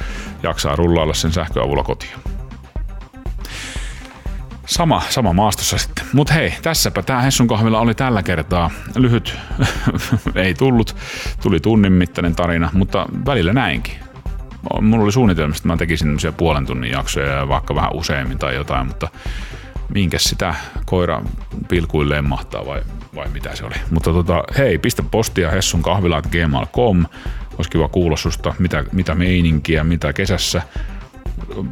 jaksaa 0.44 0.76
rullailla 0.76 1.14
sen 1.14 1.32
sähköavulla 1.32 1.84
kotiin. 1.84 2.12
Sama, 4.66 5.02
sama 5.10 5.34
maastossa 5.34 5.78
sitten. 5.78 6.06
Mutta 6.14 6.34
hei, 6.34 6.54
tässäpä 6.62 7.02
tämä 7.02 7.22
Hessun 7.22 7.48
kahvilla 7.48 7.80
oli 7.80 7.96
tällä 7.96 8.24
kertaa. 8.24 8.72
Lyhyt 8.96 9.38
ei 10.36 10.54
tullut, 10.54 10.96
tuli 11.44 11.60
tunnin 11.60 11.94
mittainen 11.94 12.36
tarina, 12.36 12.70
mutta 12.74 13.06
välillä 13.26 13.54
näinkin. 13.54 13.96
Mulla 14.82 15.04
oli 15.04 15.12
suunnitelmista, 15.12 15.60
että 15.60 15.68
mä 15.68 15.78
tekisin 15.78 16.08
tämmöisiä 16.08 16.32
puolen 16.32 16.66
tunnin 16.66 16.92
jaksoja 16.92 17.28
ja 17.28 17.48
vaikka 17.48 17.76
vähän 17.76 17.94
useammin 17.94 18.38
tai 18.38 18.56
jotain, 18.56 18.88
mutta 18.88 19.08
minkä 19.90 20.20
sitä 20.20 20.56
koira 20.86 21.22
pilkuilleen 21.70 22.30
mahtaa 22.30 22.66
vai, 22.66 22.82
vai 23.16 23.30
mitä 23.30 23.56
se 23.56 23.66
oli. 23.66 23.76
Mutta 23.92 24.14
tota, 24.14 24.44
hei, 24.58 24.78
pistä 24.78 25.04
postia 25.12 25.52
Hessun 25.52 25.82
kahvilaat 25.82 26.28
gmail.com. 26.28 27.06
Olisi 27.58 27.70
kiva 27.70 27.88
kuulla 27.88 28.18
susta, 28.18 28.56
mitä, 28.60 28.84
mitä 28.92 29.16
meininkiä, 29.16 29.84
mitä 29.84 30.14
kesässä 30.14 30.62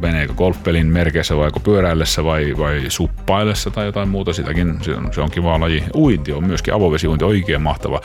meneekö 0.00 0.34
golfpelin 0.34 0.86
merkeissä 0.86 1.36
vai 1.36 1.50
pyöräillessä 1.64 2.24
vai, 2.24 2.54
vai 2.58 2.84
suppaillessa 2.88 3.70
tai 3.70 3.86
jotain 3.86 4.08
muuta, 4.08 4.32
sitäkin 4.32 4.78
se 4.82 4.96
on, 4.96 5.12
se 5.12 5.20
on 5.20 5.30
kiva 5.30 5.60
laji. 5.60 5.84
Uinti 5.94 6.32
on 6.32 6.44
myöskin 6.44 6.74
avovesiuinti, 6.74 7.24
oikein 7.24 7.62
mahtava. 7.62 8.00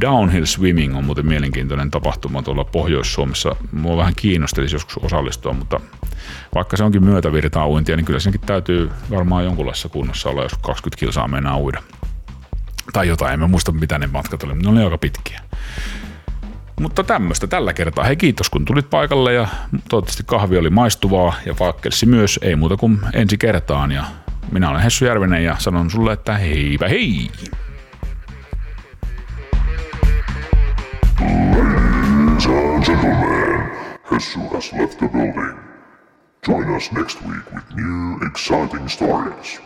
Downhill 0.00 0.44
swimming 0.44 0.96
on 0.96 1.04
muuten 1.04 1.26
mielenkiintoinen 1.26 1.90
tapahtuma 1.90 2.42
tuolla 2.42 2.64
Pohjois-Suomessa. 2.64 3.56
Mua 3.72 3.96
vähän 3.96 4.14
kiinnostelisi 4.16 4.74
joskus 4.74 4.98
osallistua, 5.04 5.52
mutta 5.52 5.80
vaikka 6.54 6.76
se 6.76 6.84
onkin 6.84 7.04
myötävirtaa 7.04 7.68
uintia, 7.68 7.96
niin 7.96 8.06
kyllä 8.06 8.20
senkin 8.20 8.40
täytyy 8.40 8.90
varmaan 9.10 9.44
jonkunlaisessa 9.44 9.88
kunnossa 9.88 10.30
olla, 10.30 10.42
jos 10.42 10.54
20 10.62 11.00
kilsaa 11.00 11.28
mennään 11.28 11.58
uida. 11.58 11.82
Tai 12.92 13.08
jotain, 13.08 13.32
en 13.32 13.40
mä 13.40 13.46
muista 13.46 13.72
mitä 13.72 13.98
ne 13.98 14.06
matkat 14.06 14.42
oli, 14.42 14.54
ne 14.54 14.68
oli 14.68 14.82
aika 14.82 14.98
pitkiä. 14.98 15.40
Mutta 16.80 17.04
tämmöistä 17.04 17.46
tällä 17.46 17.72
kertaa. 17.72 18.04
Hei 18.04 18.16
kiitos 18.16 18.50
kun 18.50 18.64
tulit 18.64 18.90
paikalle 18.90 19.32
ja 19.34 19.48
toivottavasti 19.88 20.22
kahvi 20.26 20.58
oli 20.58 20.70
maistuvaa 20.70 21.34
ja 21.46 21.54
vaakkelsi 21.60 22.06
myös. 22.06 22.38
Ei 22.42 22.56
muuta 22.56 22.76
kuin 22.76 22.98
ensi 23.12 23.38
kertaan 23.38 23.92
ja 23.92 24.04
minä 24.52 24.70
olen 24.70 24.82
Hessu 24.82 25.04
Järvinen 25.04 25.44
ja 25.44 25.56
sanon 25.58 25.90
sulle, 25.90 26.12
että 26.12 26.36
heipä 26.36 26.88
hei! 26.88 27.30
Ladies 32.40 32.46
and 32.46 32.84
gentlemen, 32.84 33.70
Hessu 34.12 34.40
has 34.48 34.72
left 34.72 34.98
the 34.98 35.08
building. 35.08 35.58
Join 36.48 36.76
us 36.76 36.92
next 36.92 37.18
week 37.22 37.44
with 37.52 37.64
new 37.76 38.26
exciting 38.26 38.88
stories. 38.88 39.60